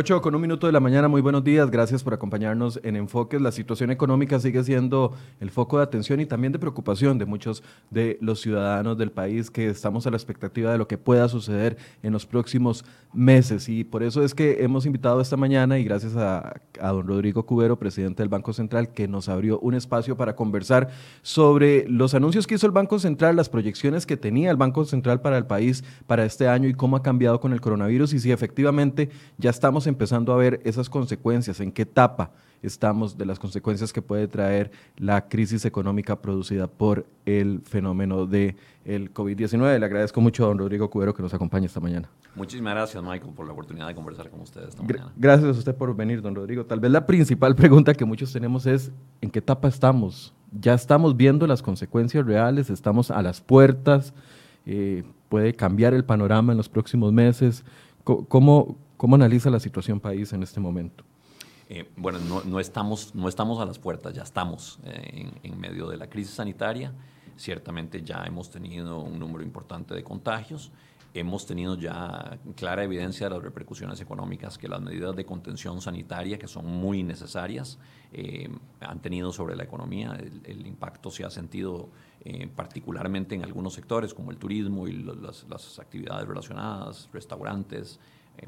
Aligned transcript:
8 0.00 0.22
con 0.22 0.34
un 0.34 0.40
minuto 0.40 0.66
de 0.66 0.72
la 0.72 0.80
mañana, 0.80 1.08
muy 1.08 1.20
buenos 1.20 1.44
días, 1.44 1.70
gracias 1.70 2.02
por 2.02 2.14
acompañarnos 2.14 2.80
en 2.84 2.96
Enfoques. 2.96 3.38
La 3.38 3.52
situación 3.52 3.90
económica 3.90 4.40
sigue 4.40 4.64
siendo 4.64 5.12
el 5.40 5.50
foco 5.50 5.76
de 5.76 5.82
atención 5.82 6.20
y 6.20 6.24
también 6.24 6.54
de 6.54 6.58
preocupación 6.58 7.18
de 7.18 7.26
muchos 7.26 7.62
de 7.90 8.16
los 8.22 8.40
ciudadanos 8.40 8.96
del 8.96 9.12
país 9.12 9.50
que 9.50 9.68
estamos 9.68 10.06
a 10.06 10.10
la 10.10 10.16
expectativa 10.16 10.72
de 10.72 10.78
lo 10.78 10.88
que 10.88 10.96
pueda 10.96 11.28
suceder 11.28 11.76
en 12.02 12.14
los 12.14 12.24
próximos 12.24 12.82
meses. 13.12 13.68
Y 13.68 13.84
por 13.84 14.02
eso 14.02 14.22
es 14.24 14.34
que 14.34 14.64
hemos 14.64 14.86
invitado 14.86 15.20
esta 15.20 15.36
mañana 15.36 15.78
y 15.78 15.84
gracias 15.84 16.16
a, 16.16 16.54
don 16.80 17.06
Rodrigo 17.06 17.44
Cubero, 17.44 17.78
presidente 17.78 18.22
del 18.22 18.30
Banco 18.30 18.54
Central, 18.54 18.94
que 18.94 19.06
nos 19.06 19.28
abrió 19.28 19.58
un 19.58 19.74
espacio 19.74 20.16
para 20.16 20.34
conversar 20.34 20.88
sobre 21.20 21.86
los 21.88 22.14
anuncios 22.14 22.46
que 22.46 22.54
hizo 22.54 22.64
el 22.64 22.72
Banco 22.72 22.98
Central, 22.98 23.36
las 23.36 23.50
proyecciones 23.50 24.06
que 24.06 24.16
tenía 24.16 24.50
el 24.50 24.56
Banco 24.56 24.86
Central 24.86 25.20
para 25.20 25.36
el 25.36 25.44
país 25.44 25.84
para 26.06 26.24
este 26.24 26.48
año 26.48 26.70
y 26.70 26.74
cómo 26.74 26.96
ha 26.96 27.02
cambiado 27.02 27.38
con 27.38 27.52
el 27.52 27.60
coronavirus 27.60 28.14
y 28.14 28.20
si 28.20 28.32
efectivamente 28.32 29.10
ya 29.36 29.50
estamos 29.50 29.86
empezando 29.90 30.32
a 30.32 30.36
ver 30.36 30.60
esas 30.64 30.88
consecuencias, 30.88 31.60
en 31.60 31.70
qué 31.70 31.82
etapa 31.82 32.32
estamos 32.62 33.16
de 33.16 33.26
las 33.26 33.38
consecuencias 33.38 33.92
que 33.92 34.02
puede 34.02 34.28
traer 34.28 34.70
la 34.96 35.28
crisis 35.28 35.64
económica 35.64 36.20
producida 36.20 36.66
por 36.66 37.06
el 37.24 37.60
fenómeno 37.64 38.26
del 38.26 38.56
el 38.84 39.12
COVID-19. 39.12 39.78
Le 39.78 39.86
agradezco 39.86 40.20
mucho 40.20 40.44
a 40.44 40.48
don 40.48 40.58
Rodrigo 40.58 40.90
Cubero 40.90 41.14
que 41.14 41.22
nos 41.22 41.34
acompañe 41.34 41.66
esta 41.66 41.80
mañana. 41.80 42.08
Muchísimas 42.34 42.74
gracias, 42.74 43.02
Michael, 43.02 43.32
por 43.34 43.46
la 43.46 43.52
oportunidad 43.52 43.88
de 43.88 43.94
conversar 43.94 44.30
con 44.30 44.40
ustedes 44.40 44.68
esta 44.68 44.82
mañana. 44.82 45.12
Gracias 45.16 45.56
a 45.56 45.58
usted 45.58 45.74
por 45.74 45.94
venir, 45.94 46.22
don 46.22 46.34
Rodrigo. 46.34 46.64
Tal 46.64 46.80
vez 46.80 46.90
la 46.90 47.06
principal 47.06 47.54
pregunta 47.56 47.94
que 47.94 48.04
muchos 48.04 48.32
tenemos 48.32 48.66
es, 48.66 48.92
¿en 49.20 49.30
qué 49.30 49.40
etapa 49.40 49.68
estamos? 49.68 50.34
Ya 50.52 50.74
estamos 50.74 51.16
viendo 51.16 51.46
las 51.46 51.62
consecuencias 51.62 52.24
reales, 52.26 52.70
estamos 52.70 53.10
a 53.10 53.22
las 53.22 53.40
puertas, 53.40 54.12
eh, 54.66 55.04
puede 55.28 55.54
cambiar 55.54 55.94
el 55.94 56.04
panorama 56.04 56.52
en 56.52 56.58
los 56.58 56.68
próximos 56.68 57.12
meses. 57.12 57.64
¿Cómo, 58.04 58.76
¿Cómo 59.00 59.14
analiza 59.14 59.48
la 59.48 59.60
situación 59.60 59.98
país 59.98 60.30
en 60.34 60.42
este 60.42 60.60
momento? 60.60 61.04
Eh, 61.70 61.90
bueno, 61.96 62.18
no, 62.44 62.60
estamos, 62.60 63.14
no 63.14 63.30
estamos 63.30 63.58
a 63.58 63.64
las 63.64 63.78
puertas, 63.78 64.12
ya 64.12 64.24
estamos 64.24 64.78
eh, 64.84 65.30
en, 65.42 65.58
medio 65.58 65.88
de 65.88 65.96
la 65.96 66.10
crisis 66.10 66.34
sanitaria. 66.34 66.92
Ciertamente 67.34 68.02
ya 68.02 68.24
hemos 68.26 68.50
tenido 68.50 69.00
un 69.00 69.18
número 69.18 69.42
importante 69.42 69.94
de 69.94 70.04
contagios. 70.04 70.70
Hemos 71.14 71.46
tenido 71.46 71.78
ya 71.78 72.38
clara 72.56 72.84
evidencia 72.84 73.26
de 73.26 73.36
las 73.36 73.42
repercusiones 73.42 74.02
económicas 74.02 74.58
que 74.58 74.68
las 74.68 74.82
medidas 74.82 75.16
de 75.16 75.24
contención 75.24 75.80
sanitaria, 75.80 76.38
que 76.38 76.46
son 76.46 76.66
muy 76.66 77.02
necesarias, 77.02 77.78
eh, 78.12 78.50
han 78.80 79.00
tenido 79.00 79.32
sobre 79.32 79.56
la 79.56 79.64
economía. 79.64 80.12
El, 80.44 80.66
impacto 80.66 81.10
se 81.10 81.24
ha 81.24 81.30
sentido 81.30 81.88
particularmente 82.54 83.34
en 83.34 83.44
algunos 83.44 83.72
sectores, 83.72 84.12
como 84.12 84.30
el 84.30 84.36
turismo 84.36 84.86
y 84.86 84.92
las 84.92 85.78
actividades 85.78 86.28
relacionadas, 86.28 87.08
restaurantes, 87.14 87.98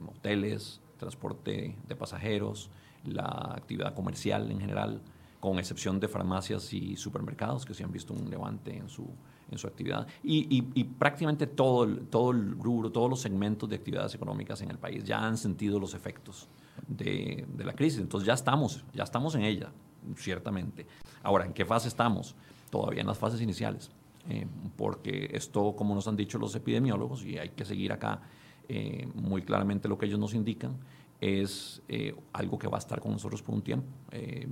hoteles, 0.08 0.80
transporte 0.98 1.76
de 1.86 1.96
pasajeros, 1.96 2.70
la 3.04 3.54
actividad 3.56 3.94
comercial 3.94 4.50
en 4.50 4.60
general, 4.60 5.00
con 5.40 5.58
excepción 5.58 5.98
de 5.98 6.06
farmacias 6.06 6.72
y 6.72 6.96
supermercados 6.96 7.64
que 7.64 7.74
se 7.74 7.82
han 7.82 7.90
visto 7.90 8.14
un 8.14 8.30
levante 8.30 8.76
en 8.76 8.88
su, 8.88 9.10
en 9.50 9.58
su 9.58 9.66
actividad. 9.66 10.06
Y, 10.22 10.84
prácticamente 10.84 11.48
todo 11.48 11.84
el, 11.84 12.06
todo 12.06 12.30
el 12.30 12.52
rubro, 12.58 12.92
todos 12.92 13.10
los 13.10 13.20
segmentos 13.20 13.68
de 13.68 13.76
actividades 13.76 14.14
económicas 14.14 14.62
en 14.62 14.70
el 14.70 14.78
país 14.78 15.02
ya 15.02 15.24
han 15.24 15.36
sentido 15.36 15.80
los 15.80 15.94
efectos 15.94 16.48
de, 16.86 17.46
la 17.58 17.72
crisis. 17.72 18.00
Entonces 18.00 18.26
ya 18.26 18.34
estamos, 18.34 18.84
ya 18.94 19.02
estamos 19.02 19.34
en 19.34 19.42
ella, 19.42 19.72
ciertamente. 20.16 20.86
Ahora, 21.22 21.44
¿en 21.44 21.52
qué 21.52 21.64
fase 21.64 21.88
estamos? 21.88 22.36
Todavía 22.70 23.00
en 23.00 23.06
las 23.06 23.18
fases 23.18 23.40
iniciales. 23.40 23.90
Eh, 24.28 24.46
porque 24.76 25.30
esto, 25.32 25.74
como 25.74 25.96
nos 25.96 26.06
han 26.06 26.14
dicho 26.14 26.38
los 26.38 26.54
epidemiólogos, 26.54 27.24
y 27.24 27.38
hay 27.38 27.48
que 27.48 27.64
seguir 27.64 27.92
acá 27.92 28.20
eh, 28.68 29.08
muy 29.14 29.42
claramente 29.42 29.88
lo 29.88 29.98
que 29.98 30.06
ellos 30.06 30.18
nos 30.18 30.34
indican, 30.34 30.76
es 31.20 31.82
eh, 31.88 32.14
algo 32.32 32.58
que 32.58 32.68
va 32.68 32.76
a 32.76 32.78
estar 32.78 33.00
con 33.00 33.12
nosotros 33.12 33.42
por 33.42 33.54
un 33.54 33.62
tiempo. 33.62 33.86
Eh, 34.10 34.48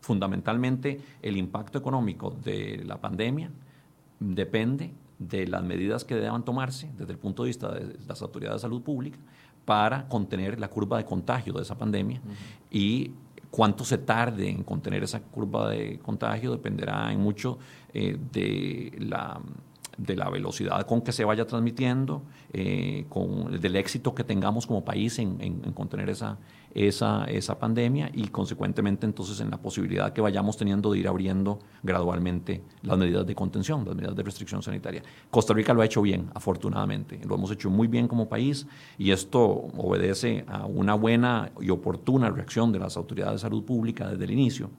fundamentalmente, 0.00 1.00
el 1.22 1.36
impacto 1.36 1.78
económico 1.78 2.30
de 2.30 2.82
la 2.84 3.00
pandemia 3.00 3.50
depende 4.20 4.92
de 5.18 5.46
las 5.46 5.62
medidas 5.62 6.04
que 6.04 6.14
deban 6.14 6.44
tomarse 6.44 6.90
desde 6.96 7.12
el 7.12 7.18
punto 7.18 7.42
de 7.42 7.48
vista 7.48 7.72
de 7.72 7.98
las 8.06 8.20
autoridades 8.22 8.56
de 8.56 8.62
salud 8.62 8.82
pública 8.82 9.18
para 9.64 10.08
contener 10.08 10.60
la 10.60 10.68
curva 10.68 10.98
de 10.98 11.04
contagio 11.04 11.52
de 11.54 11.62
esa 11.62 11.78
pandemia 11.78 12.20
y 12.70 13.12
cuánto 13.50 13.84
se 13.84 13.98
tarde 13.98 14.48
en 14.48 14.62
contener 14.62 15.04
esa 15.04 15.22
curva 15.22 15.70
de 15.70 15.98
contagio 16.00 16.50
dependerá 16.50 17.10
en 17.12 17.20
mucho 17.20 17.58
de 17.92 18.92
la 18.98 19.40
de 19.96 20.16
la 20.16 20.28
velocidad 20.30 20.86
con 20.86 21.02
que 21.02 21.12
se 21.12 21.24
vaya 21.24 21.46
transmitiendo, 21.46 22.22
eh, 22.52 23.06
con, 23.08 23.60
del 23.60 23.76
éxito 23.76 24.14
que 24.14 24.24
tengamos 24.24 24.66
como 24.66 24.84
país 24.84 25.18
en, 25.18 25.34
contener 25.74 26.10
esa, 26.10 26.38
esa, 26.74 27.24
esa, 27.24 27.58
pandemia 27.58 28.10
y 28.12 28.28
consecuentemente 28.28 29.06
entonces 29.06 29.40
en 29.40 29.50
la 29.50 29.58
posibilidad 29.58 30.12
que 30.12 30.20
vayamos 30.20 30.56
teniendo 30.56 30.92
de 30.92 30.98
ir 30.98 31.08
abriendo 31.08 31.58
gradualmente 31.82 32.62
las 32.82 32.98
medidas 32.98 33.26
de 33.26 33.34
contención, 33.34 33.84
las 33.84 33.94
medidas 33.94 34.16
de 34.16 34.22
restricción 34.22 34.62
sanitaria. 34.62 35.02
Costa 35.30 35.54
Rica 35.54 35.72
lo 35.72 35.82
ha 35.82 35.84
hecho 35.84 36.02
bien, 36.02 36.30
afortunadamente, 36.34 37.20
lo 37.26 37.34
hemos 37.36 37.50
hecho 37.50 37.70
muy 37.70 37.86
bien 37.86 38.08
como 38.08 38.28
país 38.28 38.66
y 38.98 39.10
esto 39.10 39.40
obedece 39.42 40.44
a 40.48 40.66
una 40.66 40.94
buena 40.94 41.52
y 41.60 41.70
oportuna 41.70 42.30
reacción 42.30 42.72
de 42.72 42.78
las 42.78 42.96
autoridades 42.96 43.34
de 43.34 43.38
salud 43.38 43.64
pública 43.64 44.08
desde 44.08 44.24
el 44.24 44.30
inicio 44.32 44.70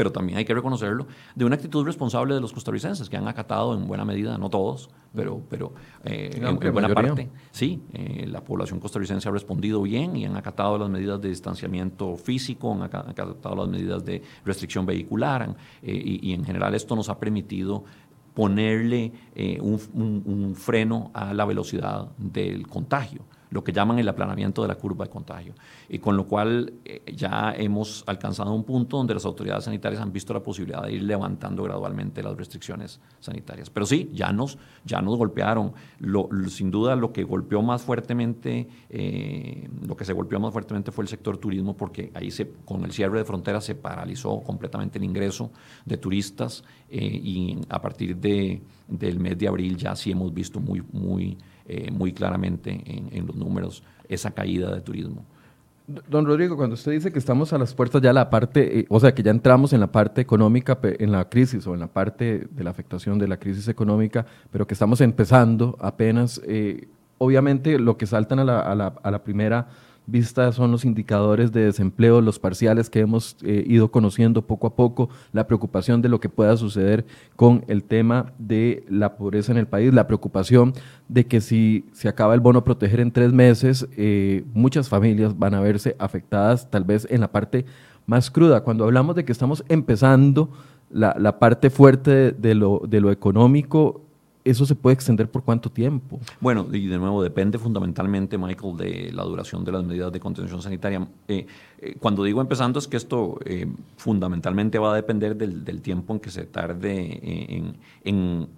pero 0.00 0.12
también 0.12 0.38
hay 0.38 0.46
que 0.46 0.54
reconocerlo, 0.54 1.06
de 1.34 1.44
una 1.44 1.56
actitud 1.56 1.84
responsable 1.84 2.34
de 2.34 2.40
los 2.40 2.54
costarricenses, 2.54 3.10
que 3.10 3.18
han 3.18 3.28
acatado 3.28 3.74
en 3.74 3.86
buena 3.86 4.02
medida, 4.02 4.38
no 4.38 4.48
todos, 4.48 4.88
pero, 5.14 5.42
pero 5.46 5.74
eh, 6.04 6.40
en, 6.42 6.72
buena 6.72 6.88
parte, 6.88 7.28
sí, 7.50 7.82
eh, 7.92 8.26
la 8.26 8.42
población 8.42 8.80
costarricense 8.80 9.28
ha 9.28 9.32
respondido 9.32 9.82
bien 9.82 10.16
y 10.16 10.24
han 10.24 10.38
acatado 10.38 10.78
las 10.78 10.88
medidas 10.88 11.20
de 11.20 11.28
distanciamiento 11.28 12.16
físico, 12.16 12.72
han 12.72 12.84
acatado 12.84 13.54
las 13.54 13.68
medidas 13.68 14.02
de 14.02 14.22
restricción 14.42 14.86
vehicular, 14.86 15.54
eh, 15.82 15.92
y, 15.92 16.32
en 16.32 16.46
general 16.46 16.74
esto 16.74 16.96
nos 16.96 17.10
ha 17.10 17.18
permitido 17.18 17.84
ponerle 18.32 19.12
un 19.60 20.54
freno 20.56 21.10
a 21.12 21.34
la 21.34 21.44
velocidad 21.44 22.08
del 22.16 22.66
contagio 22.66 23.20
lo 23.50 23.64
que 23.64 23.72
llaman 23.72 23.98
el 23.98 24.08
aplanamiento 24.08 24.62
de 24.62 24.68
la 24.68 24.76
curva 24.76 25.04
de 25.04 25.10
contagio. 25.10 25.54
Y 25.88 25.98
con 25.98 26.16
lo 26.16 26.26
cual 26.26 26.72
eh, 26.84 27.02
ya 27.14 27.52
hemos 27.56 28.04
alcanzado 28.06 28.52
un 28.52 28.64
punto 28.64 28.96
donde 28.96 29.14
las 29.14 29.24
autoridades 29.24 29.64
sanitarias 29.64 30.00
han 30.00 30.12
visto 30.12 30.32
la 30.32 30.40
posibilidad 30.40 30.82
de 30.82 30.92
ir 30.92 31.02
levantando 31.02 31.64
gradualmente 31.64 32.22
las 32.22 32.36
restricciones 32.36 33.00
sanitarias. 33.18 33.68
Pero 33.68 33.86
sí, 33.86 34.10
ya 34.12 34.32
nos, 34.32 34.56
ya 34.84 35.00
nos 35.02 35.16
golpearon. 35.16 35.72
sin 36.48 36.70
duda 36.70 36.96
lo 36.96 37.12
que 37.12 37.24
golpeó 37.24 37.60
más 37.62 37.82
fuertemente, 37.82 38.68
eh, 38.88 39.68
lo 39.86 39.96
que 39.96 40.04
se 40.04 40.12
golpeó 40.12 40.38
más 40.38 40.52
fuertemente 40.52 40.92
fue 40.92 41.04
el 41.04 41.08
sector 41.08 41.38
turismo 41.38 41.76
porque 41.76 42.10
ahí 42.14 42.30
se, 42.30 42.50
con 42.64 42.84
el 42.84 42.92
cierre 42.92 43.18
de 43.18 43.24
fronteras 43.24 43.64
se 43.64 43.74
paralizó 43.74 44.40
completamente 44.42 44.98
el 44.98 45.04
ingreso 45.04 45.50
de 45.84 45.96
turistas 45.96 46.62
eh, 46.88 46.98
y 47.00 47.58
a 47.68 47.80
partir 47.80 48.16
de, 48.16 48.62
del 48.86 49.18
mes 49.18 49.36
de 49.38 49.48
abril 49.48 49.76
ya 49.76 49.96
sí 49.96 50.10
hemos 50.12 50.32
visto 50.32 50.60
muy, 50.60 50.82
muy 50.92 51.36
eh, 51.72 51.88
muy 51.92 52.12
claramente 52.12 52.82
en, 52.84 53.28
los 53.28 53.36
números 53.36 53.84
esa 54.08 54.32
caída 54.32 54.74
de 54.74 54.80
turismo. 54.80 55.24
Don 55.86 56.26
Rodrigo, 56.26 56.56
cuando 56.56 56.74
usted 56.74 56.90
dice 56.90 57.12
que 57.12 57.20
estamos 57.20 57.52
a 57.52 57.58
las 57.58 57.74
puertas 57.74 58.02
ya 58.02 58.12
la 58.12 58.28
parte, 58.28 58.80
eh, 58.80 58.86
o 58.88 58.98
sea, 58.98 59.14
que 59.14 59.22
ya 59.22 59.30
entramos 59.30 59.72
en 59.72 59.78
la 59.78 59.92
parte 59.92 60.20
económica, 60.20 60.80
en 60.82 61.12
la 61.12 61.28
crisis 61.28 61.64
o 61.68 61.74
en 61.74 61.78
la 61.78 61.86
parte 61.86 62.48
de 62.50 62.64
la 62.64 62.70
afectación 62.70 63.20
de 63.20 63.28
la 63.28 63.36
crisis 63.36 63.68
económica, 63.68 64.26
pero 64.50 64.66
que 64.66 64.74
estamos 64.74 65.00
empezando 65.00 65.76
apenas, 65.80 66.40
eh, 66.44 66.88
obviamente 67.18 67.78
lo 67.78 67.96
que 67.96 68.06
saltan 68.06 68.40
a 68.40 68.44
la, 68.44 68.60
a 68.62 68.74
la, 68.74 68.94
a 69.00 69.10
la 69.12 69.22
primera 69.22 69.68
vista 70.10 70.52
son 70.52 70.70
los 70.70 70.84
indicadores 70.84 71.52
de 71.52 71.64
desempleo, 71.64 72.20
los 72.20 72.38
parciales 72.38 72.90
que 72.90 73.00
hemos 73.00 73.36
eh, 73.42 73.64
ido 73.66 73.90
conociendo 73.90 74.46
poco 74.46 74.66
a 74.66 74.74
poco, 74.74 75.08
la 75.32 75.46
preocupación 75.46 76.02
de 76.02 76.08
lo 76.08 76.20
que 76.20 76.28
pueda 76.28 76.56
suceder 76.56 77.06
con 77.36 77.64
el 77.68 77.84
tema 77.84 78.32
de 78.38 78.84
la 78.88 79.16
pobreza 79.16 79.52
en 79.52 79.58
el 79.58 79.66
país, 79.66 79.92
la 79.94 80.06
preocupación 80.06 80.72
de 81.08 81.26
que 81.26 81.40
si 81.40 81.86
se 81.92 82.08
acaba 82.08 82.34
el 82.34 82.40
bono 82.40 82.64
proteger 82.64 83.00
en 83.00 83.12
tres 83.12 83.32
meses, 83.32 83.88
eh, 83.96 84.44
muchas 84.52 84.88
familias 84.88 85.38
van 85.38 85.54
a 85.54 85.60
verse 85.60 85.96
afectadas 85.98 86.70
tal 86.70 86.84
vez 86.84 87.06
en 87.10 87.20
la 87.20 87.32
parte 87.32 87.64
más 88.06 88.30
cruda. 88.30 88.62
Cuando 88.62 88.84
hablamos 88.84 89.14
de 89.16 89.24
que 89.24 89.32
estamos 89.32 89.64
empezando 89.68 90.50
la, 90.90 91.14
la 91.18 91.38
parte 91.38 91.70
fuerte 91.70 92.32
de, 92.32 92.54
lo, 92.54 92.82
de 92.88 93.00
lo 93.00 93.10
económico, 93.10 94.02
¿Eso 94.50 94.66
se 94.66 94.74
puede 94.74 94.94
extender 94.94 95.30
por 95.30 95.44
cuánto 95.44 95.70
tiempo? 95.70 96.18
Bueno, 96.40 96.66
y 96.72 96.86
de 96.86 96.98
nuevo, 96.98 97.22
depende 97.22 97.58
fundamentalmente, 97.58 98.36
Michael, 98.36 98.76
de 98.76 99.12
la 99.12 99.22
duración 99.22 99.64
de 99.64 99.72
las 99.72 99.84
medidas 99.84 100.12
de 100.12 100.18
contención 100.18 100.60
sanitaria. 100.60 101.06
Eh, 101.28 101.46
eh, 101.78 101.94
cuando 102.00 102.24
digo 102.24 102.40
empezando 102.40 102.80
es 102.80 102.88
que 102.88 102.96
esto 102.96 103.38
eh, 103.44 103.66
fundamentalmente 103.96 104.78
va 104.78 104.92
a 104.92 104.96
depender 104.96 105.36
del, 105.36 105.82
tiempo 105.82 106.14
en 106.14 106.20
que 106.20 106.30
se 106.30 106.46
tarde 106.46 107.20
en, 107.22 107.76
en, 108.02 108.48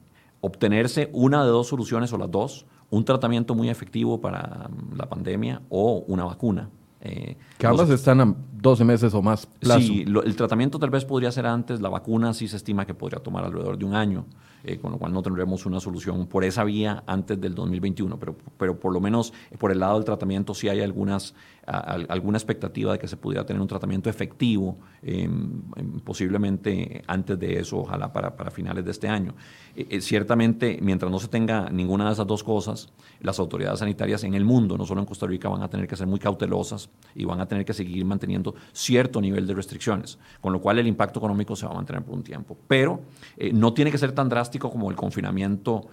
obtenerse 0.41 1.11
una 1.13 1.45
de 1.45 1.51
dos 1.51 1.69
soluciones 1.69 2.13
o 2.13 2.19
las 2.19 2.31
dos, 2.31 2.67
un 2.91 3.05
tratamiento 3.05 3.55
muy 3.55 3.69
efectivo 3.69 4.21
para 4.21 4.71
la 4.97 5.09
pandemia 5.09 5.61
o 5.69 6.05
una 6.09 6.25
vacuna. 6.25 6.69
Eh, 7.05 7.37
que 7.59 7.67
ambas 7.67 7.91
están 7.91 8.21
a 8.21 8.35
12 8.53 8.85
meses 8.85 9.13
o 9.13 9.21
más 9.21 9.45
plazo. 9.47 9.81
Sí, 9.81 10.05
el 10.07 10.37
tratamiento 10.37 10.79
tal 10.79 10.91
vez 10.91 11.05
podría 11.05 11.33
ser 11.33 11.47
antes, 11.47 11.81
la 11.81 11.89
vacuna 11.89 12.33
sí 12.33 12.47
se 12.47 12.57
estima 12.57 12.87
que 12.87 12.95
podría 12.95 13.21
tomar 13.21 13.45
alrededor 13.45 13.77
de 13.77 13.85
un 13.85 13.95
año, 13.95 14.25
eh, 14.65 14.79
con 14.79 14.93
lo 14.93 14.99
cual 14.99 15.13
no 15.13 15.23
tendremos 15.23 15.67
una 15.67 15.81
solución 15.81 16.27
por 16.27 16.45
esa 16.45 16.65
vía 16.65 17.03
antes 17.07 17.41
del 17.41 17.55
2021, 17.55 18.19
pero, 18.19 18.37
pero 18.57 18.79
por 18.79 18.93
lo 18.93 19.01
menos 19.01 19.33
por 19.59 19.73
el 19.73 19.81
lado 19.81 19.95
del 19.95 20.05
tratamiento 20.05 20.55
sí 20.55 20.69
hay 20.69 20.81
algunas, 20.81 21.35
alguna 21.67 22.39
expectativa 22.39 22.93
de 22.93 22.99
que 22.99 23.09
se 23.09 23.17
pudiera 23.17 23.45
tener 23.45 23.61
un 23.61 23.69
tratamiento 23.69 24.11
efectivo, 24.11 24.79
em, 25.03 25.63
posiblemente 26.05 27.03
antes 27.07 27.39
de 27.39 27.59
eso, 27.59 27.79
ojalá 27.79 28.13
para, 28.13 28.37
para 28.37 28.51
finales 28.51 28.85
de 28.85 28.91
este 28.91 29.09
año. 29.09 29.35
Eh, 29.75 29.87
eh, 29.89 30.01
ciertamente, 30.01 30.79
mientras 30.83 31.11
no 31.11 31.19
se 31.19 31.29
tenga 31.29 31.71
ninguna 31.71 32.07
de 32.07 32.13
esas 32.13 32.27
dos 32.27 32.45
cosas, 32.45 32.93
las 33.21 33.39
autoridades 33.39 33.79
sanitarias 33.79 34.23
en 34.25 34.35
el 34.35 34.45
mundo, 34.45 34.77
no 34.77 34.85
solo 34.85 35.01
en 35.01 35.07
Costa 35.07 35.27
Rica, 35.27 35.49
van 35.49 35.63
a 35.63 35.69
tener 35.69 35.89
que 35.89 35.97
ser 35.97 36.07
muy 36.07 36.19
cautelosas 36.19 36.91
y 37.15 37.25
van 37.25 37.41
a 37.41 37.47
tener 37.47 37.65
que 37.65 37.73
seguir 37.73 38.05
manteniendo 38.05 38.55
cierto 38.73 39.21
nivel 39.21 39.47
de 39.47 39.55
restricciones, 39.55 40.19
con 40.41 40.53
lo 40.53 40.61
cual 40.61 40.79
el 40.79 40.87
impacto 40.87 41.21
económico 41.21 41.57
se 41.57 41.67
va 41.67 41.73
a 41.73 41.77
mantener 41.77 42.03
por 42.03 42.15
un 42.15 42.23
tiempo. 42.23 42.57
Pero 42.69 43.01
eh, 43.37 43.53
no 43.53 43.73
tiene 43.73 43.91
que 43.91 43.99
ser 43.99 44.13
tan 44.13 44.29
drástico 44.29 44.52
como 44.59 44.91
el 44.91 44.97
confinamiento 44.97 45.89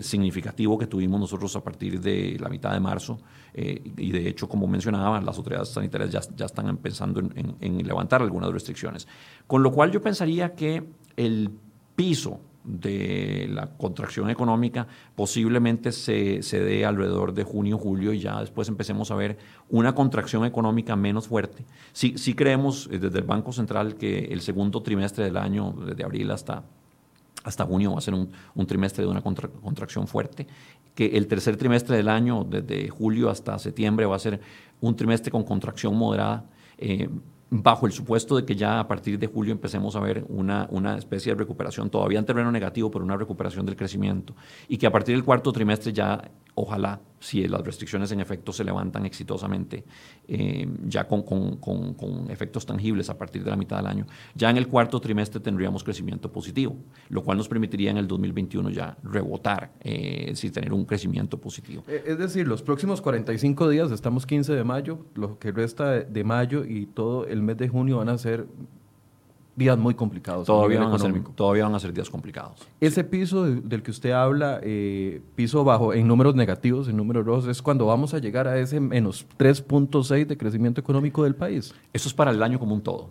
significativo 0.00 0.78
que 0.78 0.86
tuvimos 0.86 1.20
nosotros 1.20 1.54
a 1.56 1.62
partir 1.62 2.00
de 2.00 2.36
la 2.38 2.48
mitad 2.48 2.72
de 2.72 2.80
marzo. 2.80 3.18
y 3.54 4.10
de 4.12 4.28
hecho, 4.28 4.48
como 4.48 4.66
mencionaba, 4.66 5.20
las 5.20 5.36
autoridades 5.36 5.68
sanitarias 5.68 6.10
ya, 6.10 6.20
ya 6.36 6.46
están 6.46 6.76
pensando 6.78 7.20
en, 7.20 7.56
en 7.60 7.86
levantar 7.86 8.22
algunas 8.22 8.50
restricciones. 8.52 9.06
Con 9.46 9.62
lo 9.62 9.72
cual 9.72 9.90
yo 9.90 10.02
pensaría 10.02 10.54
que 10.54 10.84
el 11.16 11.50
piso 11.96 12.40
de 12.64 13.46
la 13.50 13.76
contracción 13.76 14.30
económica 14.30 14.86
posiblemente 15.14 15.92
se, 15.92 16.42
se 16.42 16.60
dé 16.60 16.86
alrededor 16.86 17.34
de 17.34 17.44
junio, 17.44 17.78
julio 17.78 18.12
y 18.12 18.20
ya 18.20 18.40
después 18.40 18.68
empecemos 18.68 19.10
a 19.10 19.16
ver 19.16 19.36
una 19.68 19.94
contracción 19.94 20.46
económica 20.46 20.96
menos 20.96 21.28
fuerte. 21.28 21.66
Sí, 21.92 22.14
sí 22.16 22.34
creemos 22.34 22.88
eh, 22.90 22.98
desde 22.98 23.18
el 23.18 23.24
Banco 23.24 23.52
Central 23.52 23.96
que 23.96 24.18
el 24.30 24.40
segundo 24.40 24.82
trimestre 24.82 25.24
del 25.24 25.36
año, 25.36 25.74
desde 25.86 26.04
abril 26.04 26.30
hasta, 26.30 26.64
hasta 27.44 27.64
junio, 27.64 27.92
va 27.92 27.98
a 27.98 28.00
ser 28.00 28.14
un, 28.14 28.66
trimestre 28.66 29.04
de 29.04 29.10
una 29.10 29.22
contracción 29.22 30.08
fuerte, 30.08 30.46
que 30.94 31.16
el 31.16 31.26
tercer 31.28 31.56
trimestre 31.56 31.96
del 31.96 32.08
año, 32.08 32.44
desde 32.44 32.88
julio 32.88 33.30
hasta 33.30 33.58
septiembre, 33.58 34.06
va 34.06 34.16
a 34.16 34.18
ser 34.18 34.40
un 34.80 34.96
trimestre 34.96 35.30
con 35.30 35.44
contracción 35.44 35.94
moderada. 35.94 36.44
Eh, 36.78 37.08
bajo 37.50 37.86
el 37.86 37.92
supuesto 37.92 38.34
de 38.34 38.44
que 38.44 38.56
ya 38.56 38.80
a 38.80 38.88
partir 38.88 39.16
de 39.16 39.28
julio 39.28 39.52
empecemos 39.52 39.94
a 39.94 40.00
ver 40.00 40.24
una, 40.28 40.66
una 40.70 40.96
especie 40.96 41.32
de 41.32 41.38
recuperación, 41.38 41.88
todavía 41.88 42.18
en 42.18 42.24
terreno 42.24 42.50
negativo, 42.50 42.90
pero 42.90 43.04
una 43.04 43.16
recuperación 43.16 43.64
del 43.64 43.76
crecimiento, 43.76 44.34
y 44.66 44.76
que 44.76 44.86
a 44.86 44.90
partir 44.90 45.14
del 45.14 45.22
cuarto 45.22 45.52
trimestre 45.52 45.92
ya 45.92 46.30
ojalá, 46.54 47.00
si 47.20 47.46
las 47.48 47.62
restricciones 47.62 48.12
en 48.12 48.20
efecto 48.20 48.52
se 48.52 48.64
levantan 48.64 49.06
exitosamente, 49.06 49.84
eh, 50.28 50.68
ya 50.84 51.08
con, 51.08 51.24
efectos 52.28 52.66
tangibles 52.66 53.08
a 53.08 53.16
partir 53.16 53.42
de 53.42 53.50
la 53.50 53.56
mitad 53.56 53.78
del 53.78 53.86
año, 53.86 54.06
ya 54.34 54.50
en 54.50 54.58
el 54.58 54.68
cuarto 54.68 55.00
trimestre 55.00 55.40
tendríamos 55.40 55.82
crecimiento 55.82 56.30
positivo, 56.30 56.76
lo 57.08 57.22
cual 57.22 57.38
nos 57.38 57.48
permitiría 57.48 57.90
en 57.90 57.96
el 57.96 58.06
2021 58.06 58.70
ya 58.70 58.96
rebotar, 59.02 59.72
eh, 59.80 60.34
tener 60.52 60.72
un 60.72 60.84
crecimiento 60.84 61.40
positivo. 61.40 61.82
Eh, 61.88 62.04
es 62.06 62.18
decir, 62.18 62.46
los 62.46 62.62
próximos 62.62 63.00
45 63.00 63.68
días, 63.70 63.90
estamos 63.90 64.26
15 64.26 64.52
de 64.52 64.64
mayo, 64.64 65.06
lo 65.14 65.38
que 65.38 65.50
resta 65.50 66.00
de 66.00 66.24
mayo 66.24 66.64
y 66.64 66.86
todo 66.86 67.26
el 67.26 67.42
mes 67.42 67.56
de 67.56 67.68
junio 67.68 67.98
van 67.98 68.10
a 68.10 68.18
ser 68.18 68.46
días 69.56 69.78
muy 69.78 69.94
complicados. 69.94 70.46
Todavía 70.46 70.80
van, 70.80 70.92
a 70.92 70.98
ser, 70.98 71.22
todavía 71.34 71.64
van 71.64 71.74
a 71.74 71.80
ser 71.80 71.92
días 71.92 72.10
complicados. 72.10 72.66
Ese 72.80 73.04
piso 73.04 73.44
del 73.44 73.82
que 73.82 73.90
usted 73.90 74.10
habla, 74.10 74.60
eh, 74.62 75.20
piso 75.34 75.64
bajo 75.64 75.94
en 75.94 76.06
números 76.08 76.34
negativos, 76.34 76.88
en 76.88 76.96
números 76.96 77.24
rojos, 77.24 77.46
es 77.46 77.62
cuando 77.62 77.86
vamos 77.86 78.14
a 78.14 78.18
llegar 78.18 78.48
a 78.48 78.58
ese 78.58 78.80
menos 78.80 79.26
3.6 79.38 80.26
de 80.26 80.36
crecimiento 80.36 80.80
económico 80.80 81.24
del 81.24 81.34
país. 81.34 81.74
Eso 81.92 82.08
es 82.08 82.14
para 82.14 82.30
el 82.30 82.42
año 82.42 82.58
como 82.58 82.74
un 82.74 82.82
todo. 82.82 83.10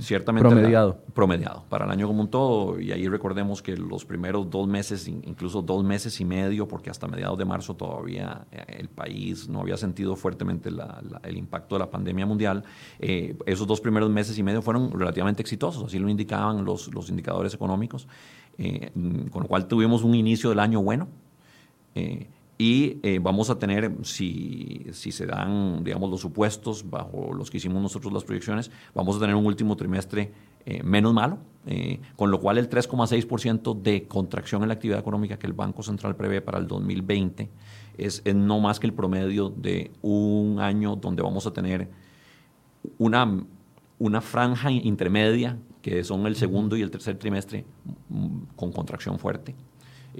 Ciertamente. 0.00 0.48
Promediado. 0.48 0.98
promediado, 1.14 1.64
para 1.68 1.84
el 1.84 1.92
año 1.92 2.08
como 2.08 2.22
un 2.22 2.28
todo. 2.28 2.80
Y 2.80 2.90
ahí 2.90 3.06
recordemos 3.06 3.62
que 3.62 3.76
los 3.76 4.04
primeros 4.04 4.50
dos 4.50 4.66
meses, 4.66 5.06
incluso 5.06 5.62
dos 5.62 5.84
meses 5.84 6.20
y 6.20 6.24
medio, 6.24 6.66
porque 6.66 6.90
hasta 6.90 7.06
mediados 7.06 7.38
de 7.38 7.44
marzo 7.44 7.74
todavía 7.76 8.46
eh, 8.50 8.78
el 8.78 8.88
país 8.88 9.48
no 9.48 9.60
había 9.60 9.76
sentido 9.76 10.16
fuertemente 10.16 10.70
el 11.22 11.36
impacto 11.36 11.76
de 11.76 11.78
la 11.78 11.90
pandemia 11.90 12.26
mundial, 12.26 12.64
eh, 12.98 13.36
esos 13.46 13.66
dos 13.66 13.80
primeros 13.80 14.10
meses 14.10 14.36
y 14.38 14.42
medio 14.42 14.60
fueron 14.60 14.90
relativamente 14.90 15.40
exitosos, 15.42 15.84
así 15.84 15.98
lo 15.98 16.08
indicaban 16.08 16.64
los, 16.64 16.92
los 16.92 17.08
indicadores 17.08 17.54
económicos, 17.54 18.08
eh, 18.58 18.90
con 19.30 19.42
lo 19.42 19.48
cual 19.48 19.66
tuvimos 19.68 20.02
un 20.02 20.14
inicio 20.14 20.50
del 20.50 20.58
año 20.58 20.82
bueno 20.82 21.06
y 22.60 22.98
eh, 23.02 23.18
vamos 23.22 23.48
a 23.48 23.58
tener, 23.58 23.90
si, 24.02 24.84
si, 24.92 25.12
se 25.12 25.24
dan, 25.24 25.82
digamos, 25.82 26.10
los 26.10 26.20
supuestos 26.20 26.90
bajo 26.90 27.32
los 27.32 27.50
que 27.50 27.56
hicimos 27.56 27.80
nosotros 27.80 28.12
las 28.12 28.22
proyecciones, 28.22 28.70
vamos 28.94 29.16
a 29.16 29.20
tener 29.20 29.34
un 29.34 29.46
último 29.46 29.76
trimestre 29.76 30.30
eh, 30.66 30.82
menos 30.82 31.14
malo, 31.14 31.38
eh, 31.64 32.02
con 32.16 32.30
lo 32.30 32.38
cual 32.38 32.58
el 32.58 32.68
3,6% 32.68 33.80
de 33.80 34.06
contracción 34.06 34.60
en 34.60 34.68
la 34.68 34.74
actividad 34.74 34.98
económica 34.98 35.38
que 35.38 35.46
el 35.46 35.54
Banco 35.54 35.82
Central 35.82 36.16
prevé 36.16 36.42
para 36.42 36.58
el 36.58 36.66
2020 36.66 37.48
es, 37.96 38.20
es, 38.26 38.34
no 38.34 38.60
más 38.60 38.78
que 38.78 38.88
el 38.88 38.92
promedio 38.92 39.48
de 39.48 39.90
un 40.02 40.58
año 40.60 40.96
donde 40.96 41.22
vamos 41.22 41.46
a 41.46 41.54
tener 41.54 41.88
una, 42.98 43.42
una 43.98 44.20
franja 44.20 44.70
intermedia, 44.70 45.56
que 45.80 46.04
son 46.04 46.26
el 46.26 46.36
segundo 46.36 46.76
y 46.76 46.82
el 46.82 46.90
tercer 46.90 47.16
trimestre, 47.16 47.64
mm, 48.10 48.40
con 48.54 48.70
contracción 48.70 49.18
fuerte 49.18 49.54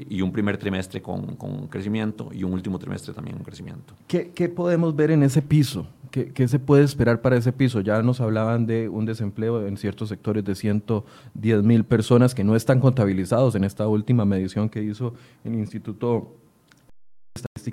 y 0.08 0.22
un 0.22 0.32
primer 0.32 0.56
trimestre 0.56 1.02
con, 1.02 1.36
con, 1.36 1.68
crecimiento 1.68 2.30
y 2.32 2.44
un 2.44 2.52
último 2.52 2.78
trimestre 2.78 3.12
también 3.12 3.36
con 3.36 3.44
crecimiento. 3.44 3.94
¿Qué, 4.06 4.30
¿Qué, 4.30 4.48
podemos 4.48 4.94
ver 4.94 5.10
en 5.10 5.22
ese 5.22 5.42
piso? 5.42 5.86
¿Qué, 6.10 6.32
¿Qué, 6.32 6.48
se 6.48 6.58
puede 6.58 6.84
esperar 6.84 7.20
para 7.20 7.36
ese 7.36 7.52
piso? 7.52 7.80
Ya 7.80 8.02
nos 8.02 8.20
hablaban 8.20 8.66
de 8.66 8.88
un 8.88 9.04
desempleo 9.04 9.66
en 9.66 9.76
ciertos 9.76 10.08
sectores 10.08 10.44
de 10.44 10.54
110 10.54 11.62
mil 11.62 11.84
personas 11.84 12.34
que 12.34 12.44
no 12.44 12.56
están 12.56 12.80
contabilizados 12.80 13.54
en 13.54 13.64
esta 13.64 13.86
última 13.86 14.24
medición 14.24 14.68
que 14.68 14.82
hizo 14.82 15.14
el 15.44 15.54
Instituto 15.54 16.34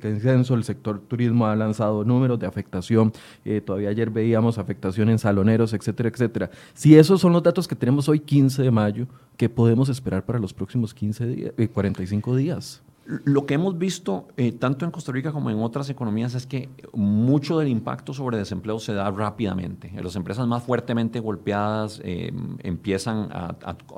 en 0.04 0.46
el 0.58 0.63
sector 0.63 1.00
turismo 1.00 1.46
ha 1.46 1.56
lanzado 1.56 2.04
números 2.04 2.39
de 2.39 2.48
afectación, 2.48 3.12
eh, 3.46 3.62
todavía 3.62 3.89
ayer 3.89 4.10
veíamos 4.10 4.58
afectación 4.58 5.10
en 5.10 5.20
saloneros, 5.20 5.74
etcétera, 5.74 6.10
etcétera. 6.10 6.50
Si 6.74 6.98
esos 6.98 7.22
son 7.22 7.34
los 7.34 7.44
datos 7.44 7.68
que 7.68 7.75
tenemos 7.75 8.08
hoy 8.10 8.20
15 8.20 8.63
de 8.63 8.72
mayo, 8.72 9.08
¿qué 9.36 9.50
podemos 9.50 9.89
esperar 9.89 10.25
para 10.25 10.39
los 10.39 10.54
próximos 10.54 10.94
15 10.94 11.27
días, 11.27 11.54
45 11.74 12.36
días? 12.36 12.82
Lo 13.08 13.46
que 13.46 13.54
hemos 13.54 13.78
visto 13.78 14.28
eh, 14.36 14.52
tanto 14.52 14.84
en 14.84 14.92
Costa 14.92 15.14
Rica 15.14 15.32
como 15.32 15.50
en 15.50 15.60
otras 15.62 15.90
economías 15.90 16.36
es 16.36 16.46
que 16.46 16.70
mucho 16.92 17.58
del 17.58 17.70
impacto 17.70 18.14
sobre 18.14 18.38
desempleo 18.38 18.80
se 18.80 18.94
da 18.94 19.10
rápidamente. 19.12 19.90
Las 20.04 20.18
empresas 20.18 20.46
más 20.46 20.64
fuertemente 20.64 21.22
golpeadas 21.22 22.02
eh, 22.04 22.34
empiezan 22.64 23.30
a, 23.32 23.54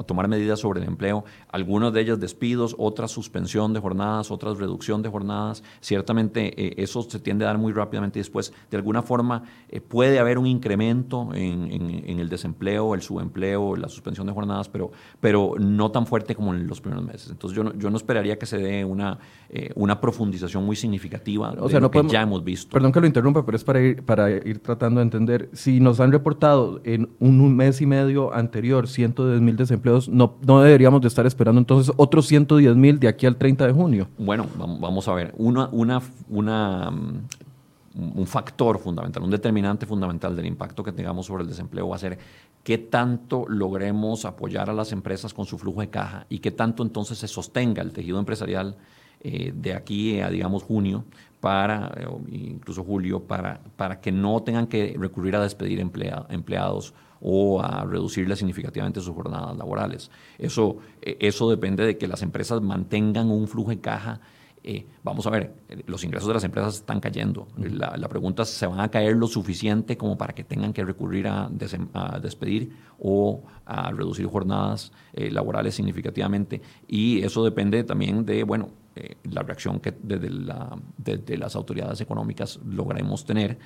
tomar 0.06 0.28
medidas 0.28 0.60
sobre 0.60 0.82
el 0.82 0.88
empleo, 0.88 1.26
algunas 1.52 1.92
de 1.92 2.02
ellas 2.02 2.20
despidos, 2.20 2.76
otras 2.78 3.10
suspensión 3.10 3.74
de 3.74 3.80
jornadas, 3.80 4.30
otras 4.30 4.60
reducción 4.60 5.02
de 5.02 5.10
jornadas. 5.10 5.64
Ciertamente 5.82 6.54
eh, 6.64 6.76
eso 6.78 7.02
se 7.02 7.20
tiende 7.20 7.46
a 7.46 7.48
dar 7.48 7.58
muy 7.58 7.74
rápidamente 7.74 8.20
y 8.20 8.22
después 8.22 8.54
de 8.70 8.78
alguna 8.78 9.02
forma 9.02 9.42
puede 9.88 10.20
haber 10.20 10.38
un 10.38 10.46
incremento 10.46 11.30
en, 11.34 12.20
el 12.20 12.30
desempleo, 12.30 12.94
el 12.94 13.02
subempleo, 13.02 13.76
la 13.76 13.90
suspensión 13.90 14.28
de 14.28 14.34
jornadas, 14.34 14.70
pero, 14.70 14.92
pero 15.20 15.56
no 15.58 15.90
tan 15.90 16.06
fuerte 16.06 16.36
como 16.36 16.54
en 16.54 16.68
los 16.68 16.80
primeros 16.80 17.04
meses. 17.04 17.32
Entonces 17.32 17.56
yo 17.56 17.64
no, 17.64 17.74
yo 17.74 17.90
no 17.90 17.98
esperaría 17.98 18.38
que 18.38 18.46
se 18.46 18.60
dé 18.60 18.86
un 18.86 18.99
una, 19.00 19.18
eh, 19.50 19.72
una 19.76 20.00
profundización 20.00 20.66
muy 20.66 20.76
significativa 20.76 21.56
o 21.60 21.70
sea, 21.70 21.80
no 21.80 21.90
que 21.90 22.04
ya 22.08 22.22
hemos 22.22 22.44
visto. 22.44 22.72
Perdón 22.74 22.92
que 22.92 23.00
lo 23.00 23.08
interrumpa, 23.08 23.46
pero 23.46 23.56
es 23.56 23.64
para 23.64 23.82
ir, 23.82 24.04
para 24.04 24.30
ir 24.30 24.60
tratando 24.60 25.00
de 25.00 25.04
entender. 25.04 25.50
Si 25.54 25.80
nos 25.80 26.00
han 26.00 26.12
reportado 26.12 26.82
en 26.84 27.10
un 27.20 27.56
mes 27.56 27.82
y 27.82 27.86
medio 27.86 28.34
anterior 28.34 28.88
110 28.88 29.42
mil 29.42 29.56
desempleados, 29.56 30.10
no, 30.10 30.36
no 30.46 30.62
deberíamos 30.62 31.02
de 31.02 31.08
estar 31.08 31.26
esperando 31.26 31.60
entonces 31.60 31.94
otros 31.98 32.28
110 32.28 32.76
mil 32.76 33.00
de 33.00 33.08
aquí 33.08 33.26
al 33.26 33.38
30 33.38 33.68
de 33.68 33.74
junio. 33.74 34.08
Bueno, 34.18 34.46
vamos 34.58 35.08
a 35.08 35.14
ver. 35.14 35.34
Una, 35.38 35.70
una, 35.72 36.02
una 36.30 36.92
un 37.96 38.28
factor 38.28 38.80
fundamental, 38.80 39.24
un 39.24 39.32
determinante 39.32 39.86
fundamental 39.86 40.36
del 40.36 40.46
impacto 40.46 40.84
que 40.84 40.92
tengamos 40.92 41.26
sobre 41.26 41.44
el 41.44 41.50
desempleo 41.50 41.90
va 41.90 41.96
a 41.96 42.00
ser 42.00 42.18
qué 42.64 42.78
tanto 42.78 43.46
logremos 43.48 44.26
apoyar 44.26 44.70
a 44.70 44.74
las 44.74 44.92
empresas 44.92 45.34
con 45.34 45.46
su 45.46 45.58
flujo 45.58 45.82
de 45.82 45.90
caja 45.90 46.26
y 46.30 46.40
qué 46.40 46.52
tanto 46.52 46.84
entonces 46.84 47.18
se 47.18 47.28
sostenga 47.28 47.82
el 47.82 47.94
tejido 47.94 48.20
empresarial 48.20 48.78
eh, 49.22 49.52
de 49.54 49.74
aquí 49.74 50.22
a, 50.22 50.30
digamos, 50.30 50.64
junio, 50.64 51.04
para, 51.40 51.92
eh, 51.98 52.08
incluso 52.32 52.84
julio, 52.84 53.24
para, 53.24 53.60
para 53.76 54.00
que 54.00 54.12
no 54.12 54.42
tengan 54.44 54.68
que 54.68 54.96
recurrir 54.98 55.36
a 55.36 55.42
despedir 55.42 55.80
empleados 55.80 56.94
o 57.22 57.62
a 57.62 57.84
reducirle 57.86 58.36
significativamente 58.36 59.02
sus 59.02 59.14
jornadas 59.14 59.58
laborales. 59.58 60.10
Eso, 60.38 60.78
eh, 61.02 61.18
eso 61.20 61.50
depende 61.50 61.86
de 61.86 61.98
que 61.98 62.08
las 62.08 62.22
empresas 62.22 62.62
mantengan 62.62 63.30
un 63.30 63.48
flujo 63.48 63.72
de 63.72 63.80
caja 63.80 64.22
eh, 64.72 64.86
vamos 65.02 65.26
a 65.26 65.32
ver, 65.32 65.52
los 65.88 66.04
ingresos 66.04 66.28
de 66.28 66.36
las 66.36 66.44
empresas 66.44 66.76
están 66.76 67.00
cayendo. 67.00 67.48
La, 67.58 68.08
pregunta 68.08 68.44
es, 68.44 68.50
¿se 68.50 68.68
van 68.68 68.80
a 68.80 68.90
caer 68.90 69.16
lo 69.16 69.26
suficiente 69.26 69.98
como 69.98 70.16
para 70.16 70.34
que 70.34 70.44
tengan 70.44 70.74
que 70.74 70.86
recurrir 70.86 71.28
a, 71.28 71.50
despedir 72.22 72.78
o 73.00 73.42
a 73.66 73.92
reducir 73.92 74.28
jornadas 74.28 74.92
eh, 75.14 75.32
laborales 75.32 75.74
significativamente? 75.74 76.62
Y 76.88 77.24
eso 77.24 77.44
depende 77.44 77.84
también 77.84 78.24
de, 78.28 78.44
bueno, 78.44 78.70
eh, 78.96 79.16
la 79.24 79.42
reacción 79.42 79.80
que 79.80 79.92
desde, 80.04 80.30
desde, 80.98 81.38
las 81.38 81.56
autoridades 81.56 82.00
económicas 82.02 82.60
logremos 82.64 83.26
tener. 83.26 83.58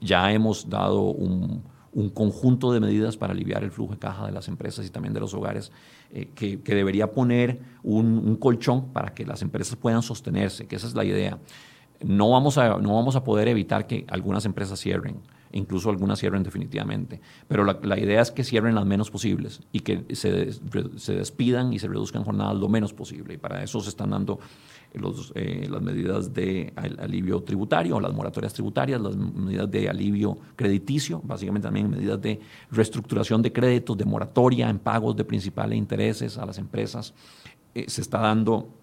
ya 0.00 0.32
hemos 0.32 0.70
dado 0.70 1.02
un 1.10 1.64
un 1.92 2.08
conjunto 2.10 2.72
de 2.72 2.80
medidas 2.80 3.16
para 3.16 3.32
aliviar 3.32 3.64
el 3.64 3.70
flujo 3.70 3.92
de 3.92 3.98
caja 3.98 4.26
de 4.26 4.32
las 4.32 4.48
empresas 4.48 4.86
y 4.86 4.90
también 4.90 5.12
de 5.12 5.20
los 5.20 5.34
hogares, 5.34 5.72
eh, 6.12 6.30
que, 6.34 6.56
debería 6.74 7.12
poner 7.12 7.60
un, 7.82 8.36
colchón 8.36 8.92
para 8.92 9.12
que 9.12 9.24
las 9.26 9.42
empresas 9.42 9.76
puedan 9.76 10.02
sostenerse, 10.02 10.66
que 10.66 10.76
esa 10.76 10.86
es 10.86 10.94
la 10.94 11.04
idea. 11.04 11.38
no 12.02 12.30
vamos 12.30 12.58
a, 12.58 12.78
no 12.78 12.94
vamos 12.94 13.16
a 13.16 13.24
poder 13.24 13.48
evitar 13.48 13.86
que 13.86 14.04
algunas 14.08 14.44
empresas 14.44 14.80
cierren, 14.80 15.16
incluso 15.52 15.90
algunas 15.90 16.18
cierren 16.18 16.42
definitivamente, 16.42 17.20
pero 17.48 17.64
la, 17.64 17.98
idea 17.98 18.22
es 18.22 18.30
que 18.30 18.44
cierren 18.44 18.74
las 18.74 18.86
menos 18.86 19.10
posibles 19.10 19.60
y 19.72 19.80
que 19.80 20.04
se, 20.14 20.52
se, 20.96 21.14
despidan 21.14 21.72
y 21.72 21.78
se 21.78 21.88
reduzcan 21.88 22.24
jornadas 22.24 22.56
lo 22.56 22.68
menos 22.68 22.92
posible. 22.92 23.34
Y 23.34 23.36
para 23.36 23.62
eso 23.62 23.80
se 23.80 23.88
están 23.88 24.10
dando 24.10 24.38
los, 24.94 25.32
eh, 25.34 25.66
las 25.70 25.82
medidas 25.82 26.32
de 26.32 26.72
alivio 26.76 27.42
tributario, 27.42 28.00
las 28.00 28.12
moratorias 28.12 28.52
tributarias, 28.52 29.00
las 29.00 29.16
medidas 29.16 29.70
de 29.70 29.88
alivio 29.88 30.38
crediticio, 30.56 31.20
básicamente 31.24 31.66
también 31.66 31.90
medidas 31.90 32.20
de 32.20 32.40
reestructuración 32.70 33.42
de 33.42 33.52
créditos, 33.52 33.96
de 33.96 34.04
moratoria 34.04 34.68
en 34.68 34.78
pagos 34.78 35.16
de 35.16 35.24
principales 35.24 35.78
intereses 35.78 36.38
a 36.38 36.46
las 36.46 36.58
empresas. 36.58 37.14
Eh, 37.74 37.84
se 37.88 38.00
está 38.00 38.18
dando 38.18 38.79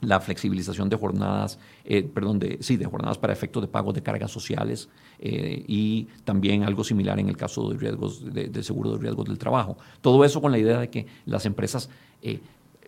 la 0.00 0.20
flexibilización 0.20 0.88
de 0.88 0.96
jornadas, 0.96 1.58
eh, 1.84 2.02
perdón, 2.02 2.38
de, 2.38 2.58
sí, 2.60 2.76
de 2.76 2.86
jornadas 2.86 3.18
para 3.18 3.32
efectos 3.32 3.62
de 3.62 3.68
pago 3.68 3.92
de 3.92 4.02
cargas 4.02 4.30
sociales 4.30 4.88
y 5.20 6.06
también 6.24 6.62
algo 6.62 6.84
similar 6.84 7.18
en 7.18 7.28
el 7.28 7.36
caso 7.36 7.70
de 7.70 7.76
riesgos 7.76 8.22
de, 8.32 8.62
seguro 8.62 8.92
de 8.92 8.98
riesgos 8.98 9.26
del 9.26 9.36
trabajo. 9.36 9.76
Todo 10.00 10.24
eso 10.24 10.40
con 10.40 10.52
la 10.52 10.58
idea 10.58 10.78
de 10.78 10.90
que 10.90 11.06
las 11.26 11.44
empresas 11.44 11.90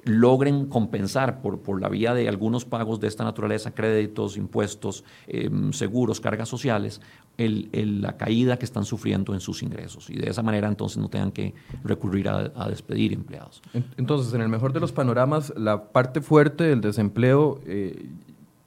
logren 0.05 0.67
compensar 0.67 1.41
por, 1.43 1.61
por 1.61 1.81
la 1.81 1.89
vía 1.89 2.15
de 2.15 2.29
algunos 2.29 2.65
pagos 2.65 3.01
de 3.01 3.09
esta 3.09 3.25
naturaleza, 3.25 3.73
créditos, 3.73 4.37
impuestos, 4.37 5.05
em, 5.27 5.73
seguros, 5.73 6.21
cargas 6.21 6.49
sociales, 6.49 7.01
el, 7.37 8.01
la 8.03 8.17
caída 8.17 8.59
que 8.59 8.65
están 8.65 8.85
sufriendo 8.85 9.35
en 9.35 9.41
sus 9.41 9.63
ingresos. 9.63 10.11
Y 10.11 10.17
de 10.17 10.31
esa 10.31 10.43
manera 10.43 10.69
entonces 10.69 10.99
no 10.99 11.09
tengan 11.09 11.33
que 11.33 11.55
recurrir 11.85 12.29
a, 12.29 12.69
despedir 12.69 13.13
empleados. 13.13 13.63
Entonces, 13.97 14.33
en 14.35 14.43
el 14.43 14.49
mejor 14.49 14.73
de 14.73 14.81
los 14.81 14.93
panoramas, 14.93 15.53
la 15.57 15.85
parte 15.85 16.21
fuerte 16.21 16.65
del 16.65 16.81
desempleo 16.81 17.61
eh, 17.67 18.07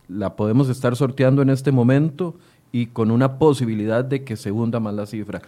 la 0.08 0.36
podemos 0.36 0.70
estar 0.70 0.96
sorteando 0.96 1.42
en 1.42 1.50
este 1.50 1.72
momento 1.72 2.36
y 2.72 2.88
con 2.88 3.12
una 3.12 3.38
posibilidad 3.38 4.04
de 4.04 4.24
que 4.24 4.36
se 4.36 4.52
hunda 4.52 4.80
más 4.80 4.94
la 4.94 5.06
cifra. 5.06 5.42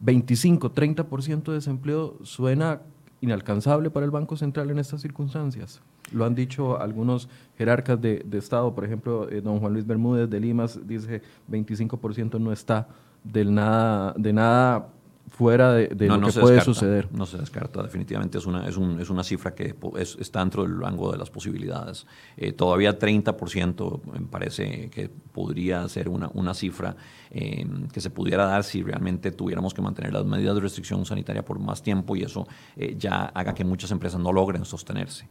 25, 0.00 0.72
30% 0.72 1.42
de 1.44 1.52
desempleo 1.52 2.16
suena 2.22 2.80
inalcanzable 3.20 3.90
para 3.90 4.04
el 4.04 4.10
Banco 4.10 4.36
Central 4.36 4.70
en 4.70 4.78
estas 4.78 5.00
circunstancias. 5.00 5.80
Lo 6.12 6.24
han 6.24 6.34
dicho 6.34 6.80
algunos 6.80 7.28
jerarcas 7.56 8.00
de, 8.00 8.24
Estado, 8.32 8.74
por 8.74 8.84
ejemplo, 8.84 9.28
eh, 9.30 9.40
don 9.40 9.60
Juan 9.60 9.72
Luis 9.72 9.86
Bermúdez 9.86 10.28
de 10.28 10.40
Limas 10.40 10.80
dice 10.86 11.22
25% 11.50 12.40
no 12.40 12.52
está 12.52 12.88
del 13.22 13.54
nada, 13.54 14.14
de 14.16 14.32
nada 14.32 14.88
fuera 15.30 15.72
de, 15.72 16.06
lo 16.06 16.20
que 16.20 16.32
puede 16.32 16.60
suceder. 16.60 17.08
No 17.12 17.24
se 17.24 17.38
descarta, 17.38 17.82
definitivamente 17.82 18.38
es 18.38 18.46
una, 18.46 18.68
es, 18.68 18.76
un, 18.76 19.00
es 19.00 19.08
una 19.10 19.22
cifra 19.22 19.54
que 19.54 19.74
está 20.18 20.40
dentro 20.40 20.64
del 20.64 20.78
rango 20.78 21.10
de 21.12 21.18
las 21.18 21.30
posibilidades. 21.30 22.06
Eh, 22.36 22.52
todavía 22.52 22.98
30% 22.98 24.02
me 24.12 24.26
parece 24.26 24.90
que 24.90 25.08
podría 25.08 25.88
ser 25.88 26.08
una, 26.08 26.30
una 26.34 26.52
cifra 26.52 26.96
eh, 27.30 27.64
que 27.92 28.00
se 28.00 28.10
pudiera 28.10 28.44
dar 28.44 28.64
si 28.64 28.82
realmente 28.82 29.30
tuviéramos 29.30 29.72
que 29.72 29.80
mantener 29.80 30.12
las 30.12 30.26
medidas 30.26 30.56
de 30.56 30.60
restricción 30.60 31.06
sanitaria 31.06 31.44
por 31.44 31.58
más 31.58 31.82
tiempo 31.82 32.16
y 32.16 32.22
eso 32.22 32.46
eh, 32.76 32.96
ya 32.98 33.26
haga 33.26 33.54
que 33.54 33.64
muchas 33.64 33.90
empresas 33.92 34.20
no 34.20 34.32
logren 34.32 34.64
sostenerse. 34.64 35.28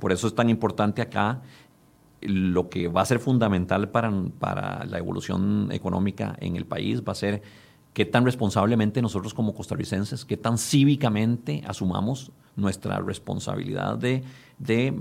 por 0.00 0.12
eso 0.12 0.26
es 0.26 0.34
tan 0.34 0.48
importante 0.48 1.02
acá 1.02 1.42
lo 2.22 2.68
que 2.68 2.88
va 2.88 3.02
a 3.02 3.04
ser 3.04 3.18
fundamental 3.18 3.90
para, 3.90 4.10
para 4.38 4.84
la 4.86 4.98
evolución 4.98 5.68
económica 5.72 6.36
en 6.40 6.56
el 6.56 6.64
país 6.64 7.02
va 7.02 7.12
a 7.12 7.16
ser 7.16 7.42
qué 7.92 8.04
tan 8.04 8.24
responsablemente 8.24 9.02
nosotros 9.02 9.34
como 9.34 9.54
costarricenses, 9.54 10.24
qué 10.24 10.36
tan 10.36 10.58
cívicamente 10.58 11.62
asumamos 11.66 12.32
nuestra 12.56 12.98
responsabilidad 12.98 13.96
de, 13.98 14.22
de 14.58 15.00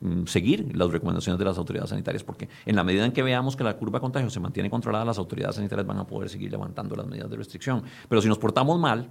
mm, 0.00 0.24
seguir 0.26 0.76
las 0.76 0.90
recomendaciones 0.90 1.38
de 1.38 1.44
las 1.44 1.58
autoridades 1.58 1.90
sanitarias, 1.90 2.24
porque 2.24 2.48
en 2.66 2.76
la 2.76 2.84
medida 2.84 3.04
en 3.04 3.12
que 3.12 3.22
veamos 3.22 3.56
que 3.56 3.64
la 3.64 3.76
curva 3.76 3.98
de 3.98 4.02
contagio 4.02 4.30
se 4.30 4.40
mantiene 4.40 4.70
controlada, 4.70 5.04
las 5.04 5.18
autoridades 5.18 5.56
sanitarias 5.56 5.86
van 5.86 5.98
a 5.98 6.06
poder 6.06 6.28
seguir 6.28 6.50
levantando 6.50 6.94
las 6.96 7.06
medidas 7.06 7.30
de 7.30 7.36
restricción. 7.36 7.82
Pero 8.08 8.20
si 8.20 8.28
nos 8.28 8.38
portamos 8.38 8.78
mal, 8.78 9.08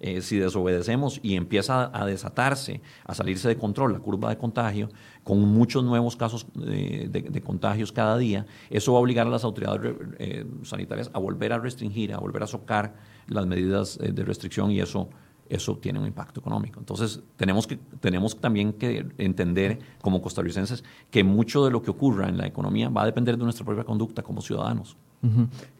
eh, 0.00 0.22
si 0.22 0.38
desobedecemos 0.38 1.18
y 1.22 1.34
empieza 1.34 1.90
a, 1.92 2.06
desatarse, 2.06 2.80
a 3.04 3.14
salirse 3.14 3.48
de 3.48 3.56
control 3.56 3.92
la 3.92 3.98
curva 3.98 4.30
de 4.30 4.38
contagio, 4.38 4.88
con 5.24 5.40
muchos 5.40 5.82
nuevos 5.82 6.14
casos 6.16 6.46
de, 6.54 7.42
contagios 7.44 7.90
cada 7.90 8.16
día, 8.16 8.46
eso 8.70 8.92
va 8.92 8.98
a 8.98 9.02
obligar 9.02 9.26
a 9.26 9.30
las 9.30 9.44
autoridades 9.44 9.94
eh, 10.18 10.46
sanitarias 10.62 11.10
a 11.12 11.18
volver 11.18 11.52
a 11.52 11.58
restringir, 11.58 12.12
a 12.14 12.18
volver 12.18 12.42
a 12.44 12.46
socar 12.46 12.94
las 13.26 13.46
medidas 13.46 13.98
eh, 14.00 14.12
de 14.12 14.24
restricción 14.24 14.70
y 14.70 14.80
eso 14.80 15.08
eso 15.48 15.78
tiene 15.78 15.98
un 15.98 16.06
impacto 16.06 16.40
económico. 16.40 16.78
Entonces, 16.78 17.22
tenemos, 17.36 17.66
que, 17.66 17.78
tenemos 18.00 18.38
también 18.38 18.74
que 18.74 19.06
entender 19.16 19.78
como 20.02 20.20
costarricenses 20.20 20.84
que 21.10 21.24
mucho 21.24 21.64
de 21.64 21.70
lo 21.70 21.80
que 21.80 21.90
ocurra 21.90 22.28
en 22.28 22.36
la 22.36 22.46
economía 22.46 22.90
va 22.90 23.02
a 23.02 23.06
depender 23.06 23.38
de 23.38 23.44
nuestra 23.44 23.64
propia 23.64 23.84
conducta 23.84 24.22
como 24.22 24.42
ciudadanos. 24.42 24.98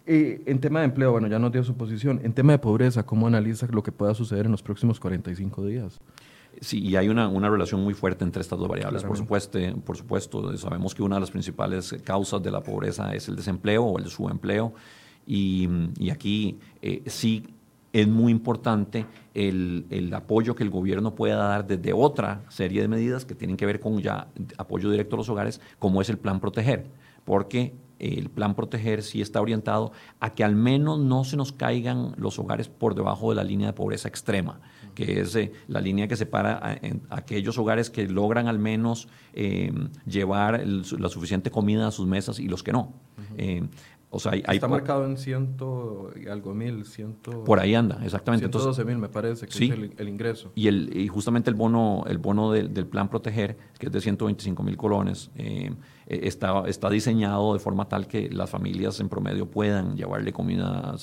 En 0.07 0.59
tema 0.61 0.81
de 0.81 0.87
empleo, 0.87 1.13
bueno, 1.13 1.29
ya 1.29 1.39
nos 1.39 1.53
dio 1.53 1.63
su 1.65 1.75
posición. 1.77 2.21
En 2.23 2.33
tema 2.33 2.53
de 2.53 2.59
pobreza, 2.59 3.05
¿cómo 3.05 3.27
analiza 3.27 3.67
lo 3.71 3.83
que 3.83 3.93
pueda 3.93 4.15
suceder 4.15 4.47
en 4.47 4.53
los 4.53 4.63
próximos 4.63 4.99
45 4.99 5.67
días? 5.67 6.01
Sí, 6.61 6.81
y 6.81 6.97
hay 6.97 7.09
una, 7.09 7.29
una, 7.29 7.49
relación 7.49 7.83
muy 7.83 7.95
fuerte 7.95 8.25
entre 8.25 8.43
estas 8.43 8.59
dos 8.59 8.69
variables. 8.69 9.05
Por 9.05 9.17
supuesto, 9.17 9.59
por 9.85 9.97
supuesto, 9.97 10.57
sabemos 10.57 10.95
que 10.95 11.03
una 11.03 11.17
de 11.17 11.21
las 11.21 11.31
principales 11.31 11.95
causas 12.05 12.43
de 12.43 12.51
la 12.51 12.63
pobreza 12.63 13.15
es 13.15 13.29
el 13.29 13.37
desempleo 13.37 13.85
o 13.85 13.99
el 13.99 14.07
subempleo. 14.07 14.73
Y, 15.27 15.69
y 15.99 16.11
aquí 16.11 16.59
eh, 16.83 17.03
sí 17.07 17.47
es 17.93 18.09
muy 18.09 18.33
importante 18.33 19.07
el, 19.35 19.87
el, 19.91 20.13
apoyo 20.15 20.55
que 20.55 20.63
el 20.63 20.71
gobierno 20.71 21.15
pueda 21.15 21.37
dar 21.37 21.67
desde 21.67 21.93
otra 21.93 22.43
serie 22.49 22.83
de 22.83 22.89
medidas 22.89 23.25
que 23.25 23.35
tienen 23.35 23.57
que 23.57 23.67
ver 23.67 23.79
con 23.79 24.01
ya 24.01 24.29
apoyo 24.57 24.91
directo 24.91 25.17
a 25.17 25.19
los 25.19 25.29
hogares, 25.29 25.61
como 25.79 26.01
es 26.01 26.09
el 26.09 26.19
plan 26.19 26.41
Proteger, 26.41 26.87
porque 27.25 27.75
el 27.99 28.31
plan 28.31 28.55
Proteger 28.55 29.03
sí 29.03 29.21
está 29.21 29.41
orientado 29.41 29.93
a 30.21 30.35
que 30.35 30.45
al 30.45 30.55
menos 30.55 30.99
no 30.99 31.25
se 31.25 31.37
nos 31.37 31.53
caigan 31.53 32.15
los 32.17 32.39
hogares 32.39 32.69
por 32.69 32.95
debajo 32.95 33.31
de 33.31 33.37
la 33.37 33.45
línea 33.45 33.69
de 33.69 33.73
pobreza 33.73 34.09
extrema, 34.09 34.61
que 34.95 35.21
es 35.21 35.35
eh, 35.37 35.53
la 35.67 35.81
línea 35.81 36.09
que 36.09 36.17
separa 36.17 36.59
a, 36.63 36.79
aquellos 37.17 37.59
hogares 37.59 37.91
que 37.91 38.09
logran 38.09 38.49
al 38.49 38.59
menos 38.59 39.09
eh, 39.33 39.73
llevar 40.07 40.65
la 40.67 41.09
suficiente 41.09 41.51
comida 41.51 41.89
a 41.89 41.91
sus 41.91 42.07
mesas 42.07 42.39
y 42.39 42.49
los 42.49 42.63
que 42.63 42.73
no. 42.73 42.95
O 44.11 44.19
sea, 44.19 44.33
hay, 44.33 44.43
Está 44.49 44.69
marcado 44.69 45.05
en 45.05 45.19
ciento 45.19 46.11
y 46.17 46.29
algo 46.29 46.55
mil, 46.55 46.87
ciento... 46.87 47.45
Por 47.45 47.61
ahí 47.61 47.75
anda, 47.75 48.01
exactamente. 48.03 48.47
112 48.47 48.85
mil 48.87 48.97
me 48.97 49.11
parece 49.11 49.47
que 49.47 49.53
es 49.53 49.71
el, 49.99 50.09
ingreso. 50.09 50.51
Y, 50.55 50.69
el, 50.69 50.97
y 50.97 51.09
justamente 51.09 51.51
el 51.51 51.57
bono, 51.57 52.05
el 52.07 52.17
bono 52.17 52.51
del, 52.53 52.87
plan 52.87 53.11
Proteger, 53.11 53.59
que 53.79 53.87
es 53.87 53.93
de 53.93 54.01
125 54.01 54.63
mil 54.63 54.79
colones, 54.79 55.31
eh, 56.09 56.21
está, 56.23 56.65
está 56.67 56.89
diseñado 56.89 57.53
de 57.53 57.61
forma 57.61 57.87
tal 57.87 58.07
que 58.07 58.31
las 58.31 58.49
familias 58.49 58.99
en 59.01 59.11
promedio 59.11 59.47
puedan 59.47 59.95
llevarle 59.97 60.33
comida 60.33 60.97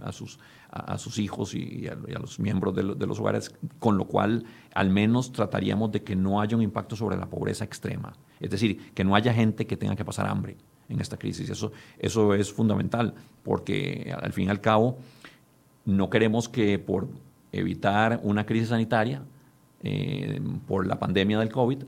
a, 0.00 0.12
sus, 0.12 0.38
a, 0.70 0.98
sus 0.98 1.18
hijos 1.18 1.54
y, 1.54 1.86
a, 1.86 2.18
los 2.18 2.40
miembros 2.40 2.74
de, 2.74 2.82
de, 2.96 3.06
los 3.06 3.20
hogares, 3.20 3.54
con 3.78 3.96
lo 3.96 4.06
cual 4.06 4.44
al 4.74 4.90
menos 4.90 5.30
trataríamos 5.30 5.92
de 5.92 6.02
que 6.02 6.16
no 6.16 6.40
haya 6.40 6.56
un 6.56 6.62
impacto 6.62 6.96
sobre 6.96 7.16
la 7.16 7.26
pobreza 7.26 7.64
extrema. 7.64 8.12
Es 8.40 8.50
decir, 8.50 8.92
que 8.92 9.04
no 9.04 9.14
haya 9.14 9.32
gente 9.32 9.66
que 9.66 9.76
tenga 9.76 9.94
que 9.94 10.04
pasar 10.04 10.26
hambre 10.26 10.56
en 10.88 11.00
esta 11.00 11.16
crisis. 11.16 11.48
Eso, 11.48 11.70
eso 11.98 12.34
es 12.34 12.52
fundamental, 12.52 13.14
porque 13.44 14.14
al 14.20 14.32
fin 14.32 14.46
y 14.46 14.50
al 14.50 14.60
cabo 14.60 14.98
no 15.84 16.10
queremos 16.10 16.48
que 16.48 16.78
por 16.78 17.08
evitar 17.52 18.20
una 18.24 18.44
crisis 18.44 18.70
sanitaria, 18.70 19.22
eh, 19.82 20.40
por 20.66 20.86
la 20.86 20.98
pandemia 20.98 21.38
del 21.38 21.52
COVID, 21.52 21.84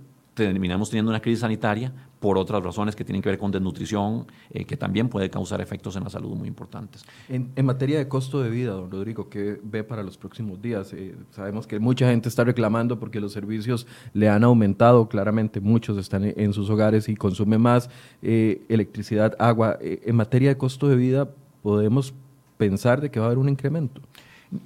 terminamos 0.47 0.91
teniendo 0.91 1.11
una 1.11 1.21
crisis 1.21 1.41
sanitaria 1.41 1.93
por 2.19 2.37
otras 2.37 2.63
razones 2.63 2.95
que 2.95 3.05
tienen 3.05 3.23
que 3.23 3.31
ver 3.31 3.39
con 3.39 3.51
desnutrición, 3.51 4.27
eh, 4.51 4.65
que 4.65 4.77
también 4.77 5.09
puede 5.09 5.31
causar 5.31 5.61
efectos 5.61 5.97
en 5.97 6.05
la 6.05 6.11
salud 6.11 6.37
muy 6.37 6.49
importantes. 6.49 7.05
En, 7.29 7.51
materia 7.65 7.99
de 7.99 8.09
costo 8.09 8.43
de 8.43 8.51
vida, 8.51 8.73
don 8.73 8.91
Rodrigo, 8.91 9.29
¿qué 9.29 9.59
ve 9.63 9.85
para 9.85 10.03
los 10.03 10.19
próximos 10.19 10.61
días? 10.61 10.93
Eh, 10.93 11.15
sabemos 11.31 11.67
que 11.67 11.79
mucha 11.79 12.09
gente 12.09 12.29
está 12.29 12.45
reclamando 12.45 12.99
porque 12.99 13.21
los 13.21 13.33
servicios 13.33 13.87
le 14.13 14.29
han 14.29 14.45
aumentado, 14.45 15.09
claramente 15.09 15.61
muchos 15.61 15.97
están 15.99 16.25
en, 16.25 16.53
sus 16.53 16.69
hogares 16.69 17.09
y 17.09 17.17
consumen 17.17 17.61
más 17.61 17.89
eh, 18.23 18.63
electricidad, 18.69 19.35
agua. 19.39 19.79
en 19.81 20.17
materia 20.17 20.51
de 20.51 20.57
costo 20.57 20.89
de 20.89 20.97
vida, 20.97 21.31
¿podemos 21.63 22.13
pensar 22.57 23.01
de 23.01 23.11
que 23.11 23.21
va 23.21 23.27
a 23.27 23.29
haber 23.29 23.39
un 23.39 23.49
incremento? 23.49 24.03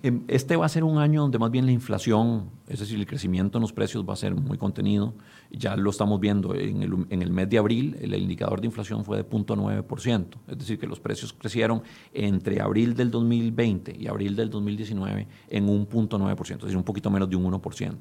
Em, 0.02 0.22
este 0.28 0.56
va 0.56 0.64
a 0.64 0.68
ser 0.68 0.82
un 0.82 0.98
año 0.98 1.20
donde 1.22 1.38
más 1.38 1.50
bien 1.50 1.66
la 1.66 1.72
inflación, 1.72 2.50
es 2.68 2.80
decir, 2.80 2.98
el 2.98 3.06
crecimiento 3.06 3.58
en 3.58 3.62
los 3.62 3.72
precios 3.72 4.04
va 4.08 4.14
a 4.14 4.16
ser 4.16 4.34
muy 4.34 4.56
contenido. 4.56 5.14
Ya 5.50 5.76
lo 5.76 5.90
estamos 5.90 6.20
viendo 6.20 6.54
en 6.54 6.82
el, 7.22 7.30
mes 7.30 7.50
de 7.50 7.58
abril, 7.58 7.96
el 8.00 8.14
indicador 8.14 8.60
de 8.60 8.66
inflación 8.66 9.04
fue 9.04 9.18
de 9.18 9.28
0.9%, 9.28 10.26
es 10.48 10.58
decir, 10.58 10.78
que 10.78 10.86
los 10.86 11.00
precios 11.00 11.32
crecieron 11.34 11.82
entre 12.14 12.60
abril 12.60 12.94
del 12.94 13.10
2020 13.10 13.96
y 13.98 14.06
abril 14.06 14.36
del 14.36 14.48
2019 14.48 15.28
en 15.50 15.68
un 15.68 15.86
0.9%, 15.86 16.40
es 16.40 16.62
decir, 16.62 16.76
un 16.76 16.82
poquito 16.82 17.10
menos 17.10 17.28
de 17.28 17.36
un 17.36 17.52
1%. 17.52 17.96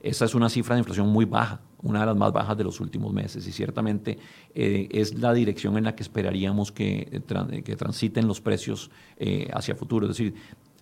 Esa 0.00 0.24
es 0.24 0.34
una 0.34 0.48
cifra 0.48 0.76
de 0.76 0.80
inflación 0.80 1.08
muy 1.08 1.24
baja, 1.24 1.60
una 1.82 2.00
de 2.00 2.06
las 2.06 2.16
más 2.16 2.32
bajas 2.32 2.56
de 2.56 2.64
los 2.64 2.80
últimos 2.80 3.12
meses 3.12 3.46
y 3.46 3.52
ciertamente 3.52 4.18
eh, 4.54 4.88
es 4.92 5.18
la 5.18 5.32
dirección 5.32 5.76
en 5.76 5.84
la 5.84 5.96
que 5.96 6.04
esperaríamos 6.04 6.70
que, 6.70 7.22
que 7.64 7.76
transiten 7.76 8.28
los 8.28 8.40
precios 8.40 8.90
eh, 9.16 9.50
hacia 9.52 9.74
futuro. 9.74 10.06
Es 10.06 10.16
decir, 10.16 10.34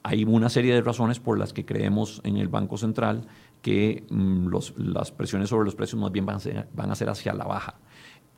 hay 0.06 0.22
una 0.22 0.48
serie 0.48 0.72
de 0.72 0.82
razones 0.82 1.18
por 1.18 1.36
las 1.36 1.52
que 1.52 1.66
creemos 1.66 2.20
en 2.22 2.36
el 2.36 2.46
Banco 2.46 2.76
Central 2.76 3.26
que 3.60 4.06
mm, 4.08 4.54
las 4.76 5.10
presiones 5.10 5.48
sobre 5.48 5.64
los 5.64 5.74
precios 5.74 6.00
más 6.00 6.12
bien 6.12 6.24
van 6.24 6.36
a, 6.36 6.38
ser, 6.38 6.68
van 6.74 6.92
a 6.92 6.94
ser 6.94 7.08
hacia 7.08 7.34
la 7.34 7.44
baja. 7.44 7.80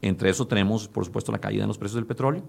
Entre 0.00 0.30
eso 0.30 0.46
tenemos, 0.46 0.88
por 0.88 1.04
supuesto, 1.04 1.30
la 1.30 1.40
caída 1.40 1.64
en 1.64 1.68
los 1.68 1.76
precios 1.76 1.96
del 1.96 2.06
petróleo, 2.06 2.44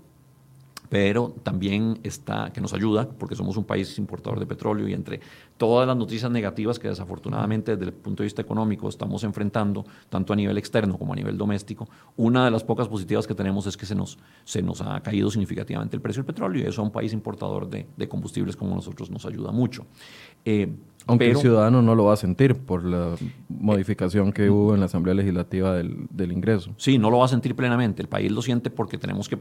pero 0.90 1.36
también 1.44 2.00
está, 2.04 2.52
que 2.52 2.60
nos 2.60 2.74
ayuda, 2.74 3.08
porque 3.08 3.36
somos 3.36 3.56
un 3.58 3.64
país 3.64 3.98
importador 4.00 4.40
de 4.40 4.48
petróleo 4.48 4.88
y 4.88 4.94
entre 4.94 5.22
todas 5.58 5.88
las 5.88 5.96
noticias 5.96 6.32
negativas 6.32 6.80
que 6.80 6.88
desafortunadamente 6.88 7.78
desde 7.78 7.92
el 7.92 7.94
punto 7.94 8.24
de 8.24 8.26
vista 8.26 8.42
económico 8.42 8.90
estamos 8.90 9.24
enfrentando, 9.24 9.86
tanto 10.10 10.34
a 10.34 10.36
nivel 10.36 10.58
externo 10.58 10.98
como 10.98 11.14
a 11.14 11.16
nivel 11.16 11.38
doméstico, 11.38 11.88
una 12.18 12.46
de 12.46 12.52
las 12.52 12.64
pocas 12.64 12.88
positivas 12.88 13.28
que 13.28 13.36
tenemos 13.36 13.68
es 13.68 13.78
que 13.78 13.86
se 13.86 13.96
nos, 13.96 14.18
se 14.44 14.62
nos 14.62 14.82
ha 14.82 15.00
caído 15.02 15.30
significativamente 15.30 15.96
el 15.96 16.02
precio 16.02 16.24
del 16.24 16.28
petróleo 16.28 16.64
y 16.64 16.68
eso 16.68 16.82
a 16.82 16.86
un 16.86 16.92
país 16.92 17.14
importador 17.14 17.70
de, 17.70 17.88
de 17.96 18.10
combustibles 18.10 18.56
como 18.56 18.76
nosotros 18.76 19.12
nos 19.12 19.26
ayuda 19.26 19.52
mucho. 19.52 19.86
Eh, 20.46 20.70
aunque 21.10 21.32
el 21.32 21.38
ciudadano 21.38 21.82
no 21.82 21.96
lo 21.96 22.06
va 22.06 22.14
a 22.14 22.18
sentir 22.18 22.56
por 22.56 22.86
la 22.86 23.16
modificación 23.48 24.32
que 24.32 24.50
hubo 24.50 24.76
en 24.76 24.80
la 24.80 24.86
Asamblea 24.86 25.16
Legislativa 25.16 25.74
del, 25.74 26.08
del, 26.12 26.32
ingreso. 26.32 26.72
Sí, 26.78 27.00
no 27.00 27.10
lo 27.10 27.18
va 27.18 27.26
a 27.26 27.30
sentir 27.30 27.56
plenamente. 27.56 28.04
El 28.04 28.08
país 28.08 28.32
lo 28.32 28.44
siente 28.44 28.70
porque 28.70 29.00
tenemos 29.00 29.28
que 29.28 29.40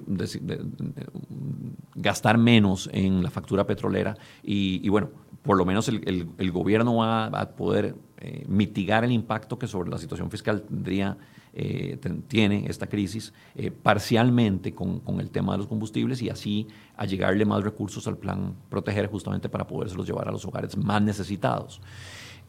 gastar 1.95 2.39
menos 2.39 2.89
en 2.93 3.23
la 3.23 3.31
factura 3.31 3.67
petrolera 3.67 4.17
y, 4.43 4.81
y 4.83 4.89
bueno, 4.89 5.11
por 5.43 5.59
lo 5.59 5.65
menos 5.65 5.89
el, 5.89 6.29
el, 6.39 6.53
gobierno 6.53 6.97
va 6.97 7.27
a 7.27 7.51
poder 7.51 7.95
eh, 8.19 8.45
mitigar 8.49 9.05
el 9.05 9.13
impacto 9.13 9.59
que 9.59 9.67
sobre 9.67 9.91
la 9.91 9.99
situación 9.99 10.31
fiscal 10.31 10.63
tendría 10.63 11.17
eh, 11.53 11.99
tiene 12.29 12.67
esta 12.69 12.87
crisis 12.87 13.33
eh, 13.55 13.71
parcialmente 13.71 14.75
con, 14.75 15.01
con, 15.01 15.21
el 15.21 15.31
tema 15.31 15.53
de 15.53 15.59
los 15.59 15.67
combustibles 15.67 16.23
y 16.23 16.29
así 16.29 16.69
a 16.97 17.05
llegarle 17.05 17.45
más 17.45 17.63
recursos 17.63 18.07
al 18.07 18.19
plan 18.19 18.55
proteger 18.69 19.07
justamente 19.09 19.49
para 19.49 19.67
podérselos 19.67 20.07
llevar 20.07 20.29
a 20.29 20.33
los 20.33 20.45
hogares 20.45 20.77
más 20.77 21.03
necesitados. 21.03 21.81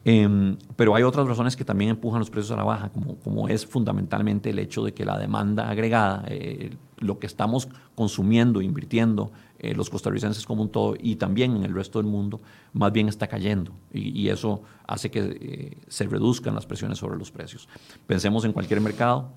Em, 0.04 0.56
pero 0.76 0.94
hay 0.94 1.02
otras 1.02 1.26
razones 1.26 1.56
que 1.56 1.64
también 1.64 1.90
empujan 1.90 2.20
los 2.20 2.30
precios 2.30 2.50
a 2.52 2.56
la 2.56 2.64
baja, 2.64 2.88
como, 2.88 3.16
como 3.16 3.48
es 3.48 3.66
fundamentalmente 3.66 4.50
el 4.50 4.58
hecho 4.58 4.82
de 4.82 4.94
que 4.94 5.04
la 5.04 5.18
demanda 5.18 5.68
agregada, 5.68 6.24
eh, 6.28 6.74
lo 6.98 7.18
que 7.18 7.26
estamos 7.26 7.68
consumiendo, 7.94 8.62
invirtiendo, 8.62 9.30
eh, 9.58 9.74
los 9.74 9.90
costarricenses 9.90 10.46
como 10.46 10.62
un 10.62 10.70
todo 10.70 10.94
y 10.98 11.16
también 11.16 11.54
en 11.54 11.64
el 11.64 11.74
resto 11.74 11.98
del 11.98 12.10
mundo, 12.10 12.40
más 12.72 12.92
bien 12.92 13.08
está 13.08 13.26
cayendo 13.26 13.72
y, 13.92 14.28
eso 14.28 14.62
hace 14.86 15.10
que 15.10 15.20
eh, 15.20 15.76
se 15.88 16.06
reduzcan 16.06 16.54
las 16.54 16.64
presiones 16.64 16.96
sobre 16.96 17.18
los 17.18 17.30
precios. 17.30 17.68
Pensemos 18.06 18.44
en 18.46 18.54
cualquier 18.54 18.80
mercado, 18.80 19.28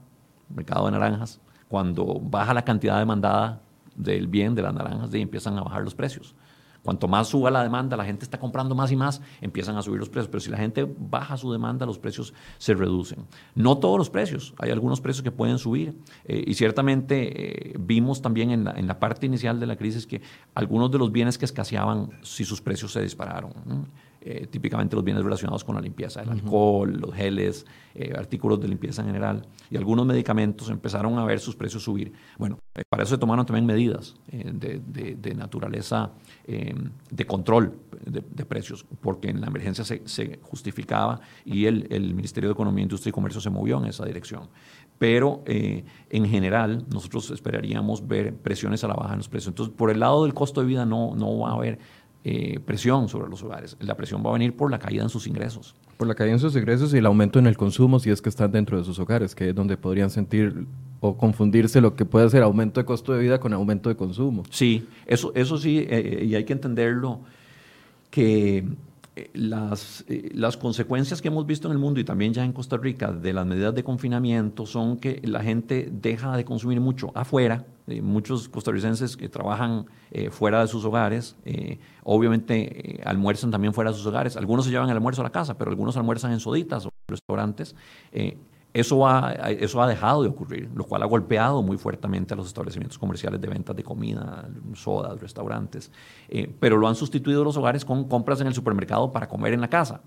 mercado 0.54 0.86
de 0.86 0.92
naranjas, 0.94 1.42
cuando 1.68 2.22
baja 2.22 2.54
la 2.54 2.64
cantidad 2.64 3.00
demandada 3.00 3.62
del 3.96 4.28
bien 4.28 4.56
de 4.56 4.62
las 4.62 4.74
naranjas, 4.74 5.14
empiezan 5.14 5.58
a 5.58 5.62
bajar 5.64 5.84
los 5.84 5.94
precios. 5.94 6.36
Cuanto 6.84 7.08
más 7.08 7.30
suba 7.30 7.50
la 7.50 7.64
demanda, 7.64 7.96
la 7.96 8.06
gente 8.06 8.26
está 8.26 8.40
comprando 8.40 8.76
más 8.76 8.92
y 8.92 8.96
más, 8.96 9.22
empiezan 9.42 9.78
a 9.78 9.82
subir 9.82 10.00
los 10.00 10.10
precios. 10.10 10.30
Pero 10.30 10.42
si 10.42 10.50
la 10.50 10.58
gente 10.58 10.86
baja 10.98 11.38
su 11.38 11.52
demanda, 11.52 11.86
los 11.86 11.98
precios 11.98 12.34
se 12.58 12.74
reducen. 12.74 13.26
No 13.56 13.78
todos 13.78 13.98
los 13.98 14.10
precios, 14.10 14.54
hay 14.60 14.72
algunos 14.72 15.00
precios 15.00 15.24
que 15.24 15.32
pueden 15.32 15.58
subir. 15.58 15.98
Eh, 16.26 16.44
y 16.46 16.54
ciertamente 16.56 17.72
eh, 17.72 17.76
vimos 17.80 18.22
también 18.22 18.52
en 18.52 18.66
la, 18.66 18.72
en 18.72 18.88
la, 18.88 19.00
parte 19.00 19.26
inicial 19.26 19.60
de 19.60 19.66
la 19.66 19.76
crisis 19.76 20.06
que 20.06 20.22
algunos 20.54 20.92
de 20.92 20.98
los 20.98 21.12
bienes 21.12 21.38
que 21.38 21.46
escaseaban, 21.46 22.10
si 22.22 22.44
sus 22.44 22.62
precios 22.62 22.92
se 22.92 23.02
dispararon. 23.02 23.54
Eh, 24.26 24.48
típicamente 24.50 24.96
los 24.96 25.04
bienes 25.04 25.22
relacionados 25.22 25.66
con 25.66 25.76
la 25.76 25.82
limpieza, 25.82 26.22
el 26.22 26.30
alcohol, 26.30 26.94
los 26.98 27.14
geles, 27.14 27.66
eh, 27.94 28.14
artículos 28.18 28.58
de 28.62 28.70
limpieza 28.70 29.02
en 29.02 29.08
general 29.08 29.46
y 29.70 29.76
algunos 29.76 30.06
medicamentos 30.06 30.70
empezaron 30.70 31.20
a 31.20 31.26
ver 31.26 31.42
sus 31.42 31.58
precios 31.58 31.84
subir. 31.84 32.14
Bueno, 32.38 32.58
eh, 32.74 32.84
para 32.88 33.04
eso 33.04 33.16
se 33.16 33.18
tomaron 33.18 33.46
también 33.46 33.66
medidas 33.66 34.16
de, 34.32 34.80
de, 34.80 35.36
naturaleza 35.36 36.12
de 36.48 37.26
control 37.26 37.78
de, 38.06 38.46
precios, 38.46 38.86
porque 39.02 39.30
en 39.30 39.42
la 39.42 39.48
emergencia 39.48 39.84
se, 39.84 40.02
se 40.06 40.40
justificaba 40.42 41.20
y 41.44 41.66
el, 41.66 41.88
el, 41.90 42.14
Ministerio 42.16 42.48
de 42.50 42.54
Economía, 42.54 42.84
Industria 42.84 43.10
y 43.10 43.14
Comercio 43.14 43.42
se 43.42 43.50
movió 43.50 43.78
en 43.78 43.88
esa 43.88 44.06
dirección. 44.06 44.48
Pero 45.00 45.44
en 45.46 46.26
general 46.30 46.86
nosotros 46.90 47.30
esperaríamos 47.32 48.08
ver 48.08 48.36
presiones 48.36 48.86
a 48.86 48.88
la 48.88 48.94
baja 48.94 49.14
en 49.14 49.18
los 49.18 49.28
precios. 49.28 49.52
Entonces, 49.52 49.76
por 49.76 49.90
el 49.90 50.00
lado 50.00 50.24
del 50.24 50.34
costo 50.34 50.62
de 50.62 50.68
vida 50.68 50.86
no, 50.86 51.14
no 51.16 51.40
va 51.40 51.50
a 51.50 51.54
haber 51.56 51.80
eh, 52.26 52.60
presión 52.66 53.10
sobre 53.10 53.30
los 53.30 53.44
hogares. 53.44 53.76
La 53.80 53.96
presión 53.96 54.24
va 54.26 54.30
a 54.30 54.34
venir 54.34 54.56
por 54.56 54.72
la 54.72 54.80
caída 54.80 55.04
en 55.04 55.10
sus 55.10 55.28
ingresos. 55.28 55.76
Por 55.98 56.08
la 56.08 56.16
caída 56.16 56.34
en 56.34 56.40
sus 56.40 56.56
ingresos 56.56 56.94
y 56.94 56.98
el 56.98 57.06
aumento 57.06 57.38
en 57.38 57.48
el 57.48 57.58
consumo 57.58 58.00
si 58.00 58.10
es 58.12 58.22
que 58.22 58.30
están 58.30 58.52
dentro 58.52 58.78
de 58.78 58.84
sus 58.84 58.98
hogares, 59.00 59.36
que 59.36 59.50
es 59.50 59.56
donde 59.56 59.76
podrían 59.76 60.10
sentir 60.10 60.66
o 61.02 61.18
confundirse 61.18 61.82
lo 61.82 61.96
que 61.96 62.06
puede 62.06 62.30
ser 62.30 62.44
aumento 62.44 62.80
de 62.80 62.86
costo 62.86 63.12
de 63.12 63.22
vida 63.22 63.40
con 63.40 63.52
aumento 63.52 63.90
de 63.90 63.96
consumo. 63.96 64.44
Sí, 64.50 64.88
eso, 65.06 65.34
eso 65.36 65.58
sí, 65.58 65.80
eh, 65.80 65.88
eh, 65.90 66.26
y 66.26 66.36
hay 66.36 66.46
que 66.46 66.54
entenderlo, 66.54 67.20
que 68.10 68.64
eh, 69.16 69.30
las, 69.34 70.04
eh, 70.08 70.32
las 70.34 70.58
consecuencias 70.58 71.22
que 71.22 71.28
hemos 71.28 71.46
visto 71.46 71.68
en 71.68 71.74
el 71.74 71.78
mundo 71.78 72.00
y 72.00 72.04
también 72.04 72.34
ya 72.34 72.44
en 72.44 72.52
Costa 72.52 72.78
Rica 72.78 73.12
de 73.12 73.32
las 73.32 73.46
medidas 73.46 73.76
de 73.76 73.84
confinamiento 73.84 74.66
son 74.66 74.98
que 74.98 75.22
la 75.24 75.44
gente 75.44 75.90
deja 75.92 76.36
de 76.36 76.44
consumir 76.44 76.80
mucho 76.80 77.12
afuera. 77.14 77.66
Eh, 77.86 78.02
muchos 78.02 78.50
costarricenses 78.50 79.16
que 79.16 79.30
trabajan 79.30 79.86
fuera 80.30 80.62
de 80.62 80.68
sus 80.68 80.86
hogares, 80.86 81.36
obviamente 82.04 83.02
almuerzan 83.04 83.50
también 83.50 83.74
fuera 83.74 83.90
de 83.90 83.98
sus 83.98 84.06
hogares. 84.06 84.38
Algunos 84.38 84.66
se 84.66 84.70
llevan 84.70 84.88
el 84.90 84.96
almuerzo 84.96 85.22
a 85.22 85.24
la 85.24 85.32
casa, 85.32 85.58
pero 85.58 85.72
algunos 85.72 85.98
almuerzan 85.98 86.32
en 86.34 86.40
soditas 86.40 86.86
o 86.86 86.92
restaurantes. 87.08 87.76
Eso 88.74 89.08
ha, 89.08 89.34
eso 89.34 89.82
ha 89.84 89.88
dejado 89.88 90.24
de 90.24 90.30
ocurrir, 90.30 90.70
lo 90.74 90.84
cual 90.86 91.04
ha 91.04 91.06
golpeado 91.06 91.62
muy 91.62 91.78
fuertemente 91.78 92.34
a 92.34 92.38
los 92.38 92.48
establecimientos 92.48 92.98
comerciales 92.98 93.40
de 93.40 93.48
ventas 93.48 93.76
de 93.76 93.84
comida, 93.84 94.50
sodas, 94.74 95.22
restaurantes, 95.22 95.92
eh, 96.28 96.52
pero 96.60 96.78
lo 96.78 96.88
han 96.88 96.96
sustituido 96.96 97.44
los 97.44 97.56
hogares 97.56 97.86
con 97.86 98.08
compras 98.08 98.42
en 98.42 98.48
el 98.48 98.54
supermercado 98.56 99.12
para 99.12 99.28
comer 99.28 99.54
en 99.54 99.62
la 99.62 99.70
casa. 99.70 100.02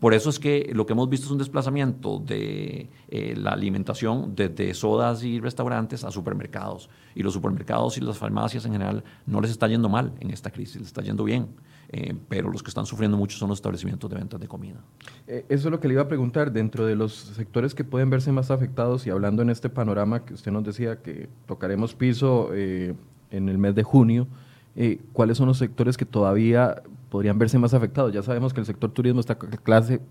Por 0.00 0.12
eso 0.12 0.28
es 0.28 0.38
que 0.38 0.70
lo 0.74 0.84
que 0.84 0.92
hemos 0.92 1.08
visto 1.08 1.26
es 1.26 1.32
un 1.32 1.38
desplazamiento 1.38 2.18
de 2.18 2.90
eh, 3.08 3.34
la 3.36 3.50
alimentación 3.50 4.34
desde 4.36 4.74
sodas 4.74 5.24
y 5.24 5.40
restaurantes 5.40 6.04
a 6.04 6.10
supermercados. 6.10 6.90
Y 7.14 7.22
los 7.22 7.32
supermercados 7.32 7.96
y 7.96 8.00
las 8.00 8.18
farmacias 8.18 8.66
en 8.66 8.72
general 8.72 9.02
no 9.26 9.40
les 9.40 9.50
está 9.50 9.68
yendo 9.68 9.88
mal 9.88 10.12
en 10.20 10.30
esta 10.30 10.50
crisis, 10.50 10.76
les 10.76 10.88
está 10.88 11.02
yendo 11.02 11.24
bien. 11.24 11.48
Eh, 11.94 12.14
pero 12.30 12.50
los 12.50 12.62
que 12.62 12.70
están 12.70 12.86
sufriendo 12.86 13.18
mucho 13.18 13.36
son 13.36 13.50
los 13.50 13.58
establecimientos 13.58 14.08
de 14.08 14.16
ventas 14.16 14.40
de 14.40 14.48
comida. 14.48 14.80
Eh, 15.26 15.44
eso 15.50 15.68
es 15.68 15.72
lo 15.72 15.78
que 15.78 15.88
le 15.88 15.94
iba 15.94 16.02
a 16.02 16.08
preguntar, 16.08 16.50
dentro 16.50 16.86
de 16.86 16.96
los 16.96 17.12
sectores 17.12 17.74
que 17.74 17.84
pueden 17.84 18.08
verse 18.08 18.32
más 18.32 18.50
afectados 18.50 19.06
y 19.06 19.10
hablando 19.10 19.42
en 19.42 19.50
este 19.50 19.68
panorama 19.68 20.24
que 20.24 20.32
usted 20.32 20.50
nos 20.52 20.64
decía 20.64 21.02
que 21.02 21.28
tocaremos 21.46 21.94
piso 21.94 22.48
eh, 22.54 22.94
en 23.30 23.50
el 23.50 23.58
mes 23.58 23.74
de 23.74 23.82
junio, 23.82 24.26
¿cuáles 25.12 25.36
son 25.36 25.48
los 25.48 25.58
sectores 25.58 25.98
que 25.98 26.06
todavía 26.06 26.82
podrían 27.12 27.38
verse 27.38 27.58
más 27.58 27.74
afectados? 27.74 28.12
Ya 28.12 28.22
sabemos 28.22 28.52
que 28.52 28.60
el 28.60 28.66
sector 28.66 28.90
turismo 28.90 29.20
está 29.20 29.38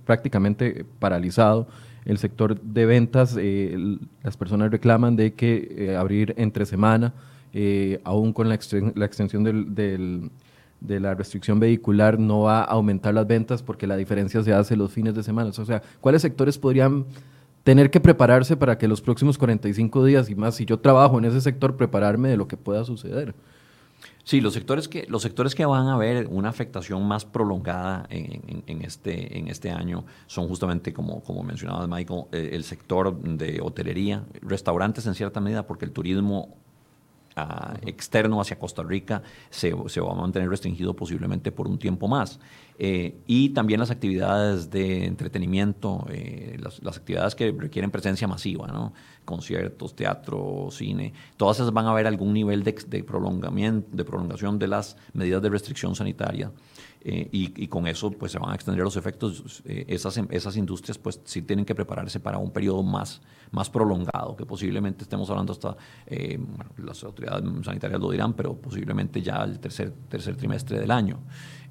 prácticamente 0.05 0.85
paralizado, 0.99 1.67
el 2.05 2.19
sector 2.19 2.61
de 2.61 2.85
ventas, 2.85 3.35
las 4.23 4.37
personas 4.37 4.71
reclaman 4.71 5.15
de 5.15 5.33
que 5.33 5.95
abrir 5.99 6.33
entre 6.37 6.65
semana, 6.65 7.13
aún 8.03 8.33
con 8.33 8.47
la, 8.47 8.55
extensión 8.55 9.43
del 9.43 10.31
de 10.81 10.99
la 10.99 11.13
restricción 11.13 11.59
vehicular 11.59 12.19
no 12.19 12.41
va 12.41 12.61
a 12.61 12.63
aumentar 12.63 13.13
las 13.13 13.27
ventas 13.27 13.61
porque 13.63 13.87
la 13.87 13.95
diferencia 13.95 14.43
se 14.43 14.51
hace 14.51 14.75
los 14.75 14.91
fines 14.91 15.13
de 15.13 15.23
semana. 15.23 15.51
O 15.51 15.65
sea, 15.65 15.81
¿cuáles 16.01 16.23
sectores 16.23 16.57
podrían 16.57 17.05
tener 17.63 17.91
que 17.91 17.99
prepararse 17.99 18.57
para 18.57 18.77
que 18.77 18.87
los 18.87 18.99
próximos 18.99 19.37
45 19.37 20.03
días 20.03 20.29
y 20.29 20.35
más, 20.35 20.55
si 20.55 20.65
yo 20.65 20.79
trabajo 20.79 21.19
en 21.19 21.25
ese 21.25 21.39
sector, 21.39 21.77
prepararme 21.77 22.29
de 22.29 22.37
lo 22.37 22.47
que 22.47 22.57
pueda 22.57 22.83
suceder? 22.83 23.35
Sí, 24.23 24.41
los 24.41 24.53
sectores 24.53 24.87
que, 24.87 25.05
los 25.07 25.21
sectores 25.21 25.55
que 25.55 25.65
van 25.65 25.87
a 25.87 25.97
ver 25.97 26.27
una 26.29 26.49
afectación 26.49 27.07
más 27.07 27.25
prolongada 27.25 28.05
en, 28.09 28.81
este, 28.81 29.37
en 29.37 29.47
este 29.47 29.71
año 29.71 30.05
son 30.27 30.47
justamente, 30.47 30.93
como, 30.93 31.21
como 31.21 31.43
mencionaba 31.43 31.87
Michael, 31.87 32.25
eh, 32.31 32.51
el 32.53 32.63
sector 32.63 33.19
de 33.19 33.59
hotelería, 33.61 34.23
restaurantes 34.41 35.05
en 35.07 35.15
cierta 35.15 35.39
medida, 35.41 35.65
porque 35.65 35.85
el 35.85 35.91
turismo 35.91 36.57
externo 37.85 38.41
hacia 38.41 38.59
Costa 38.59 38.83
Rica 38.83 39.21
se, 39.49 39.73
se, 39.87 40.01
va 40.01 40.11
a 40.11 40.15
mantener 40.15 40.49
restringido 40.49 40.95
posiblemente 40.95 41.51
por 41.51 41.67
un 41.67 41.77
tiempo 41.77 42.07
más. 42.07 42.39
Eh, 42.77 43.15
y 43.27 43.49
también 43.49 43.79
las 43.79 43.91
actividades 43.91 44.69
de 44.71 45.05
entretenimiento, 45.05 46.05
eh, 46.09 46.57
las, 46.59 46.81
las, 46.81 46.97
actividades 46.97 47.35
que 47.35 47.51
requieren 47.51 47.91
presencia 47.91 48.27
masiva, 48.27 48.67
¿no? 48.67 48.93
conciertos, 49.23 49.95
teatro, 49.95 50.69
cine, 50.71 51.13
todas 51.37 51.57
esas 51.57 51.71
van 51.71 51.85
a 51.85 51.91
haber 51.91 52.07
algún 52.07 52.33
nivel 52.33 52.63
de, 52.63 52.73
de 52.87 53.03
prolongamiento, 53.03 53.95
de 53.95 54.03
prolongación 54.03 54.57
de 54.57 54.67
las 54.67 54.97
medidas 55.13 55.41
de 55.41 55.49
restricción 55.49 55.95
sanitaria. 55.95 56.51
Eh, 57.03 57.29
y, 57.31 57.67
con 57.67 57.87
eso 57.87 58.11
pues 58.11 58.31
se 58.31 58.37
van 58.37 58.51
a 58.51 58.55
extender 58.55 58.83
los 58.83 58.95
efectos. 58.95 59.63
Eh, 59.65 59.85
esas, 59.87 60.19
esas 60.29 60.55
industrias 60.55 60.99
pues 60.99 61.19
sí 61.23 61.41
tienen 61.41 61.65
que 61.65 61.73
prepararse 61.73 62.19
para 62.19 62.37
un 62.37 62.51
periodo 62.51 62.83
más, 62.83 63.21
más 63.51 63.69
prolongado, 63.69 64.35
que 64.35 64.45
posiblemente 64.45 65.03
estemos 65.03 65.29
hablando 65.31 65.51
hasta, 65.51 65.75
eh, 66.05 66.39
las 66.77 67.03
autoridades 67.03 67.43
sanitarias 67.65 67.99
lo 67.99 68.11
dirán, 68.11 68.33
pero 68.33 68.55
posiblemente 68.55 69.21
ya 69.21 69.43
el 69.43 69.59
tercer, 69.59 69.91
tercer 70.09 70.35
trimestre 70.35 70.79
del 70.79 70.91
año. 70.91 71.21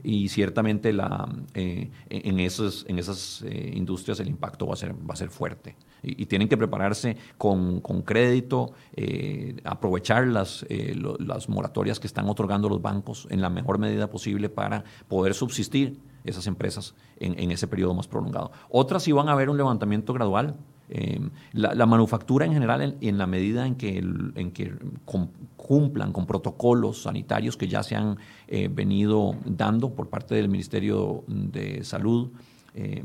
Y 0.02 0.28
ciertamente 0.28 0.92
la, 0.92 1.28
en, 1.54 2.40
esos, 2.40 2.86
en 2.88 2.98
esas 2.98 3.44
industrias 3.72 4.18
el 4.20 4.28
impacto 4.28 4.66
va 4.66 4.72
a 4.72 4.76
ser, 4.76 4.94
va 4.94 5.12
a 5.12 5.16
ser 5.16 5.28
fuerte 5.28 5.76
y, 6.02 6.26
tienen 6.26 6.48
que 6.48 6.56
prepararse 6.56 7.16
con, 7.38 7.80
con 7.80 8.02
crédito, 8.02 8.72
eh, 8.94 9.56
aprovechar 9.64 10.26
las, 10.26 10.64
eh, 10.68 10.94
las 11.18 11.48
moratorias 11.48 12.00
que 12.00 12.06
están 12.06 12.28
otorgando 12.28 12.68
los 12.68 12.80
bancos 12.80 13.26
en 13.30 13.40
la 13.40 13.50
mejor 13.50 13.78
medida 13.78 14.08
posible 14.08 14.48
para 14.48 14.84
poder 15.08 15.34
subsistir 15.34 15.98
esas 16.24 16.46
empresas 16.46 16.94
en, 17.18 17.38
en 17.38 17.50
ese 17.50 17.66
periodo 17.66 17.94
más 17.94 18.06
prolongado. 18.06 18.52
Otras 18.68 19.02
sí 19.02 19.12
van 19.12 19.28
a 19.28 19.34
ver 19.34 19.48
un 19.48 19.56
levantamiento 19.56 20.12
gradual, 20.12 20.56
Em, 20.92 21.30
la, 21.52 21.86
manufactura 21.86 22.44
en 22.46 22.52
general, 22.52 22.96
en, 23.00 23.16
la 23.16 23.28
medida 23.28 23.64
en 23.64 23.76
que, 23.76 23.98
en 23.98 24.50
que 24.50 24.72
cumplan 25.56 26.12
con 26.12 26.26
protocolos 26.26 27.02
sanitarios 27.02 27.56
que 27.56 27.68
ya 27.68 27.84
se 27.84 27.94
han 27.94 28.18
eh, 28.48 28.68
venido 28.68 29.36
dando 29.44 29.94
por 29.94 30.08
parte 30.08 30.34
del 30.34 30.48
Ministerio 30.48 31.22
de 31.28 31.84
Salud, 31.84 32.32
eh, 32.74 33.04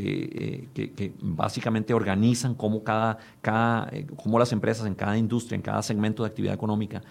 que, 0.00 1.12
básicamente 1.20 1.94
organizan 1.94 2.54
cómo, 2.54 2.82
cada, 2.82 3.18
cada, 3.40 3.88
eh, 3.92 4.06
cómo 4.16 4.38
las 4.38 4.52
empresas 4.52 4.86
en 4.86 4.94
cada 4.94 5.16
industria, 5.18 5.56
en 5.56 5.62
cada 5.62 5.82
segmento 5.82 6.22
de 6.22 6.28
actividad 6.28 6.54
económica, 6.54 7.02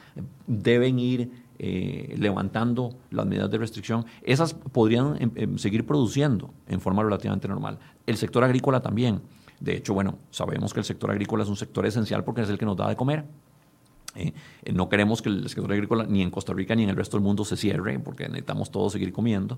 deben 0.47 0.99
ir 0.99 1.51
levantando 2.17 2.89
las 3.11 3.23
medidas 3.27 3.51
de 3.51 3.59
restricción, 3.59 4.03
esas 4.23 4.55
podrían 4.55 5.15
em, 5.19 5.31
em, 5.35 5.57
seguir 5.59 5.85
produciendo 5.85 6.51
en 6.67 6.81
forma 6.81 7.03
relativamente 7.03 7.47
normal. 7.47 7.77
El 8.07 8.17
sector 8.17 8.43
agrícola 8.43 8.79
también. 8.79 9.21
De 9.59 9.75
hecho, 9.75 9.93
bueno, 9.93 10.17
sabemos 10.31 10.73
que 10.73 10.79
el 10.79 10.85
sector 10.85 11.11
agrícola 11.11 11.43
es 11.43 11.49
un 11.49 11.55
sector 11.55 11.85
esencial 11.85 12.23
porque 12.23 12.41
es 12.41 12.49
el 12.49 12.57
que 12.57 12.65
nos 12.65 12.75
da 12.75 12.89
de 12.89 12.95
comer. 12.95 13.25
Eh, 14.15 14.33
eh, 14.63 14.73
no 14.73 14.89
queremos 14.89 15.21
que 15.21 15.29
el 15.29 15.47
sector 15.47 15.71
agrícola 15.71 16.05
ni 16.05 16.21
en 16.21 16.31
Costa 16.31 16.53
Rica 16.53 16.75
ni 16.75 16.83
en 16.83 16.89
el 16.89 16.95
resto 16.95 17.17
del 17.17 17.23
mundo 17.23 17.45
se 17.45 17.55
cierre 17.55 17.97
porque 17.99 18.27
necesitamos 18.27 18.71
todos 18.71 18.91
seguir 18.93 19.13
comiendo, 19.13 19.57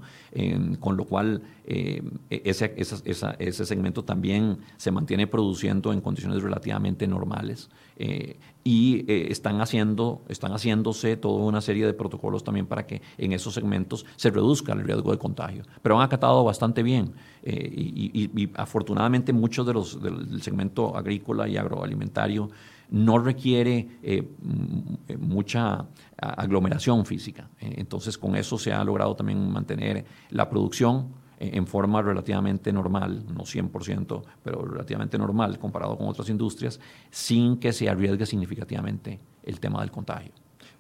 con 0.79 0.97
lo 0.97 1.05
cual 1.05 1.41
eh, 1.65 2.03
ese, 2.29 2.73
ese, 2.77 3.65
segmento 3.65 4.03
también 4.03 4.59
se 4.77 4.91
mantiene 4.91 5.27
produciendo 5.27 5.93
en 5.93 6.01
condiciones 6.01 6.41
relativamente 6.41 7.07
normales 7.07 7.69
y 8.63 9.05
están, 9.07 9.61
haciendo, 9.61 10.21
están 10.29 10.51
haciéndose 10.51 11.17
toda 11.17 11.43
una 11.43 11.61
serie 11.61 11.85
de 11.85 11.93
protocolos 11.93 12.43
también 12.43 12.65
para 12.65 12.85
que 12.85 13.01
en 13.17 13.33
esos 13.33 13.53
segmentos 13.53 14.05
se 14.15 14.29
reduzca 14.29 14.73
el 14.73 14.83
riesgo 14.83 15.11
de 15.11 15.17
contagio. 15.17 15.63
Pero 15.81 15.97
han 15.97 16.05
acatado 16.05 16.43
bastante 16.43 16.83
bien 16.83 17.13
y, 17.43 18.49
afortunadamente 18.55 19.33
muchos 19.33 19.65
de 19.65 19.73
los 19.73 20.01
del 20.01 20.41
segmento 20.41 20.95
agrícola 20.95 21.47
y 21.47 21.57
agroalimentario 21.57 22.49
no 22.93 23.17
requiere 23.17 23.88
eh, 24.03 24.23
mucha 25.19 25.88
aglomeración 26.15 27.06
física. 27.08 27.49
Eh, 27.60 27.73
entonces, 27.77 28.19
con 28.19 28.36
eso 28.36 28.58
se 28.60 28.71
ha 28.71 28.84
logrado 28.84 29.15
también 29.15 29.51
mantener 29.51 30.06
la 30.29 30.47
producción 30.47 31.08
en 31.39 31.65
forma 31.67 32.01
relativamente 32.01 32.71
normal, 32.71 33.25
no 33.34 33.41
100%, 33.41 34.23
pero 34.43 34.63
relativamente 34.63 35.17
normal 35.17 35.60
comparado 35.60 35.97
con 35.97 36.08
otras 36.08 36.29
industrias, 36.29 36.79
sin 37.10 37.58
que 37.58 37.73
se 37.73 37.89
arriesgue 37.89 38.25
significativamente 38.25 39.19
el 39.43 39.60
tema 39.60 39.82
del 39.82 39.91
contagio. 39.91 40.32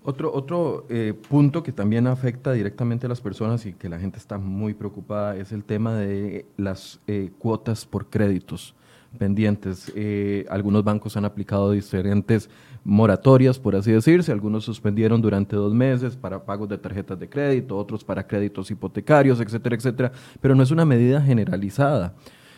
Otro, 0.03 0.31
otro 0.33 0.85
eh, 0.89 1.13
punto 1.13 1.63
que 1.63 1.71
también 1.71 2.07
afecta 2.07 2.53
directamente 2.53 3.07
a 3.07 3.09
las 3.09 3.19
personas 3.19 3.65
y 3.65 3.73
que 3.73 3.89
la 3.89 3.99
gente 3.99 4.19
está 4.19 4.37
muy 4.37 4.73
preocupada 4.75 5.35
es 5.35 5.51
el 5.51 5.63
tema 5.65 5.95
de 5.95 6.45
las 6.57 6.99
cuotas 7.39 7.85
por 7.85 8.09
créditos 8.09 8.75
pendientes. 9.17 9.91
Eh, 9.95 10.45
algunos 10.49 10.83
bancos 10.83 11.15
han 11.17 11.25
aplicado 11.25 11.71
diferentes 11.71 12.49
moratorias, 12.83 13.59
por 13.59 13.75
así 13.75 13.91
decirse. 13.91 14.31
Algunos 14.31 14.65
suspendieron 14.65 15.21
durante 15.21 15.55
dos 15.55 15.73
meses 15.73 16.15
para 16.15 16.43
pagos 16.43 16.69
de 16.69 16.77
tarjetas 16.77 17.19
de 17.19 17.29
crédito, 17.29 17.77
otros 17.77 18.03
para 18.03 18.25
créditos 18.25 18.69
hipotecarios, 18.71 19.39
etcétera, 19.39 19.75
etcétera. 19.75 20.11
Pero 20.41 20.55
no 20.55 20.63
es 20.63 20.71
una 20.71 20.85
medida 20.85 21.21
generalizada. 21.21 22.13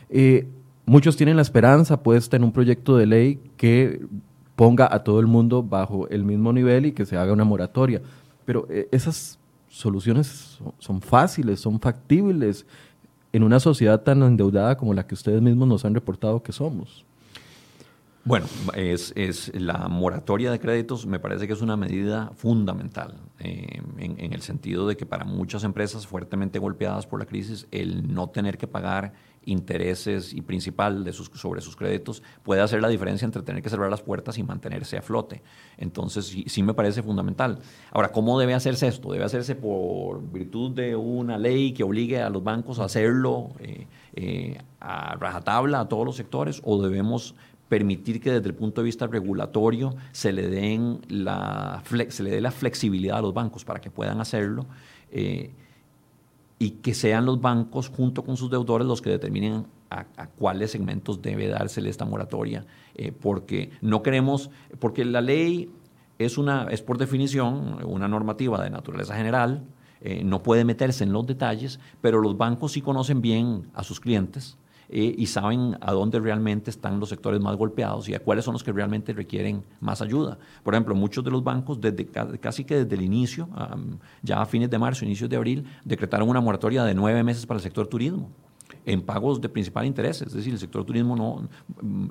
Eh, 0.10 0.48
muchos 0.86 1.15
tienen 1.15 1.36
la 1.36 1.41
esperanza 1.41 2.02
puesta 2.02 2.36
en 2.36 2.44
un 2.44 2.52
proyecto 2.52 2.98
de 2.98 3.06
ley 3.06 3.39
que 3.58 4.06
ponga 4.56 4.88
a 4.91 5.04
todo 5.04 5.20
el 5.20 5.28
mundo 5.28 5.63
bajo 5.63 6.08
el 6.10 6.24
mismo 6.24 6.54
nivel 6.54 6.88
y 6.88 6.91
que 6.91 7.06
se 7.06 7.18
haga 7.18 7.34
una 7.34 7.44
moratoria. 7.44 8.02
Pero 8.46 8.68
eh, 8.70 8.88
esas 8.91 9.39
soluciones 9.68 10.60
son 10.80 11.02
fáciles, 11.02 11.60
son 11.60 11.80
factibles 11.80 12.65
en 13.36 13.43
una 13.43 13.60
sociedad 13.60 14.02
tan 14.02 14.24
endeudada 14.24 14.78
como 14.78 14.93
la 14.93 15.06
que 15.06 15.13
ustedes 15.13 15.41
mismos 15.41 15.67
nos 15.67 15.84
han 15.84 15.93
reportado 15.93 16.41
que 16.41 16.54
somos? 16.54 17.06
Bueno, 18.24 18.48
es, 18.74 19.52
la 19.54 19.88
moratoria 19.88 20.52
de 20.52 20.60
créditos 20.60 21.06
me 21.06 21.19
parece 21.19 21.45
que 21.45 21.54
es 21.54 21.62
una 21.62 21.78
medida 21.78 22.32
fundamental 22.36 23.13
eh, 23.39 23.82
en, 23.98 24.34
el 24.34 24.41
sentido 24.41 24.88
de 24.88 24.98
que 24.98 25.06
para 25.06 25.26
muchas 25.26 25.63
empresas 25.63 26.08
fuertemente 26.08 26.58
golpeadas 26.58 27.06
por 27.06 27.19
la 27.19 27.28
crisis 27.28 27.67
el 27.71 28.12
no 28.12 28.30
tener 28.30 28.58
que 28.58 28.67
pagar 28.67 29.13
intereses 29.46 30.34
y 30.34 30.42
principal 30.42 31.04
de 31.04 31.14
sus, 31.14 31.30
sobre 31.34 31.62
sus 31.62 31.76
créditos 31.76 32.24
puede 32.44 32.62
hacer 32.62 32.82
la 32.82 32.88
diferencia 32.88 33.26
entre 33.26 33.42
tener 33.42 33.62
que 33.62 33.70
cerrar 33.70 33.90
las 33.90 34.02
puertas 34.02 34.38
y 34.38 34.44
mantenerse 34.44 34.98
a 34.98 35.02
flote. 35.02 35.42
Entonces, 35.78 36.36
sí, 36.48 36.64
me 36.64 36.74
parece 36.74 37.04
fundamental. 37.04 37.60
Ahora, 37.92 38.12
¿cómo 38.12 38.40
debe 38.40 38.54
hacerse 38.54 38.88
esto? 38.88 39.12
¿Debe 39.12 39.26
hacerse 39.26 39.56
por 39.56 40.22
virtud 40.32 40.72
de 40.72 40.96
una 40.96 41.38
ley 41.38 41.74
que 41.74 41.84
obligue 41.84 42.22
a 42.22 42.30
los 42.30 42.44
bancos 42.44 42.80
a 42.80 42.86
hacerlo 42.86 43.50
eh, 43.60 43.88
eh, 44.14 44.58
a 44.80 45.16
rajatabla 45.16 45.82
a 45.82 45.88
todos 45.88 46.06
los 46.06 46.16
sectores 46.16 46.62
o 46.64 46.82
debemos 46.82 47.36
permitir 47.70 48.22
que 48.22 48.32
desde 48.32 48.48
el 48.48 48.56
punto 48.56 48.82
de 48.82 48.86
vista 48.86 49.08
regulatorio 49.08 49.96
se 50.12 50.32
le, 50.32 50.48
den 50.48 51.02
la, 51.10 51.84
se 52.10 52.24
le 52.24 52.30
dé 52.30 52.42
la 52.42 52.52
flexibilidad 52.52 53.18
a 53.18 53.22
los 53.22 53.34
bancos 53.34 53.66
para 53.66 53.82
que 53.82 53.90
puedan 53.90 54.22
hacerlo? 54.22 54.66
Eh, 55.12 55.52
y 56.58 56.72
que 56.72 56.94
sean 56.94 57.26
los 57.26 57.41
bancos 57.41 57.89
junto 57.89 58.24
con 58.24 58.38
sus 58.38 58.50
deudores 58.50 58.88
los 58.88 59.02
que 59.02 59.10
determinen 59.10 59.65
a, 59.89 60.06
cuáles 60.38 60.72
segmentos 60.72 61.22
debe 61.22 61.48
dársele 61.48 61.89
esta 61.89 62.06
moratoria, 62.06 62.65
eh, 62.96 63.12
porque 63.12 63.72
no 63.82 64.04
queremos, 64.04 64.50
porque 64.80 65.06
la 65.06 65.22
ley 65.22 65.72
es, 66.20 66.38
una, 66.38 66.68
es 66.70 66.82
por 66.82 66.98
definición 66.98 67.84
una 67.86 68.08
normativa 68.08 68.62
de 68.63 68.70
naturaleza 68.70 69.15
general, 69.15 69.63
eh, 70.02 70.24
no 70.24 70.44
puede 70.44 70.65
meterse 70.65 71.04
en 71.04 71.13
los 71.13 71.26
detalles, 71.26 71.80
pero 72.02 72.20
los 72.20 72.38
bancos 72.38 72.74
sí 72.74 72.82
conocen 72.82 73.22
bien 73.22 73.70
a 73.74 73.84
sus 73.84 74.00
clientes, 74.00 74.58
eh, 74.89 75.15
y 75.17 75.26
saben 75.28 75.78
a 75.82 75.91
dónde 75.91 76.19
realmente 76.19 76.69
están 76.69 77.00
los 77.00 77.10
sectores 77.10 77.39
más 77.39 77.56
golpeados 77.56 78.10
y 78.10 78.13
a 78.13 78.19
cuáles 78.19 78.45
son 78.45 78.54
los 78.54 78.63
que 78.63 78.71
realmente 78.71 79.13
requieren 79.13 79.63
más 79.80 80.02
ayuda. 80.02 80.38
Por 80.63 80.74
ejemplo, 80.74 80.95
muchos 80.95 81.24
de 81.24 81.32
los 81.32 81.43
bancos, 81.43 81.80
desde, 81.82 82.06
casi 82.06 82.63
que 82.63 82.84
desde 82.84 82.95
el 82.95 83.02
inicio, 83.02 83.50
ya 84.21 84.41
a 84.41 84.45
fines 84.45 84.69
de 84.69 84.78
marzo, 84.78 85.06
inicios 85.06 85.30
de 85.30 85.36
abril, 85.36 85.65
decretaron 85.84 86.30
una 86.30 86.41
moratoria 86.41 86.84
de 86.84 86.93
nueve 86.93 87.24
meses 87.24 87.45
para 87.45 87.58
el 87.58 87.63
sector 87.63 87.88
turismo 87.88 88.30
en 88.86 89.02
pagos 89.02 89.41
de 89.41 89.50
principal 89.50 89.86
interés. 89.86 90.21
Es 90.21 90.34
decir, 90.34 90.54
el 90.54 90.60
sector 90.60 90.86
turismo 90.86 91.15
no, 91.15 91.48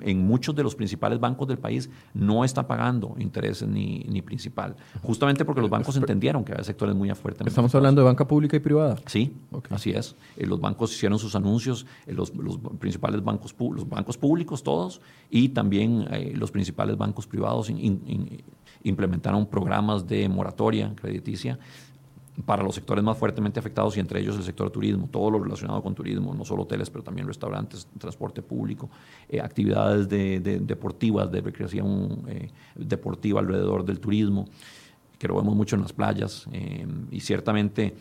en 0.01 0.25
muchos 0.25 0.55
de 0.55 0.63
los 0.63 0.75
principales 0.75 1.19
bancos 1.19 1.47
del 1.47 1.57
país 1.57 1.89
no 2.13 2.43
está 2.43 2.67
pagando 2.67 3.15
intereses 3.17 3.67
ni, 3.67 3.99
ni 4.09 4.21
principal, 4.21 4.75
justamente 5.01 5.45
porque 5.45 5.61
los 5.61 5.69
bancos 5.69 5.95
entendieron 5.97 6.43
que 6.43 6.51
había 6.51 6.63
sectores 6.63 6.95
muy 6.95 7.09
fuertes. 7.15 7.47
Estamos 7.47 7.73
hablando 7.75 8.01
de 8.01 8.05
banca 8.05 8.27
pública 8.27 8.57
y 8.57 8.59
privada. 8.59 8.97
Sí, 9.05 9.35
así 9.69 9.91
es. 9.91 10.15
Eh, 10.37 10.45
los 10.45 10.59
bancos 10.59 10.93
hicieron 10.93 11.19
sus 11.19 11.35
anuncios, 11.35 11.85
eh, 12.07 12.13
los, 12.13 12.33
los, 12.35 12.57
principales 12.79 13.23
bancos, 13.23 13.55
los 13.59 13.87
bancos 13.87 14.17
públicos 14.17 14.63
todos 14.63 15.01
y 15.29 15.49
también 15.49 16.07
eh, 16.11 16.33
los 16.35 16.51
principales 16.51 16.97
bancos 16.97 17.27
privados 17.27 17.71
implementaron 18.83 19.45
programas 19.45 20.07
de 20.07 20.27
moratoria 20.29 20.93
crediticia 20.95 21.59
para 22.43 22.63
los 22.63 22.75
sectores 22.75 23.03
más 23.03 23.17
fuertemente 23.17 23.59
afectados 23.59 23.95
y 23.95 23.99
entre 23.99 24.19
ellos 24.19 24.35
el 24.35 24.43
sector 24.43 24.69
turismo, 24.69 25.07
todo 25.09 25.31
lo 25.31 25.41
relacionado 25.41 25.81
con 25.81 25.95
turismo, 25.95 26.33
no 26.33 26.43
solo 26.43 26.63
hoteles, 26.63 26.89
pero 26.89 27.03
también 27.03 27.27
restaurantes, 27.27 27.87
transporte 27.97 28.41
público, 28.41 28.89
eh, 29.29 29.39
actividades 29.39 30.09
de, 30.09 30.39
deportivas, 30.39 31.31
de 31.31 31.41
recreación 31.41 32.23
eh, 32.27 32.49
deportiva 32.75 33.39
alrededor 33.39 33.85
del 33.85 33.99
turismo, 33.99 34.47
que 35.17 35.27
lo 35.27 35.35
vemos 35.35 35.55
mucho 35.55 35.75
en 35.77 35.83
las 35.83 35.93
playas 35.93 36.45
eh, 36.51 36.85
y 37.09 37.19
ciertamente 37.21 37.95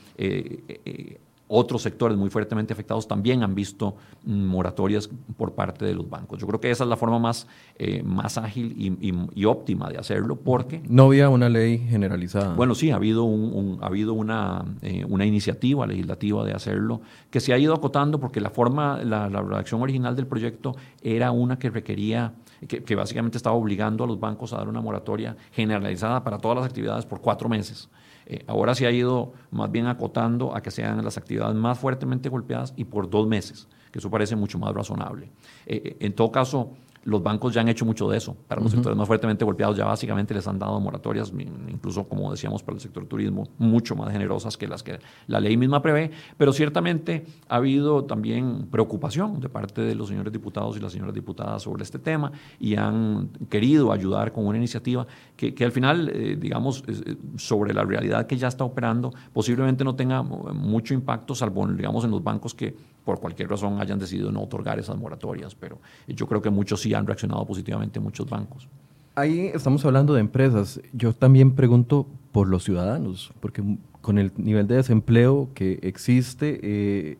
otros 1.56 1.82
sectores 1.82 2.18
muy 2.18 2.30
fuertemente 2.30 2.72
afectados 2.72 3.06
también 3.06 3.44
han 3.44 3.54
visto 3.54 3.94
mm, 4.24 4.44
moratorias 4.44 5.08
por 5.36 5.52
parte 5.52 5.84
de 5.84 5.94
los 5.94 6.10
bancos. 6.10 6.40
Yo 6.40 6.46
creo 6.48 6.60
que 6.60 6.70
esa 6.70 6.82
es 6.82 6.90
la 6.90 6.96
forma 6.96 7.20
más, 7.20 7.46
eh, 7.78 8.02
más 8.02 8.38
ágil 8.38 8.74
y, 8.76 9.44
óptima 9.44 9.88
de 9.88 9.98
hacerlo 9.98 10.36
porque... 10.36 10.82
No 10.88 11.04
había 11.04 11.28
una 11.28 11.48
ley 11.48 11.78
generalizada. 11.78 12.54
Bueno, 12.54 12.74
sí, 12.74 12.90
ha 12.90 12.96
habido, 12.96 13.24
un, 13.24 13.78
ha 13.82 13.86
habido 13.86 14.14
una, 14.14 14.64
eh, 14.82 15.04
una, 15.06 15.26
iniciativa 15.26 15.86
legislativa 15.86 16.44
de 16.44 16.52
hacerlo 16.52 17.02
que 17.30 17.40
se 17.40 17.52
ha 17.52 17.58
ido 17.58 17.74
acotando 17.74 18.18
porque 18.18 18.40
la 18.40 18.50
forma, 18.50 19.04
la, 19.04 19.28
la 19.28 19.42
redacción 19.42 19.82
original 19.82 20.16
del 20.16 20.26
proyecto 20.26 20.74
era 21.02 21.30
una 21.30 21.58
que 21.58 21.70
requería... 21.70 22.32
Que, 22.66 22.94
básicamente 22.94 23.36
estaba 23.36 23.56
obligando 23.56 24.04
a 24.04 24.06
los 24.06 24.18
bancos 24.18 24.52
a 24.52 24.58
dar 24.58 24.68
una 24.68 24.80
moratoria 24.80 25.36
generalizada 25.52 26.22
para 26.24 26.38
todas 26.38 26.56
las 26.56 26.66
actividades 26.66 27.06
por 27.06 27.20
cuatro 27.20 27.48
meses. 27.48 27.88
Eh, 28.26 28.44
ahora 28.46 28.74
se 28.74 28.86
ha 28.86 28.90
ido 28.90 29.32
más 29.50 29.70
bien 29.70 29.86
acotando 29.86 30.56
a 30.56 30.62
que 30.62 30.70
sean 30.70 31.04
las 31.04 31.18
actividades 31.18 31.54
más 31.54 31.78
fuertemente 31.78 32.28
golpeadas 32.28 32.72
y 32.76 32.84
por 32.84 33.10
dos 33.10 33.26
meses, 33.26 33.68
que 33.92 33.98
eso 33.98 34.10
parece 34.10 34.36
mucho 34.36 34.58
más 34.58 34.72
razonable. 34.72 35.26
Eh, 35.66 35.82
eh, 35.84 35.96
en 36.00 36.14
todo 36.14 36.32
caso, 36.32 36.72
los 37.04 37.22
bancos 37.22 37.54
ya 37.54 37.60
han 37.60 37.68
hecho 37.68 37.84
mucho 37.84 38.08
de 38.08 38.18
eso. 38.18 38.36
Para 38.48 38.60
los 38.60 38.72
sectores 38.72 38.96
más 38.96 39.06
fuertemente 39.06 39.44
golpeados 39.44 39.76
ya 39.76 39.84
básicamente 39.84 40.34
les 40.34 40.46
han 40.48 40.58
dado 40.58 40.78
moratorias, 40.80 41.32
incluso 41.68 42.04
como 42.04 42.30
decíamos 42.30 42.62
para 42.62 42.76
el 42.76 42.80
sector 42.80 43.06
turismo, 43.06 43.48
mucho 43.58 43.94
más 43.94 44.10
generosas 44.10 44.56
que 44.56 44.66
las 44.66 44.82
que 44.82 44.98
la 45.26 45.40
ley 45.40 45.56
misma 45.56 45.82
prevé. 45.82 46.10
Pero 46.36 46.52
ciertamente 46.52 47.26
ha 47.48 47.56
habido 47.56 48.04
también 48.04 48.66
preocupación 48.70 49.40
de 49.40 49.48
parte 49.48 49.82
de 49.82 49.94
los 49.94 50.08
señores 50.08 50.32
diputados 50.32 50.76
y 50.76 50.80
las 50.80 50.92
señoras 50.92 51.14
diputadas 51.14 51.62
sobre 51.62 51.82
este 51.82 51.98
tema 51.98 52.32
y 52.58 52.76
han 52.76 53.28
querido 53.48 53.92
ayudar 53.92 54.32
con 54.32 54.46
una 54.46 54.56
iniciativa 54.56 55.06
que, 55.36 55.54
que 55.54 55.64
al 55.64 55.72
final, 55.72 56.08
eh, 56.08 56.36
digamos, 56.40 56.84
eh, 56.86 57.16
sobre 57.36 57.74
la 57.74 57.84
realidad 57.84 58.26
que 58.26 58.36
ya 58.36 58.48
está 58.48 58.64
operando, 58.64 59.12
posiblemente 59.32 59.84
no 59.84 59.94
tenga 59.94 60.22
mucho 60.22 60.94
impacto, 60.94 61.34
salvo, 61.34 61.66
digamos, 61.66 62.04
en 62.04 62.10
los 62.10 62.22
bancos 62.22 62.54
que 62.54 62.93
por 63.04 63.20
cualquier 63.20 63.50
razón 63.50 63.80
hayan 63.80 63.98
decidido 63.98 64.32
no 64.32 64.42
otorgar 64.42 64.78
esas 64.78 64.96
moratorias. 64.96 65.54
Pero 65.54 65.78
yo 66.08 66.26
creo 66.26 66.42
que 66.42 66.50
muchos 66.50 66.80
sí 66.80 66.94
han 66.94 67.06
reaccionado 67.06 67.44
positivamente 67.46 68.00
muchos 68.00 68.28
bancos. 68.28 68.68
Ahí 69.14 69.50
estamos 69.54 69.84
hablando 69.84 70.14
de 70.14 70.20
empresas. 70.20 70.80
Yo 70.92 71.12
también 71.12 71.54
pregunto 71.54 72.08
por 72.32 72.48
los 72.48 72.64
ciudadanos, 72.64 73.32
porque 73.40 73.62
con 74.00 74.18
el 74.18 74.32
nivel 74.36 74.66
de 74.66 74.76
desempleo 74.76 75.50
que 75.54 75.78
existe, 75.82 76.58
eh, 76.62 77.18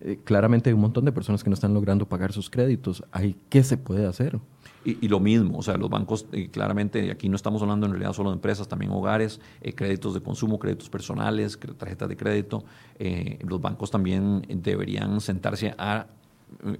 eh, 0.00 0.18
claramente 0.22 0.70
hay 0.70 0.74
un 0.74 0.80
montón 0.80 1.04
de 1.04 1.12
personas 1.12 1.42
que 1.42 1.50
no 1.50 1.54
están 1.54 1.74
logrando 1.74 2.06
pagar 2.06 2.32
sus 2.32 2.48
créditos. 2.48 3.02
¿Hay 3.10 3.36
qué 3.48 3.64
se 3.64 3.76
puede 3.76 4.06
hacer? 4.06 4.38
Y, 4.88 5.08
lo 5.08 5.18
mismo, 5.18 5.58
o 5.58 5.62
sea, 5.62 5.76
los 5.76 5.90
bancos, 5.90 6.26
eh, 6.30 6.48
claramente, 6.48 7.10
aquí 7.10 7.28
no 7.28 7.34
estamos 7.34 7.60
hablando 7.60 7.86
en 7.86 7.92
realidad 7.92 8.12
solo 8.12 8.30
de 8.30 8.36
empresas, 8.36 8.68
también 8.68 8.92
hogares, 8.92 9.40
créditos 9.74 10.14
de 10.14 10.20
consumo, 10.20 10.58
créditos 10.58 10.88
personales, 10.88 11.58
tarjetas 11.76 12.08
de 12.08 12.16
crédito. 12.16 12.64
los 13.40 13.60
bancos 13.60 13.90
también 13.90 14.46
deberían 14.48 15.20
sentarse 15.20 15.74
a 15.76 16.06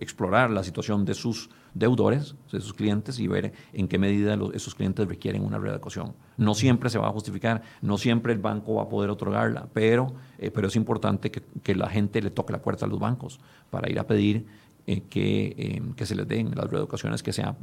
explorar 0.01 0.51
la 0.51 0.63
situación 0.63 1.05
de 1.05 1.15
sus 1.15 1.51
deudores, 1.75 2.35
de 2.51 2.61
sus 2.61 2.73
clientes 2.73 3.19
y 3.19 3.27
ver 3.27 3.53
en 3.73 3.89
qué 3.89 3.99
medida 3.99 4.39
esos 4.55 4.75
clientes 4.75 5.07
requieren 5.07 5.45
una 5.45 5.59
readecuación. 5.59 6.15
No 6.37 6.55
siempre 6.55 6.89
se 6.89 6.99
va 6.99 7.09
a 7.09 7.13
justificar, 7.13 7.63
no 7.83 7.99
siempre 7.99 8.33
el 8.33 8.39
banco 8.39 8.75
va 8.75 8.85
a 8.85 8.89
poder 8.89 9.11
otorgarla, 9.11 9.69
pero, 9.73 10.15
eh, 10.39 10.51
pero 10.51 10.69
es 10.69 10.77
importante 10.77 11.31
que, 11.31 11.43
que, 11.63 11.75
la 11.75 11.89
gente 11.89 12.23
le 12.23 12.31
toque 12.31 12.53
la 12.53 12.63
puerta 12.63 12.87
a 12.87 12.89
los 12.89 12.99
bancos 12.99 13.41
para 13.71 13.91
ir 13.91 13.99
a 13.99 14.07
pedir 14.07 14.47
eh, 14.87 15.03
que, 15.09 15.55
eh, 15.59 15.83
que, 15.97 16.07
se 16.07 16.15
les 16.15 16.29
den 16.29 16.53
las 16.55 16.71
reeducaciones 16.71 17.23
que 17.23 17.33
sea 17.33 17.57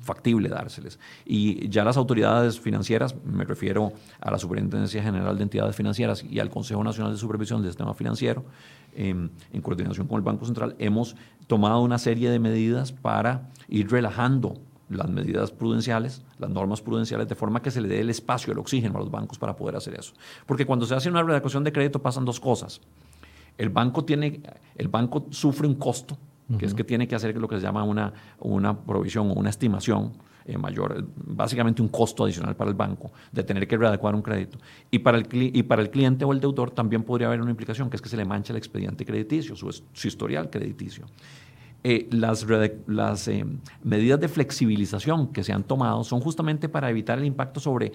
factible 0.00 0.48
dárseles. 0.48 0.98
Y 1.24 1.68
ya 1.68 1.84
las 1.84 1.96
autoridades 1.96 2.58
financieras, 2.58 3.14
me 3.24 3.44
refiero 3.44 3.92
a 4.20 4.30
la 4.30 4.38
Superintendencia 4.38 5.02
General 5.02 5.36
de 5.36 5.42
Entidades 5.44 5.76
Financieras 5.76 6.24
y 6.24 6.40
al 6.40 6.50
Consejo 6.50 6.82
Nacional 6.82 7.12
de 7.12 7.18
Supervisión 7.18 7.62
del 7.62 7.70
Sistema 7.70 7.94
Financiero, 7.94 8.44
en 8.94 9.30
coordinación 9.62 10.06
con 10.06 10.18
el 10.18 10.22
Banco 10.22 10.44
Central, 10.44 10.76
hemos 10.78 11.16
tomado 11.46 11.80
una 11.80 11.96
serie 11.96 12.28
de 12.28 12.38
medidas 12.38 12.92
para 12.92 13.48
ir 13.68 13.90
relajando 13.90 14.58
las 14.96 15.08
medidas 15.08 15.50
prudenciales, 15.50 16.22
las 16.38 16.50
normas 16.50 16.80
prudenciales, 16.80 17.28
de 17.28 17.34
forma 17.34 17.62
que 17.62 17.70
se 17.70 17.80
le 17.80 17.88
dé 17.88 18.00
el 18.00 18.10
espacio, 18.10 18.52
el 18.52 18.58
oxígeno 18.58 18.96
a 18.96 19.00
los 19.00 19.10
bancos 19.10 19.38
para 19.38 19.56
poder 19.56 19.76
hacer 19.76 19.94
eso. 19.94 20.12
Porque 20.46 20.66
cuando 20.66 20.86
se 20.86 20.94
hace 20.94 21.08
una 21.08 21.22
redacción 21.22 21.64
de 21.64 21.72
crédito 21.72 22.02
pasan 22.02 22.24
dos 22.24 22.40
cosas. 22.40 22.80
El 23.58 23.68
banco, 23.68 24.04
tiene, 24.04 24.42
el 24.76 24.88
banco 24.88 25.26
sufre 25.30 25.66
un 25.66 25.74
costo, 25.74 26.18
que 26.58 26.66
es 26.66 26.74
que 26.74 26.84
tiene 26.84 27.08
que 27.08 27.14
hacer 27.14 27.36
lo 27.36 27.48
que 27.48 27.56
se 27.56 27.62
llama 27.62 27.82
una, 27.84 28.12
una 28.40 28.78
provisión 28.78 29.30
o 29.30 29.34
una 29.34 29.50
estimación 29.50 30.12
eh, 30.44 30.58
mayor, 30.58 31.06
básicamente 31.16 31.82
un 31.82 31.88
costo 31.88 32.24
adicional 32.24 32.56
para 32.56 32.68
el 32.68 32.76
banco 32.76 33.12
de 33.30 33.44
tener 33.44 33.68
que 33.68 33.76
readecuar 33.76 34.14
un 34.14 34.22
crédito. 34.22 34.58
Y 34.90 34.98
para, 34.98 35.18
el, 35.18 35.26
y 35.30 35.62
para 35.62 35.82
el 35.82 35.90
cliente 35.90 36.24
o 36.24 36.32
el 36.32 36.40
deudor 36.40 36.72
también 36.72 37.04
podría 37.04 37.28
haber 37.28 37.40
una 37.40 37.50
implicación, 37.50 37.88
que 37.88 37.96
es 37.96 38.02
que 38.02 38.08
se 38.08 38.16
le 38.16 38.24
mancha 38.24 38.52
el 38.52 38.56
expediente 38.56 39.04
crediticio, 39.04 39.54
su, 39.54 39.70
su 39.70 40.08
historial 40.08 40.50
crediticio. 40.50 41.06
Eh, 41.84 42.08
las, 42.10 42.46
las 42.86 43.28
eh, 43.28 43.44
medidas 43.82 44.20
de 44.20 44.28
flexibilización 44.28 45.32
que 45.32 45.42
se 45.42 45.52
han 45.52 45.64
tomado 45.64 46.04
son 46.04 46.20
justamente 46.20 46.68
para 46.68 46.90
evitar 46.90 47.18
el 47.18 47.24
impacto 47.24 47.58
sobre 47.58 47.92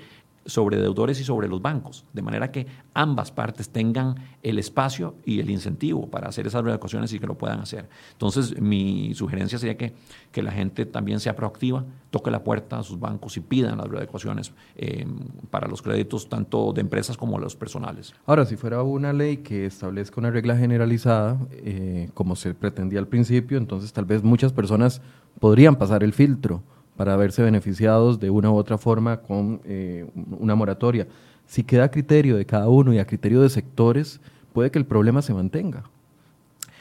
sobre 0.47 0.77
deudores 0.77 1.19
y 1.19 1.23
sobre 1.23 1.47
los 1.47 1.61
bancos, 1.61 2.05
de 2.13 2.21
manera 2.21 2.51
que 2.51 2.65
ambas 2.93 3.31
partes 3.31 3.69
tengan 3.69 4.15
el 4.41 4.57
espacio 4.57 5.15
y 5.25 5.39
el 5.39 5.49
incentivo 5.49 6.09
para 6.09 6.29
hacer 6.29 6.47
esas 6.47 6.63
readecuaciones 6.63 7.13
y 7.13 7.19
que 7.19 7.27
lo 7.27 7.37
puedan 7.37 7.59
hacer. 7.59 7.89
Entonces, 8.13 8.59
mi 8.59 9.13
sugerencia 9.13 9.59
sería 9.59 9.77
que, 9.77 9.93
que 10.31 10.41
la 10.41 10.51
gente 10.51 10.85
también 10.85 11.19
sea 11.19 11.35
proactiva, 11.35 11.85
toque 12.09 12.31
la 12.31 12.43
puerta 12.43 12.79
a 12.79 12.83
sus 12.83 12.99
bancos 12.99 13.35
y 13.37 13.41
pidan 13.41 13.77
las 13.77 13.87
readecuaciones 13.87 14.53
eh, 14.75 15.05
para 15.51 15.67
los 15.67 15.81
créditos 15.81 16.29
tanto 16.29 16.71
de 16.73 16.81
empresas 16.81 17.17
como 17.17 17.37
los 17.37 17.55
personales. 17.55 18.15
Ahora, 18.25 18.45
si 18.45 18.55
fuera 18.55 18.81
una 18.83 19.13
ley 19.13 19.37
que 19.37 19.65
establezca 19.65 20.19
una 20.19 20.31
regla 20.31 20.55
generalizada, 20.55 21.37
eh, 21.51 22.09
como 22.13 22.35
se 22.35 22.53
pretendía 22.53 22.99
al 22.99 23.07
principio, 23.07 23.57
entonces 23.57 23.91
tal 23.91 24.05
vez 24.05 24.23
muchas 24.23 24.53
personas 24.53 25.01
podrían 25.39 25.75
pasar 25.75 26.03
el 26.03 26.13
filtro 26.13 26.63
para 26.97 27.15
verse 27.15 27.43
beneficiados 27.43 28.19
de 28.19 28.29
una 28.29 28.51
u 28.51 28.55
otra 28.55 28.77
forma 28.77 29.17
con 29.21 29.61
eh, 29.63 30.05
una 30.39 30.55
moratoria. 30.55 31.07
Si 31.45 31.63
queda 31.63 31.85
a 31.85 31.91
criterio 31.91 32.35
de 32.35 32.45
cada 32.45 32.67
uno 32.67 32.91
y 32.91 32.99
a 32.99 33.05
criterio 33.05 33.41
de 33.41 33.49
sectores, 33.49 34.19
puede 34.51 34.71
que 34.71 34.79
el 34.79 34.85
problema 34.85 35.21
se 35.21 35.33
mantenga. 35.33 35.83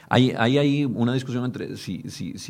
Hay, 0.09 0.31
hay, 0.31 0.85
una 0.85 1.13
discusión 1.13 1.45
entre 1.45 1.77
si, 1.77 2.01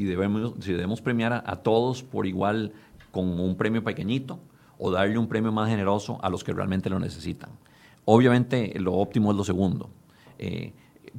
debemos 0.05 1.01
premiar 1.01 1.43
a, 1.45 1.55
todos 1.57 2.03
por 2.03 2.25
igual 2.27 2.71
con 3.11 3.39
un 3.39 3.55
premio 3.55 3.83
pequeñito 3.83 4.39
o 4.77 4.91
darle 4.91 5.17
un 5.17 5.27
premio 5.27 5.51
más 5.51 5.67
generoso 5.67 6.19
a 6.23 6.29
los 6.29 6.43
que 6.43 6.53
realmente 6.53 6.89
lo 6.89 6.99
necesitan. 6.99 7.49
Obviamente 8.05 8.79
lo 8.79 8.93
óptimo 8.93 9.31
es 9.31 9.37
lo 9.37 9.43
segundo. 9.43 9.89
Eh, 10.37 10.71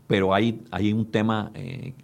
pero 0.07 0.35
hay, 0.35 0.63
hay 0.71 0.93
un 0.93 1.11
tema 1.11 1.51
eh, 1.55 1.95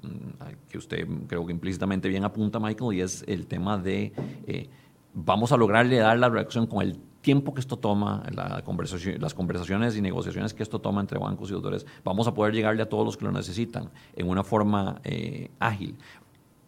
que 0.68 0.78
usted 0.78 1.06
creo 1.26 1.46
que 1.46 1.52
implícitamente 1.52 2.08
bien 2.08 2.24
apunta, 2.24 2.58
Michael, 2.58 2.94
y 2.94 3.00
es 3.00 3.24
el 3.26 3.46
tema 3.46 3.78
de 3.78 4.12
eh, 4.46 4.68
vamos 5.12 5.52
a 5.52 5.56
lograrle 5.56 5.98
dar 5.98 6.18
la 6.18 6.28
reacción 6.28 6.66
con 6.66 6.82
el 6.82 6.98
tiempo 7.20 7.54
que 7.54 7.60
esto 7.60 7.78
toma, 7.78 8.22
la 8.32 8.62
conversación, 8.62 9.20
las 9.20 9.32
conversaciones 9.32 9.96
y 9.96 10.02
negociaciones 10.02 10.52
que 10.52 10.62
esto 10.62 10.80
toma 10.80 11.00
entre 11.00 11.18
bancos 11.18 11.50
y 11.50 11.54
autores, 11.54 11.86
vamos 12.04 12.26
a 12.28 12.34
poder 12.34 12.54
llegarle 12.54 12.82
a 12.82 12.88
todos 12.88 13.04
los 13.04 13.16
que 13.16 13.24
lo 13.24 13.32
necesitan 13.32 13.90
en 14.14 14.28
una 14.28 14.44
forma 14.44 15.00
eh, 15.04 15.50
ágil. 15.58 15.96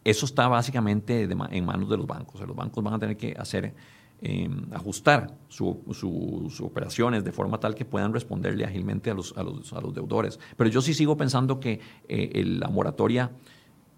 Eso 0.02 0.24
está 0.24 0.48
básicamente 0.48 1.28
en 1.50 1.64
manos 1.64 1.90
de 1.90 1.96
los 1.96 2.06
bancos. 2.06 2.40
Los 2.40 2.56
bancos 2.56 2.82
van 2.82 2.94
a 2.94 2.98
tener 2.98 3.16
que 3.16 3.34
hacer 3.36 3.74
Em, 4.22 4.72
ajustar 4.72 5.34
sus 5.46 6.60
operaciones 6.62 7.22
de 7.22 7.32
forma 7.32 7.60
tal 7.60 7.74
que 7.74 7.84
puedan 7.84 8.14
responderle 8.14 8.64
ágilmente 8.64 9.10
a 9.10 9.14
los, 9.14 9.36
a 9.36 9.42
los, 9.42 9.74
a 9.74 9.80
los 9.82 9.92
deudores. 9.92 10.40
Pero 10.56 10.70
yo 10.70 10.80
sí 10.80 10.94
sigo 10.94 11.18
pensando 11.18 11.60
que 11.60 11.80
eh, 12.08 12.42
la 12.46 12.68
moratoria 12.68 13.30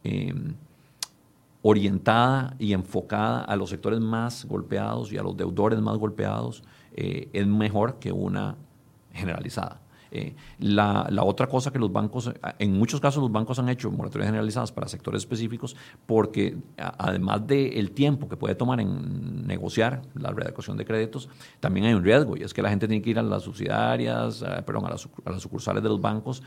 em, 0.02 0.56
orientada 1.62 2.56
y 2.58 2.72
enfocada 2.72 3.44
a 3.44 3.54
los 3.54 3.70
sectores 3.70 4.00
más 4.00 4.44
golpeados 4.44 5.12
y 5.12 5.18
a 5.18 5.22
los 5.22 5.36
deudores 5.36 5.80
más 5.80 5.96
golpeados 5.98 6.64
eh, 6.96 7.28
es 7.32 7.46
mejor 7.46 8.00
que 8.00 8.10
una 8.10 8.56
generalizada. 9.12 9.80
Eh, 10.10 10.34
la, 10.58 11.08
otra 11.22 11.46
cosa 11.46 11.70
que 11.70 11.78
los 11.78 11.92
bancos, 11.92 12.32
en 12.58 12.78
muchos 12.78 13.00
casos 13.00 13.22
los 13.22 13.30
bancos 13.32 13.58
han 13.58 13.68
hecho 13.68 13.90
moratorias 13.90 14.28
generalizadas 14.28 14.72
para 14.72 14.88
sectores 14.88 15.22
específicos 15.22 15.76
porque 16.06 16.56
además 16.76 17.46
del 17.46 17.90
tiempo 17.92 18.28
que 18.28 18.36
puede 18.36 18.54
tomar 18.54 18.80
en 18.80 19.46
negociar 19.46 20.02
la 20.14 20.30
readecuación 20.30 20.76
de 20.76 20.84
créditos, 20.84 21.28
también 21.60 21.86
hay 21.86 21.94
un 21.94 22.04
riesgo 22.04 22.36
y 22.36 22.42
es 22.42 22.54
que 22.54 22.62
la 22.62 22.70
gente 22.70 22.88
tiene 22.88 23.02
que 23.02 23.10
ir 23.10 23.18
a 23.18 23.22
las 23.22 23.42
subsidiarias, 23.42 24.44
perdón, 24.64 24.86
a 24.86 24.90
las, 24.90 25.08
a 25.24 25.30
las 25.30 25.42
sucursales 25.42 25.82
de 25.82 25.88
los 25.88 26.00
bancos 26.00 26.42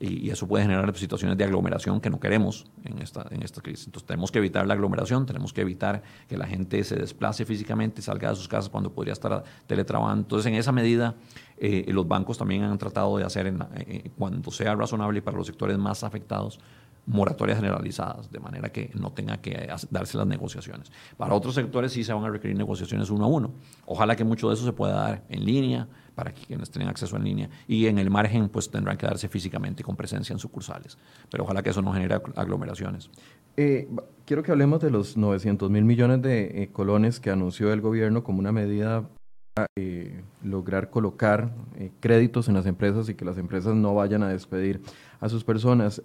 y, 0.00 0.30
eso 0.30 0.48
puede 0.48 0.64
generar 0.64 0.96
situaciones 0.96 1.36
de 1.38 1.44
aglomeración 1.44 2.00
que 2.00 2.10
no 2.10 2.18
queremos 2.18 2.66
en 2.84 2.98
esta, 2.98 3.26
en 3.30 3.42
esta 3.42 3.60
crisis. 3.60 3.86
Entonces 3.86 4.06
tenemos 4.06 4.32
que 4.32 4.38
evitar 4.38 4.66
la 4.66 4.74
aglomeración, 4.74 5.26
tenemos 5.26 5.52
que 5.52 5.60
evitar 5.60 6.02
que 6.28 6.36
la 6.36 6.46
gente 6.46 6.82
se 6.84 6.96
desplace 6.96 7.44
físicamente 7.44 8.00
y 8.00 8.04
salga 8.04 8.30
de 8.30 8.36
sus 8.36 8.48
casas 8.48 8.68
cuando 8.68 8.92
podría 8.92 9.12
estar 9.12 9.44
teletrabajando. 9.66 10.22
Entonces 10.22 10.50
en 10.50 10.58
esa 10.58 10.72
medida 10.72 11.14
eh, 11.56 11.84
los 11.88 12.08
bancos 12.08 12.38
también 12.38 12.64
han 12.64 12.78
tratado 12.78 13.16
de 13.18 13.24
hacer, 13.24 13.46
eh, 13.76 14.10
cuando 14.18 14.50
sea 14.50 14.74
razonable 14.74 15.22
para 15.22 15.36
los 15.36 15.46
sectores 15.46 15.78
más 15.78 16.02
afectados, 16.02 16.58
moratorias 17.06 17.58
generalizadas, 17.58 18.30
de 18.30 18.40
manera 18.40 18.70
que 18.70 18.90
no 18.94 19.12
tenga 19.12 19.38
que 19.38 19.68
darse 19.90 20.16
las 20.16 20.26
negociaciones. 20.26 20.90
Para 21.16 21.34
otros 21.34 21.54
sectores 21.54 21.92
sí 21.92 22.04
se 22.04 22.12
van 22.12 22.24
a 22.24 22.30
requerir 22.30 22.56
negociaciones 22.56 23.10
uno 23.10 23.24
a 23.24 23.28
uno. 23.28 23.52
Ojalá 23.86 24.16
que 24.16 24.24
mucho 24.24 24.48
de 24.48 24.54
eso 24.54 24.64
se 24.64 24.72
pueda 24.72 24.94
dar 24.94 25.24
en 25.28 25.44
línea, 25.44 25.88
para 26.14 26.32
quienes 26.32 26.70
tengan 26.70 26.90
acceso 26.90 27.16
en 27.16 27.24
línea, 27.24 27.50
y 27.66 27.86
en 27.86 27.98
el 27.98 28.10
margen 28.10 28.48
pues 28.48 28.70
tendrán 28.70 28.96
que 28.96 29.06
darse 29.06 29.28
físicamente 29.28 29.82
con 29.82 29.96
presencia 29.96 30.32
en 30.32 30.38
sucursales. 30.38 30.96
Pero 31.30 31.44
ojalá 31.44 31.62
que 31.62 31.70
eso 31.70 31.82
no 31.82 31.92
genere 31.92 32.20
aglomeraciones. 32.36 33.10
Eh, 33.56 33.88
quiero 34.24 34.42
que 34.42 34.52
hablemos 34.52 34.80
de 34.80 34.90
los 34.90 35.16
900 35.16 35.70
mil 35.70 35.84
millones 35.84 36.22
de 36.22 36.62
eh, 36.62 36.68
colones 36.72 37.20
que 37.20 37.30
anunció 37.30 37.72
el 37.72 37.80
gobierno 37.80 38.24
como 38.24 38.38
una 38.40 38.52
medida 38.52 39.08
para 39.54 39.68
eh, 39.76 40.22
lograr 40.42 40.90
colocar 40.90 41.52
créditos 42.00 42.48
en 42.48 42.54
las 42.54 42.66
empresas 42.66 43.08
y 43.08 43.14
que 43.14 43.24
las 43.24 43.38
empresas 43.38 43.74
no 43.74 43.94
vayan 43.94 44.24
a 44.24 44.28
despedir 44.28 44.80
a 45.20 45.28
sus 45.28 45.44
personas. 45.44 46.02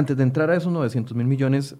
Antes 0.00 0.16
de 0.16 0.22
entrar 0.22 0.50
a 0.50 0.56
esos 0.56 0.72
900 0.72 1.14
mil 1.14 1.26
millones, 1.26 1.76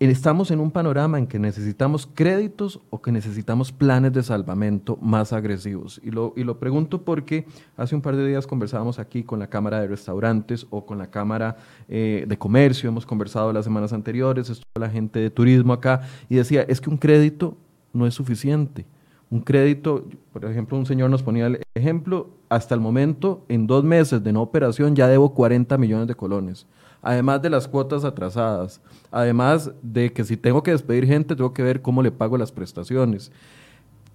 estamos 0.00 0.50
en 0.50 0.60
un 0.60 0.70
panorama 0.70 1.18
en 1.18 1.26
que 1.26 1.38
necesitamos 1.38 2.08
créditos 2.12 2.80
o 2.90 3.00
que 3.00 3.12
necesitamos 3.12 3.70
planes 3.70 4.12
de 4.12 4.22
salvamento 4.22 4.96
más 5.00 5.32
agresivos. 5.32 6.00
Y 6.02 6.10
lo, 6.10 6.32
y 6.36 6.42
lo 6.42 6.58
pregunto 6.58 7.02
porque 7.04 7.46
hace 7.76 7.94
un 7.94 8.02
par 8.02 8.16
de 8.16 8.26
días 8.26 8.46
conversábamos 8.46 8.98
aquí 8.98 9.22
con 9.22 9.38
la 9.38 9.46
Cámara 9.46 9.80
de 9.80 9.88
Restaurantes 9.88 10.66
o 10.70 10.84
con 10.84 10.98
la 10.98 11.10
Cámara 11.10 11.56
eh, 11.88 12.24
de 12.26 12.38
Comercio, 12.38 12.88
hemos 12.88 13.06
conversado 13.06 13.52
las 13.52 13.64
semanas 13.64 13.92
anteriores, 13.92 14.50
estuvo 14.50 14.80
la 14.80 14.90
gente 14.90 15.20
de 15.20 15.30
turismo 15.30 15.72
acá 15.72 16.02
y 16.28 16.36
decía, 16.36 16.62
es 16.62 16.80
que 16.80 16.90
un 16.90 16.96
crédito 16.96 17.56
no 17.92 18.06
es 18.06 18.14
suficiente. 18.14 18.86
Un 19.28 19.42
crédito, 19.42 20.08
por 20.32 20.44
ejemplo, 20.46 20.76
un 20.76 20.86
señor 20.86 21.08
nos 21.10 21.22
ponía 21.22 21.46
el 21.46 21.62
ejemplo, 21.74 22.30
hasta 22.48 22.74
el 22.74 22.80
momento, 22.80 23.44
en 23.48 23.68
dos 23.68 23.84
meses 23.84 24.24
de 24.24 24.32
no 24.32 24.42
operación 24.42 24.96
ya 24.96 25.06
debo 25.06 25.34
40 25.34 25.78
millones 25.78 26.08
de 26.08 26.16
colones 26.16 26.66
además 27.02 27.42
de 27.42 27.50
las 27.50 27.68
cuotas 27.68 28.04
atrasadas, 28.04 28.80
además 29.10 29.70
de 29.82 30.12
que 30.12 30.24
si 30.24 30.36
tengo 30.36 30.62
que 30.62 30.70
despedir 30.70 31.06
gente, 31.06 31.36
tengo 31.36 31.52
que 31.52 31.62
ver 31.62 31.82
cómo 31.82 32.02
le 32.02 32.10
pago 32.10 32.36
las 32.36 32.52
prestaciones, 32.52 33.32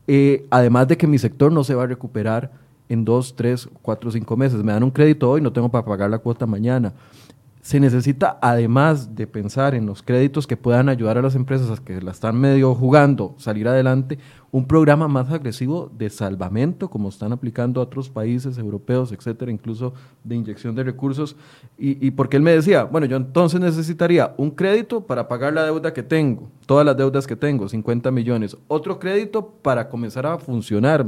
eh, 0.08 0.46
además 0.50 0.88
de 0.88 0.98
que 0.98 1.08
mi 1.08 1.18
sector 1.18 1.52
no 1.52 1.64
se 1.64 1.76
va 1.76 1.84
a 1.84 1.88
recuperar 1.88 2.52
en 2.88 3.04
dos, 3.04 3.36
tres, 3.36 3.68
cuatro, 3.82 4.12
cinco 4.12 4.38
meses. 4.38 4.64
Me 4.64 4.72
dan 4.72 4.84
un 4.84 4.92
crédito 4.92 5.30
hoy, 5.30 5.42
no 5.42 5.52
tengo 5.52 5.70
para 5.70 5.86
pagar 5.86 6.10
la 6.10 6.20
cuota 6.20 6.46
mañana 6.46 6.94
se 7.66 7.80
necesita, 7.80 8.38
además 8.44 9.16
de 9.16 9.26
pensar 9.26 9.74
en 9.74 9.88
los 9.88 10.04
créditos 10.04 10.46
que 10.46 10.56
puedan 10.56 10.88
ayudar 10.88 11.18
a 11.18 11.24
las 11.24 11.34
empresas 11.34 11.80
que 11.80 12.00
la 12.00 12.12
están 12.12 12.40
medio 12.40 12.76
jugando, 12.76 13.34
salir 13.40 13.68
adelante, 13.68 14.20
un 14.52 14.68
programa 14.68 15.08
más 15.08 15.32
agresivo 15.32 15.92
de 15.98 16.12
salvamento, 16.12 16.92
como 16.92 17.10
están 17.10 17.32
aplicando 17.32 17.82
otros 17.82 18.08
países 18.08 18.60
europeos, 18.60 19.12
etcétera, 19.12 19.52
incluso 19.52 19.96
de 20.24 20.36
inyección 20.36 20.76
de 20.76 20.84
recursos. 20.84 21.38
Y, 21.76 22.06
y 22.06 22.12
porque 22.12 22.38
él 22.38 22.44
me 22.44 22.52
decía, 22.52 22.84
bueno, 22.84 23.08
yo 23.08 23.18
entonces 23.18 23.60
necesitaría 23.60 24.36
un 24.38 24.52
crédito 24.52 25.02
para 25.02 25.28
pagar 25.28 25.54
la 25.54 25.64
deuda 25.64 25.92
que 25.92 26.04
tengo, 26.04 26.48
todas 26.68 26.86
las 26.86 26.96
deudas 26.96 27.26
que 27.26 27.36
tengo, 27.36 27.68
50 27.68 28.12
millones, 28.12 28.56
otro 28.68 29.00
crédito 29.00 29.44
para 29.64 29.90
comenzar 29.90 30.28
a 30.28 30.38
funcionar, 30.38 31.08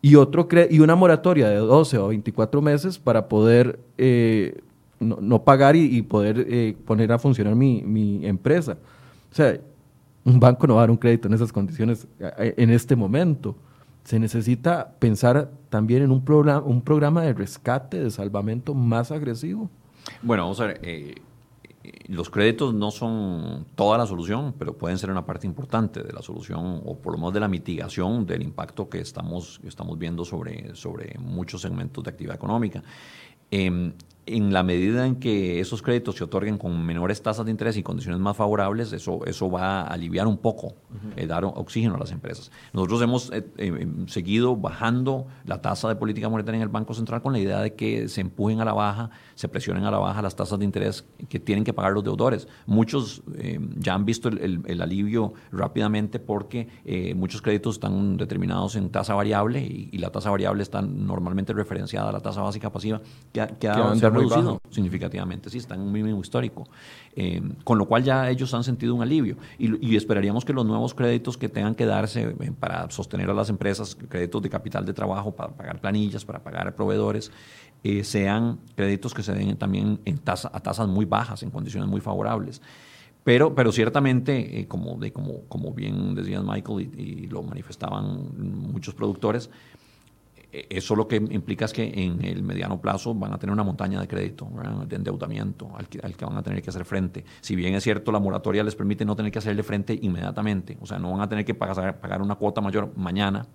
y, 0.00 0.14
otro 0.16 0.48
y 0.70 0.80
una 0.80 0.94
moratoria 0.94 1.50
de 1.50 1.56
12 1.56 1.98
o 1.98 2.08
24 2.08 2.62
meses 2.62 2.98
para 2.98 3.28
poder 3.28 3.78
eh, 3.98 4.62
no, 5.02 5.44
pagar 5.44 5.76
y, 5.76 6.02
poder 6.02 6.46
eh, 6.48 6.76
poner 6.86 7.12
a 7.12 7.18
funcionar 7.18 7.54
mi, 7.54 8.20
empresa. 8.24 8.78
O 9.30 9.34
sea, 9.34 9.58
un 10.24 10.38
banco 10.38 10.66
no 10.66 10.74
va 10.74 10.80
a 10.80 10.84
dar 10.84 10.90
un 10.90 10.96
crédito 10.96 11.28
en 11.28 11.34
esas 11.34 11.52
condiciones 11.52 12.06
eh, 12.20 12.54
en 12.56 12.70
este 12.70 12.96
momento. 12.96 13.56
Se 14.04 14.18
necesita 14.18 14.94
pensar 14.98 15.50
también 15.68 16.02
en 16.02 16.10
un, 16.10 16.24
programa, 16.24 16.60
un 16.66 16.82
programa 16.82 17.22
de 17.22 17.32
rescate, 17.32 18.02
de 18.02 18.10
salvamento 18.10 18.74
más 18.74 19.12
agresivo. 19.12 19.70
Bueno, 20.22 20.44
vamos 20.44 20.60
a 20.60 20.66
ver, 20.66 20.80
eh, 20.82 21.14
los 22.08 22.30
créditos 22.30 22.74
no 22.74 22.90
son 22.90 23.66
toda 23.74 23.98
la 23.98 24.06
solución, 24.06 24.54
pero 24.58 24.76
pueden 24.76 24.98
ser 24.98 25.10
una 25.10 25.24
parte 25.26 25.46
importante 25.46 26.02
de 26.02 26.12
la 26.12 26.22
solución 26.22 26.82
o 26.84 26.96
por 26.96 27.12
lo 27.12 27.18
menos 27.18 27.34
de 27.34 27.40
la 27.40 27.48
mitigación 27.48 28.26
del 28.26 28.42
impacto 28.42 28.88
que 28.88 29.00
estamos, 29.00 29.60
estamos 29.64 29.98
viendo 29.98 30.24
sobre, 30.24 30.74
sobre 30.74 31.18
muchos 31.18 31.62
segmentos 31.62 32.04
de 32.04 32.10
actividad 32.10 32.36
económica. 32.36 32.82
Em, 33.50 33.92
en 34.26 34.52
la 34.52 34.62
medida 34.62 35.06
en 35.06 35.16
que 35.16 35.60
esos 35.60 35.82
créditos 35.82 36.16
se 36.16 36.24
otorguen 36.24 36.56
con 36.56 36.84
menores 36.84 37.22
tasas 37.22 37.44
de 37.44 37.50
interés 37.50 37.76
y 37.76 37.82
condiciones 37.82 38.20
más 38.20 38.36
favorables, 38.36 38.92
eso, 38.92 39.24
eso 39.26 39.50
va 39.50 39.80
a 39.80 39.86
aliviar 39.88 40.26
un 40.26 40.38
poco, 40.38 40.74
eh, 41.16 41.26
dar 41.26 41.44
oxígeno 41.44 41.96
a 41.96 41.98
las 41.98 42.12
empresas. 42.12 42.52
Nosotros 42.72 43.02
hemos 43.02 43.32
eh, 43.32 43.44
eh, 43.58 43.86
seguido 44.06 44.56
bajando 44.56 45.26
la 45.44 45.60
tasa 45.60 45.88
de 45.88 45.96
política 45.96 46.28
monetaria 46.28 46.58
en 46.58 46.62
el 46.62 46.68
Banco 46.68 46.94
Central 46.94 47.20
con 47.20 47.32
la 47.32 47.40
idea 47.40 47.60
de 47.60 47.74
que 47.74 48.08
se 48.08 48.20
empujen 48.20 48.60
a 48.60 48.64
la 48.64 48.72
baja, 48.72 49.10
se 49.42 49.48
presionen 49.48 49.82
a 49.82 49.90
la 49.90 49.98
baja 49.98 50.22
las 50.22 50.36
tasas 50.36 50.56
de 50.60 50.64
interés 50.64 51.04
que 51.28 51.40
tienen 51.40 51.64
que 51.64 51.72
pagar 51.72 51.90
los 51.90 52.04
deudores. 52.04 52.46
Muchos 52.64 53.24
ya 53.76 53.94
han 53.94 54.04
visto 54.04 54.28
el, 54.28 54.80
alivio 54.80 55.34
rápidamente 55.50 56.20
porque 56.20 56.68
muchos 57.16 57.42
créditos 57.42 57.74
están 57.74 58.16
determinados 58.16 58.76
en 58.76 58.90
tasa 58.90 59.14
variable 59.14 59.60
y, 59.60 59.98
la 59.98 60.10
tasa 60.10 60.30
variable 60.30 60.62
está 60.62 60.80
normalmente 60.80 61.52
referenciada 61.52 62.10
a 62.10 62.12
la 62.12 62.20
tasa 62.20 62.40
básica 62.40 62.70
pasiva 62.70 63.00
que, 63.32 63.44
que 63.58 63.68
ha, 63.68 63.94
reducido 63.94 64.60
significativamente, 64.70 65.50
sí, 65.50 65.58
está 65.58 65.74
en 65.74 65.80
un 65.80 65.90
mínimo 65.90 66.20
histórico. 66.20 66.68
Eh, 67.14 67.42
con 67.64 67.76
lo 67.76 67.86
cual 67.86 68.02
ya 68.02 68.30
ellos 68.30 68.54
han 68.54 68.64
sentido 68.64 68.94
un 68.94 69.02
alivio 69.02 69.36
y, 69.58 69.96
esperaríamos 69.96 70.46
que 70.46 70.54
los 70.54 70.64
nuevos 70.64 70.94
créditos 70.94 71.36
que 71.36 71.50
tengan 71.50 71.74
que 71.74 71.84
darse 71.84 72.34
eh, 72.40 72.52
para 72.58 72.90
sostener 72.90 73.28
a 73.28 73.34
las 73.34 73.50
empresas, 73.50 73.94
créditos 74.08 74.40
de 74.40 74.48
capital 74.48 74.86
de 74.86 74.94
trabajo, 74.94 75.32
para 75.32 75.52
pagar 75.52 75.78
planillas, 75.78 76.24
para 76.24 76.42
pagar 76.42 76.74
proveedores, 76.74 77.30
eh, 77.84 78.04
sean 78.04 78.60
créditos 78.76 79.12
que 79.12 79.22
se 79.22 79.32
den 79.32 79.56
también 79.56 79.98
tasa, 80.22 80.50
a 80.52 80.60
tasas 80.60 80.88
muy 80.88 81.04
bajas, 81.04 81.42
en 81.42 81.50
condiciones 81.50 81.88
muy 81.88 82.00
favorables. 82.00 82.62
Pero, 83.24 83.54
pero 83.54 83.70
ciertamente, 83.70 84.66
como, 84.68 84.96
de, 84.96 85.12
como, 85.12 85.42
como 85.48 85.72
bien 85.72 86.14
decías 86.14 86.42
Michael 86.42 86.90
y, 86.96 87.26
lo 87.28 87.42
manifestaban 87.42 88.30
muchos 88.72 88.94
productores, 88.94 89.48
e, 90.52 90.66
eso 90.70 90.96
lo 90.96 91.06
que 91.06 91.16
implica 91.16 91.64
es 91.64 91.72
que 91.72 91.84
en 91.84 92.24
el 92.24 92.42
mediano 92.42 92.80
plazo 92.80 93.14
van 93.14 93.32
a 93.32 93.38
tener 93.38 93.52
una 93.52 93.62
montaña 93.62 94.00
de 94.00 94.08
crédito, 94.08 94.48
de 94.88 94.96
endeudamiento 94.96 95.70
al 95.76 95.88
que, 95.88 96.00
al 96.00 96.16
que, 96.16 96.24
van 96.24 96.36
a 96.36 96.42
tener 96.42 96.62
que 96.62 96.70
hacer 96.70 96.84
frente. 96.84 97.24
Si 97.40 97.54
bien 97.54 97.74
es 97.74 97.84
cierto, 97.84 98.10
la 98.10 98.18
moratoria 98.18 98.64
les 98.64 98.74
permite 98.74 99.04
no 99.04 99.14
tener 99.14 99.30
que 99.30 99.38
hacerle 99.38 99.62
frente 99.62 99.98
inmediatamente, 100.00 100.76
o 100.80 100.86
sea, 100.86 100.98
no 100.98 101.12
van 101.12 101.20
a 101.20 101.28
tener 101.28 101.44
que 101.44 101.54
pagar, 101.54 102.00
pagar 102.00 102.22
una 102.22 102.34
cuota 102.34 102.60
mayor 102.60 102.92
mañana, 102.96 103.46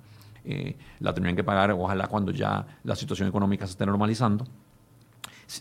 eh, 0.48 0.78
la 1.00 1.14
tendrían 1.14 1.36
que 1.36 1.44
pagar 1.44 1.72
ojalá 1.72 2.08
cuando 2.08 2.32
ya 2.32 2.66
la 2.84 2.96
situación 2.96 3.28
económica 3.28 3.66
se 3.66 3.72
esté 3.72 3.86
normalizando. 3.86 4.46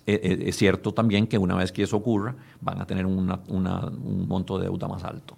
E, 0.05 0.12
e, 0.14 0.49
es, 0.49 0.57
cierto 0.57 0.92
también 0.92 1.27
que 1.27 1.38
una 1.38 1.55
vez 1.55 1.70
que 1.70 1.83
eso 1.83 1.96
ocurra, 1.96 2.35
van 2.61 2.81
a 2.81 2.87
tener 2.87 3.07
una, 3.07 3.40
un 3.49 4.27
monto 4.27 4.59
de 4.59 4.64
deuda 4.64 4.88
más 4.88 5.05
alto. 5.05 5.37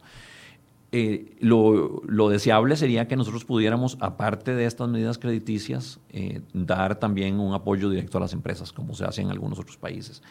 Eh, 0.91 1.37
lo, 1.41 2.29
deseable 2.31 2.75
sería 2.77 3.07
que 3.07 3.17
nosotros 3.17 3.45
pudiéramos, 3.45 3.99
aparte 4.01 4.55
de 4.55 4.65
estas 4.65 4.89
medidas 4.89 5.19
crediticias, 5.19 6.01
eh, 6.11 6.41
dar 6.55 6.99
también 6.99 7.41
un 7.41 7.53
apoyo 7.53 7.91
directo 7.91 8.17
a 8.17 8.23
las 8.23 8.33
empresas, 8.33 8.73
como 8.73 8.95
se 8.95 9.05
hace 9.05 9.21
en 9.21 9.31
algunos 9.31 9.59
otros 9.59 9.77
países. 9.77 10.23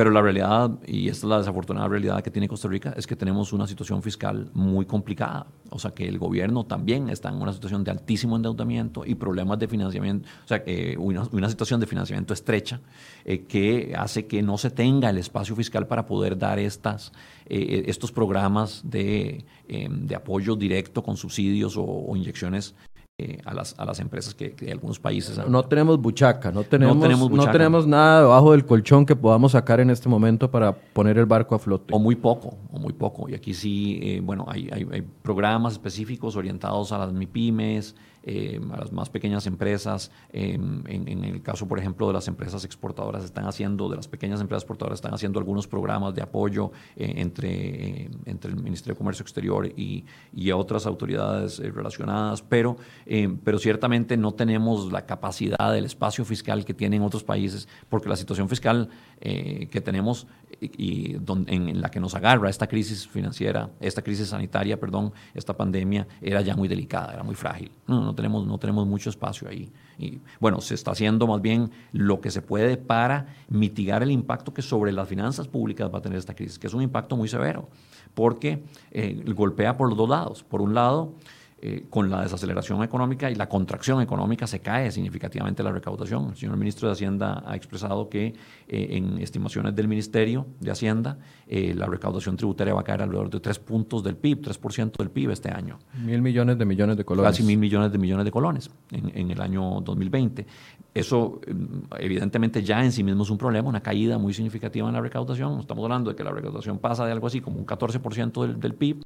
Pero 0.00 0.12
la 0.12 0.22
realidad, 0.22 0.78
y 0.86 1.10
esta 1.10 1.26
es 1.26 1.30
la 1.30 1.38
desafortunada 1.40 1.86
realidad 1.86 2.22
que 2.22 2.30
tiene 2.30 2.48
Costa 2.48 2.68
Rica, 2.68 2.94
es 2.96 3.06
que 3.06 3.16
tenemos 3.16 3.52
una 3.52 3.66
situación 3.66 4.02
fiscal 4.02 4.50
muy 4.54 4.86
complicada. 4.86 5.48
O 5.68 5.78
sea, 5.78 5.90
que 5.90 6.08
el 6.08 6.18
gobierno 6.18 6.64
también 6.64 7.10
está 7.10 7.28
en 7.28 7.34
una 7.34 7.52
situación 7.52 7.84
de 7.84 7.90
altísimo 7.90 8.36
endeudamiento 8.36 9.04
y 9.04 9.14
problemas 9.14 9.58
de 9.58 9.68
financiamiento, 9.68 10.26
o 10.42 10.48
sea, 10.48 10.62
eh, 10.64 10.96
una, 10.96 11.50
situación 11.50 11.80
de 11.80 11.86
financiamiento 11.86 12.32
estrecha 12.32 12.80
eh, 13.26 13.42
que 13.42 13.92
hace 13.94 14.24
que 14.24 14.40
no 14.40 14.56
se 14.56 14.70
tenga 14.70 15.10
el 15.10 15.18
espacio 15.18 15.54
fiscal 15.54 15.86
para 15.86 16.06
poder 16.06 16.38
dar 16.38 16.58
estas, 16.58 17.12
eh, 17.44 17.82
estos 17.86 18.10
programas 18.10 18.80
de, 18.82 19.44
de, 19.68 20.14
apoyo 20.14 20.56
directo 20.56 21.02
con 21.02 21.18
subsidios 21.18 21.74
o, 21.76 22.16
inyecciones 22.16 22.74
eh, 22.89 22.89
a, 23.44 23.54
las, 23.54 23.74
a 23.78 23.84
las 23.84 24.00
empresas 24.00 24.34
que, 24.34 24.52
que 24.52 24.70
algunos 24.70 24.98
países 24.98 25.40
No 25.48 25.64
tenemos 25.64 26.00
buchaca, 26.00 26.52
no 26.52 26.64
tenemos, 26.64 26.96
no 27.30 27.50
tenemos, 27.50 27.86
nada 27.86 28.22
debajo 28.22 28.52
del 28.52 28.64
colchón 28.64 29.06
que 29.06 29.16
podamos 29.16 29.52
sacar 29.52 29.80
en 29.80 29.90
este 29.90 30.08
momento 30.08 30.50
para 30.50 30.72
poner 30.74 31.18
el 31.18 31.26
barco 31.26 31.54
a 31.54 31.58
flote. 31.58 31.94
O 31.94 31.98
muy 31.98 32.16
poco, 32.16 32.56
o 32.72 32.78
muy 32.78 32.92
poco. 32.92 33.28
Y 33.28 33.34
aquí 33.34 33.54
sí, 33.54 33.98
eh, 34.02 34.20
bueno, 34.22 34.46
hay, 34.48 34.68
hay, 34.72 34.86
hay, 34.92 35.02
programas 35.22 35.74
específicos 35.74 36.36
orientados 36.36 36.92
a 36.92 36.98
las 36.98 37.12
MIPIMES, 37.12 37.94
eh, 38.22 38.60
a 38.72 38.76
las 38.76 38.92
más 38.92 39.08
pequeñas 39.08 39.46
empresas. 39.46 40.10
en, 40.32 41.24
el 41.24 41.42
caso, 41.42 41.66
por 41.66 41.78
ejemplo, 41.78 42.06
de 42.06 42.12
las 42.12 42.28
empresas 42.28 42.64
exportadoras, 42.64 43.24
están 43.24 43.46
haciendo, 43.46 43.88
de 43.88 43.96
las 43.96 44.08
pequeñas 44.08 44.40
empresas 44.40 44.62
exportadoras, 44.62 44.98
están 44.98 45.14
haciendo 45.14 45.38
algunos 45.38 45.66
programas 45.66 46.14
de 46.14 46.22
apoyo 46.22 46.70
eh, 46.96 47.14
entre, 47.16 47.50
eh, 47.50 48.10
entre 48.26 48.50
el 48.50 48.56
Ministerio 48.56 48.94
de 48.94 48.98
Comercio 48.98 49.22
Exterior 49.22 49.66
y, 49.66 50.04
y 50.34 50.50
otras 50.50 50.86
autoridades 50.86 51.58
relacionadas, 51.58 52.42
pero, 52.42 52.76
pero 53.44 53.58
ciertamente 53.58 54.16
no 54.16 54.32
tenemos 54.32 54.92
la 54.92 55.06
capacidad 55.06 55.72
del 55.72 55.84
espacio 55.84 56.24
fiscal 56.24 56.64
que 56.64 56.74
tienen 56.74 57.02
otros 57.02 57.24
países, 57.24 57.68
porque 57.88 58.08
la 58.08 58.16
situación 58.16 58.48
fiscal 58.48 58.88
que 59.20 59.82
tenemos 59.84 60.26
y, 60.60 61.16
en, 61.46 61.80
la 61.80 61.90
que 61.90 62.00
nos 62.00 62.14
agarra 62.14 62.50
esta 62.50 62.66
crisis 62.66 63.08
financiera, 63.08 63.70
esta 63.80 64.02
crisis 64.02 64.28
sanitaria, 64.28 64.78
perdón, 64.78 65.12
esta 65.34 65.56
pandemia, 65.56 66.06
era 66.20 66.40
ya 66.40 66.54
muy 66.54 66.68
delicada, 66.68 67.12
era 67.14 67.22
muy 67.22 67.34
frágil. 67.34 67.70
No, 67.86 68.00
no, 68.00 68.14
tenemos, 68.14 68.46
no 68.46 68.58
tenemos 68.58 68.86
mucho 68.86 69.10
espacio 69.10 69.48
ahí. 69.48 69.70
Y 69.98 70.20
bueno, 70.38 70.60
se 70.60 70.74
está 70.74 70.92
haciendo 70.92 71.26
más 71.26 71.40
bien 71.40 71.70
lo 71.92 72.20
que 72.20 72.30
se 72.30 72.42
puede 72.42 72.76
para 72.76 73.26
mitigar 73.48 74.02
el 74.02 74.10
impacto 74.10 74.52
que 74.52 74.62
sobre 74.62 74.92
las 74.92 75.08
finanzas 75.08 75.48
públicas 75.48 75.90
va 75.92 75.98
a 75.98 76.02
tener 76.02 76.18
esta 76.18 76.34
crisis, 76.34 76.58
que 76.58 76.66
es 76.66 76.74
un 76.74 76.82
impacto 76.82 77.16
muy 77.16 77.28
severo, 77.28 77.68
porque 78.14 78.64
eh, 78.90 79.22
golpea 79.34 79.76
por 79.76 79.88
los 79.88 79.96
dos 79.96 80.08
lados. 80.08 80.42
Por 80.42 80.62
un 80.62 80.74
lado, 80.74 81.14
eh, 81.62 81.84
con 81.90 82.08
la 82.08 82.22
desaceleración 82.22 82.82
económica 82.82 83.30
y 83.30 83.34
la 83.34 83.46
contracción 83.46 84.00
económica 84.00 84.46
se 84.46 84.60
cae 84.60 84.90
significativamente 84.90 85.62
la 85.62 85.70
recaudación. 85.70 86.30
El 86.30 86.36
señor 86.36 86.56
ministro 86.56 86.88
de 86.88 86.92
Hacienda 86.92 87.42
ha 87.46 87.54
expresado 87.54 88.08
que 88.08 88.28
eh, 88.66 88.88
en 88.92 89.18
estimaciones 89.18 89.76
del 89.76 89.86
Ministerio 89.86 90.46
de 90.58 90.70
Hacienda 90.70 91.18
eh, 91.46 91.74
la 91.76 91.84
recaudación 91.84 92.36
tributaria 92.36 92.72
va 92.72 92.80
a 92.80 92.84
caer 92.84 93.02
alrededor 93.02 93.28
de 93.28 93.40
3 93.40 93.58
puntos 93.58 94.02
del 94.02 94.16
PIB, 94.16 94.40
3% 94.40 94.96
del 94.96 95.10
PIB 95.10 95.32
este 95.32 95.50
año. 95.50 95.78
Mil 96.02 96.22
millones 96.22 96.56
de 96.56 96.64
millones 96.64 96.96
de 96.96 97.04
colones. 97.04 97.30
Casi 97.30 97.42
mil 97.42 97.58
millones 97.58 97.92
de 97.92 97.98
millones 97.98 98.24
de 98.24 98.30
colones 98.30 98.70
en, 98.90 99.12
en 99.14 99.30
el 99.30 99.40
año 99.42 99.82
2020. 99.82 100.46
Eso 100.94 101.42
evidentemente 101.98 102.62
ya 102.62 102.82
en 102.82 102.90
sí 102.90 103.04
mismo 103.04 103.22
es 103.22 103.28
un 103.28 103.36
problema, 103.36 103.68
una 103.68 103.82
caída 103.82 104.16
muy 104.16 104.32
significativa 104.32 104.88
en 104.88 104.94
la 104.94 105.02
recaudación. 105.02 105.60
Estamos 105.60 105.84
hablando 105.84 106.08
de 106.08 106.16
que 106.16 106.24
la 106.24 106.30
recaudación 106.30 106.78
pasa 106.78 107.04
de 107.04 107.12
algo 107.12 107.26
así 107.26 107.42
como 107.42 107.58
un 107.58 107.66
14% 107.66 108.46
del, 108.46 108.58
del 108.58 108.74
PIB 108.74 109.02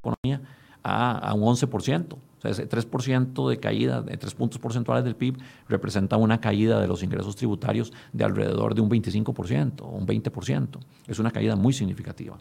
economía 0.00 0.40
a, 0.82 1.32
un 1.34 1.42
11%. 1.42 2.12
O 2.12 2.40
sea, 2.40 2.50
ese 2.52 2.68
3% 2.68 3.48
de 3.48 3.58
caída, 3.58 4.02
de 4.02 4.16
3 4.16 4.34
puntos 4.34 4.58
porcentuales 4.58 5.04
del 5.04 5.16
PIB, 5.16 5.38
representa 5.68 6.16
una 6.16 6.40
caída 6.40 6.80
de 6.80 6.86
los 6.86 7.02
ingresos 7.02 7.34
tributarios 7.34 7.92
de 8.12 8.24
alrededor 8.24 8.74
de 8.74 8.80
un 8.80 8.90
25% 8.90 9.82
o 9.82 9.88
un 9.88 10.06
20%. 10.06 10.78
Es 11.06 11.18
una 11.18 11.30
caída 11.30 11.56
muy 11.56 11.72
significativa. 11.72 12.38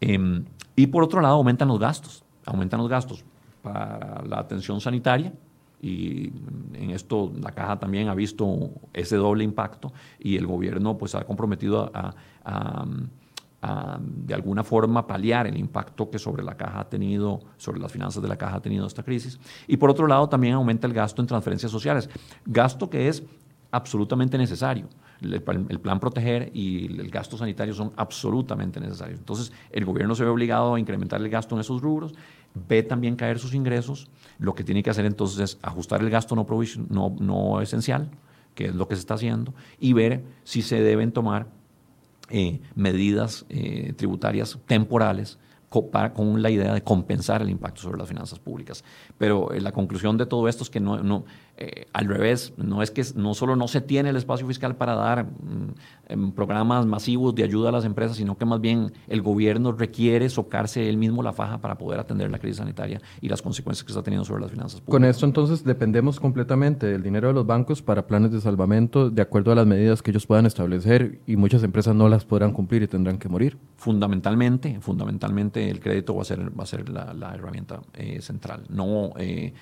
Em, 0.00 0.44
y 0.76 0.86
por 0.88 1.02
otro 1.02 1.20
lado, 1.20 1.36
aumentan 1.36 1.68
los 1.68 1.78
gastos. 1.78 2.24
Aumentan 2.44 2.80
los 2.80 2.88
gastos 2.88 3.24
para 3.62 4.22
la 4.26 4.40
atención 4.40 4.80
sanitaria, 4.80 5.32
y 5.80 6.32
en 6.74 6.90
esto 6.90 7.32
la 7.40 7.50
caja 7.50 7.80
también 7.80 8.08
ha 8.08 8.14
visto 8.14 8.70
ese 8.92 9.16
doble 9.16 9.42
impacto 9.42 9.92
y 10.20 10.36
el 10.36 10.46
gobierno 10.46 10.96
pues 10.96 11.16
ha 11.16 11.24
comprometido 11.24 11.90
a 11.92 12.14
de 14.00 14.34
alguna 14.34 14.64
forma 14.64 15.06
paliar 15.06 15.46
el 15.46 15.56
impacto 15.56 16.10
que 16.10 16.18
sobre 16.18 16.42
la 16.42 16.56
caja 16.56 16.80
ha 16.80 16.88
tenido, 16.88 17.40
sobre 17.56 17.80
las 17.80 17.92
finanzas 17.92 18.20
de 18.20 18.28
la 18.28 18.36
caja 18.36 18.56
ha 18.56 18.60
tenido 18.60 18.86
esta 18.86 19.04
crisis. 19.04 19.38
Y 19.68 19.76
por 19.76 19.88
otro 19.88 20.08
lado, 20.08 20.28
también 20.28 20.54
aumenta 20.54 20.88
el 20.88 20.92
gasto 20.92 21.22
en 21.22 21.28
transferencias 21.28 21.70
sociales, 21.70 22.10
gasto 22.44 22.90
que 22.90 23.08
es 23.08 23.22
absolutamente 23.70 24.36
necesario. 24.36 24.88
El, 25.20 25.40
plan 25.40 26.00
proteger 26.00 26.50
y 26.52 26.86
el 26.86 27.08
gasto 27.08 27.36
sanitario 27.36 27.72
son 27.72 27.92
absolutamente 27.96 28.80
necesarios. 28.80 29.20
Entonces, 29.20 29.52
el 29.70 29.84
gobierno 29.84 30.16
se 30.16 30.24
ve 30.24 30.30
obligado 30.30 30.74
a 30.74 30.80
incrementar 30.80 31.20
el 31.20 31.28
gasto 31.28 31.54
en 31.54 31.60
esos 31.60 31.80
rubros, 31.80 32.12
ve 32.68 32.82
también 32.82 33.14
caer 33.14 33.38
sus 33.38 33.54
ingresos. 33.54 34.08
Lo 34.40 34.56
que 34.56 34.64
tiene 34.64 34.82
que 34.82 34.90
hacer 34.90 35.04
entonces 35.04 35.38
es 35.38 35.58
ajustar 35.62 36.00
el 36.00 36.10
gasto 36.10 36.34
no, 36.34 36.44
no, 36.88 37.14
no 37.20 37.60
esencial, 37.60 38.10
que 38.56 38.66
es 38.66 38.74
lo 38.74 38.88
que 38.88 38.96
se 38.96 39.00
está 39.00 39.14
haciendo, 39.14 39.54
y 39.78 39.92
ver 39.92 40.24
si 40.42 40.62
se 40.62 40.82
deben 40.82 41.12
tomar 41.12 41.46
eh, 42.32 42.60
medidas 42.74 43.44
eh, 43.50 43.92
tributarias 43.96 44.58
temporales 44.66 45.38
con 46.14 46.42
la 46.42 46.50
idea 46.50 46.74
de 46.74 46.82
compensar 46.82 47.40
el 47.40 47.48
impacto 47.48 47.80
sobre 47.80 47.98
las 47.98 48.08
finanzas 48.08 48.38
públicas. 48.38 48.84
Pero 49.16 49.52
eh, 49.52 49.60
la 49.60 49.72
conclusión 49.72 50.18
de 50.18 50.26
todo 50.26 50.48
esto 50.48 50.64
es 50.64 50.70
que 50.70 50.80
no, 50.80 51.02
no 51.02 51.24
al 51.92 52.06
revés, 52.06 52.54
no 52.56 52.82
es 52.82 52.90
que 52.90 53.04
no 53.14 53.34
solo 53.34 53.54
no 53.54 53.68
se 53.68 53.80
tiene 53.80 54.10
el 54.10 54.16
espacio 54.16 54.46
fiscal 54.46 54.74
para 54.74 54.94
dar 54.94 55.26
mm, 55.26 56.32
programas 56.32 56.86
masivos 56.86 57.34
de 57.34 57.44
ayuda 57.44 57.68
a 57.68 57.72
las 57.72 57.84
empresas, 57.84 58.16
sino 58.16 58.36
que 58.36 58.44
más 58.44 58.60
bien 58.60 58.92
el 59.08 59.22
gobierno 59.22 59.72
requiere 59.72 60.28
socarse 60.28 60.88
él 60.88 60.96
mismo 60.96 61.22
la 61.22 61.32
faja 61.32 61.60
para 61.60 61.78
poder 61.78 62.00
atender 62.00 62.30
la 62.30 62.38
crisis 62.38 62.58
sanitaria 62.58 63.00
y 63.20 63.28
las 63.28 63.42
consecuencias 63.42 63.84
que 63.84 63.92
está 63.92 64.02
teniendo 64.02 64.24
sobre 64.24 64.42
las 64.42 64.50
finanzas 64.50 64.80
públicas. 64.80 64.92
Con 64.92 65.04
esto 65.04 65.26
entonces 65.26 65.64
dependemos 65.64 66.20
completamente 66.20 66.86
del 66.86 67.02
dinero 67.02 67.28
de 67.28 67.34
los 67.34 67.46
bancos 67.46 67.82
para 67.82 68.06
planes 68.06 68.32
de 68.32 68.40
salvamento 68.40 69.10
de 69.10 69.22
acuerdo 69.22 69.52
a 69.52 69.54
las 69.54 69.66
medidas 69.66 70.02
que 70.02 70.10
ellos 70.10 70.26
puedan 70.26 70.46
establecer 70.46 71.20
y 71.26 71.36
muchas 71.36 71.62
empresas 71.62 71.94
no 71.94 72.08
las 72.08 72.24
podrán 72.24 72.52
cumplir 72.52 72.82
y 72.82 72.88
tendrán 72.88 73.18
que 73.18 73.28
morir. 73.28 73.58
Fundamentalmente, 73.76 74.80
fundamentalmente 74.80 75.70
el 75.70 75.80
crédito 75.80 76.14
va 76.14 76.22
a 76.22 76.24
ser, 76.24 76.58
va 76.58 76.64
a 76.64 76.66
ser 76.66 76.88
la, 76.88 77.32
herramienta 77.34 77.80
eh, 77.94 78.20
central. 78.20 78.64
No, 78.68 79.12
eh, 79.16 79.54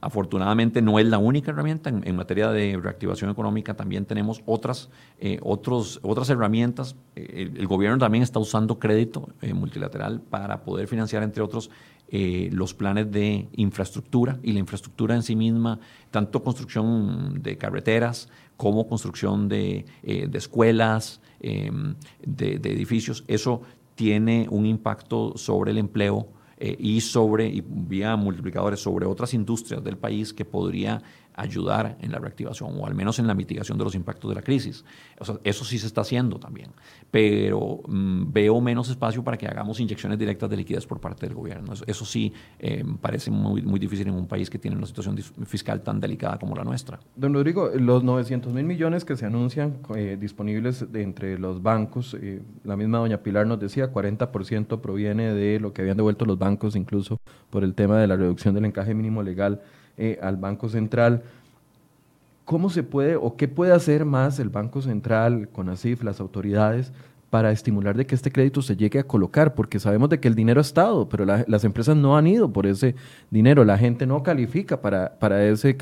afortunadamente 0.00 0.82
no 0.82 0.98
es 0.98 1.06
la 1.06 1.18
única 1.18 1.50
herramienta. 1.50 1.90
En, 1.90 2.16
materia 2.16 2.50
de 2.50 2.78
reactivación 2.80 3.30
económica 3.30 3.74
también 3.74 4.04
tenemos 4.04 4.42
otras, 4.46 4.90
eh, 5.18 5.38
otros, 5.42 6.00
otras 6.02 6.30
herramientas. 6.30 6.96
El, 7.14 7.66
gobierno 7.66 7.98
también 7.98 8.22
está 8.22 8.38
usando 8.38 8.78
crédito 8.78 9.28
multilateral 9.54 10.20
para 10.20 10.62
poder 10.62 10.88
financiar, 10.88 11.22
entre 11.22 11.42
otros, 11.42 11.70
los 12.10 12.74
planes 12.74 13.10
de 13.10 13.48
infraestructura 13.56 14.38
y 14.42 14.52
la 14.52 14.60
infraestructura 14.60 15.16
en 15.16 15.22
sí 15.24 15.34
misma, 15.34 15.80
tanto 16.12 16.44
construcción 16.44 17.42
de 17.42 17.58
carreteras 17.58 18.28
como 18.56 18.86
construcción 18.86 19.48
de, 19.48 19.84
escuelas, 20.02 21.20
de, 21.40 22.54
edificios. 22.54 23.24
Eso 23.26 23.62
tiene 23.94 24.46
un 24.50 24.66
impacto 24.66 25.36
sobre 25.36 25.72
el 25.72 25.78
empleo 25.78 26.28
eh, 26.58 26.76
y 26.78 27.00
sobre, 27.00 27.46
y 27.48 27.62
vía 27.66 28.16
multiplicadores 28.16 28.80
sobre 28.80 29.06
otras 29.06 29.34
industrias 29.34 29.82
del 29.82 29.96
país 29.98 30.32
que 30.32 30.44
podría 30.44 31.02
ayudar 31.34 31.96
en 32.00 32.12
la 32.12 32.18
reactivación 32.18 32.70
o 32.78 32.86
al 32.86 32.94
menos 32.94 33.18
en 33.18 33.26
la 33.26 33.34
mitigación 33.34 33.76
de 33.78 33.84
los 33.84 33.94
impactos 33.94 34.30
de 34.30 34.36
la 34.36 34.42
crisis. 34.42 34.84
eso 35.42 35.64
sí 35.64 35.78
se 35.78 35.86
está 35.86 36.02
haciendo 36.02 36.38
también, 36.38 36.70
pero 37.10 37.80
mm, 37.86 38.32
veo 38.32 38.60
menos 38.60 38.88
espacio 38.88 39.22
para 39.22 39.36
que 39.36 39.46
hagamos 39.46 39.80
inyecciones 39.80 40.18
directas 40.18 40.48
de 40.48 40.56
liquidez 40.56 40.86
por 40.86 41.00
parte 41.00 41.26
del 41.26 41.34
gobierno. 41.34 41.72
Eso, 41.86 42.04
sí 42.04 42.32
eh, 42.58 42.84
parece 43.00 43.30
muy, 43.30 43.62
muy 43.62 43.80
difícil 43.80 44.08
en 44.08 44.14
un 44.14 44.26
país 44.26 44.48
que 44.48 44.58
tiene 44.58 44.76
una 44.76 44.86
situación 44.86 45.16
fiscal 45.46 45.82
tan 45.82 46.00
delicada 46.00 46.38
como 46.38 46.54
la 46.54 46.64
nuestra. 46.64 47.00
Don 47.16 47.34
Rodrigo, 47.34 47.70
los 47.74 48.04
900 48.04 48.52
mil 48.52 48.64
millones 48.64 49.04
que 49.04 49.16
se 49.16 49.26
anuncian 49.26 49.78
eh, 49.96 50.16
disponibles 50.20 50.84
entre 50.94 51.38
los 51.38 51.62
bancos, 51.62 52.14
eh, 52.20 52.42
la 52.64 52.76
misma 52.76 52.98
doña 52.98 53.18
Pilar 53.18 53.46
nos 53.46 53.58
decía, 53.58 53.92
40% 53.92 54.80
proviene 54.80 55.34
de 55.34 55.58
lo 55.60 55.72
que 55.72 55.82
habían 55.82 55.96
devuelto 55.96 56.24
los 56.24 56.38
bancos 56.38 56.76
incluso 56.76 57.20
por 57.50 57.64
el 57.64 57.74
tema 57.74 57.98
de 57.98 58.06
la 58.06 58.16
reducción 58.16 58.54
del 58.54 58.64
encaje 58.64 58.94
mínimo 58.94 59.22
legal 59.22 59.62
eh, 59.96 60.18
al 60.22 60.36
Banco 60.36 60.68
Central. 60.68 61.22
¿Cómo 62.44 62.68
se 62.68 62.82
puede 62.82 63.16
o 63.16 63.36
qué 63.36 63.48
puede 63.48 63.72
hacer 63.72 64.04
más 64.04 64.38
el 64.38 64.50
Banco 64.50 64.82
Central, 64.82 65.48
con 65.50 65.68
ASIF, 65.68 66.02
las 66.02 66.20
autoridades, 66.20 66.92
para 67.30 67.50
estimular 67.50 67.96
de 67.96 68.06
que 68.06 68.14
este 68.14 68.30
crédito 68.30 68.60
se 68.60 68.76
llegue 68.76 68.98
a 68.98 69.04
colocar? 69.04 69.54
Porque 69.54 69.80
sabemos 69.80 70.10
de 70.10 70.20
que 70.20 70.28
el 70.28 70.34
dinero 70.34 70.60
ha 70.60 70.62
estado, 70.62 71.08
pero 71.08 71.24
las 71.24 71.64
empresas 71.64 71.96
no 71.96 72.16
han 72.16 72.26
ido 72.26 72.52
por 72.52 72.66
ese 72.66 72.94
dinero. 73.30 73.64
La 73.64 73.78
gente 73.78 74.06
no 74.06 74.22
califica 74.22 74.80
para, 74.80 75.18
para, 75.18 75.44
ese 75.46 75.74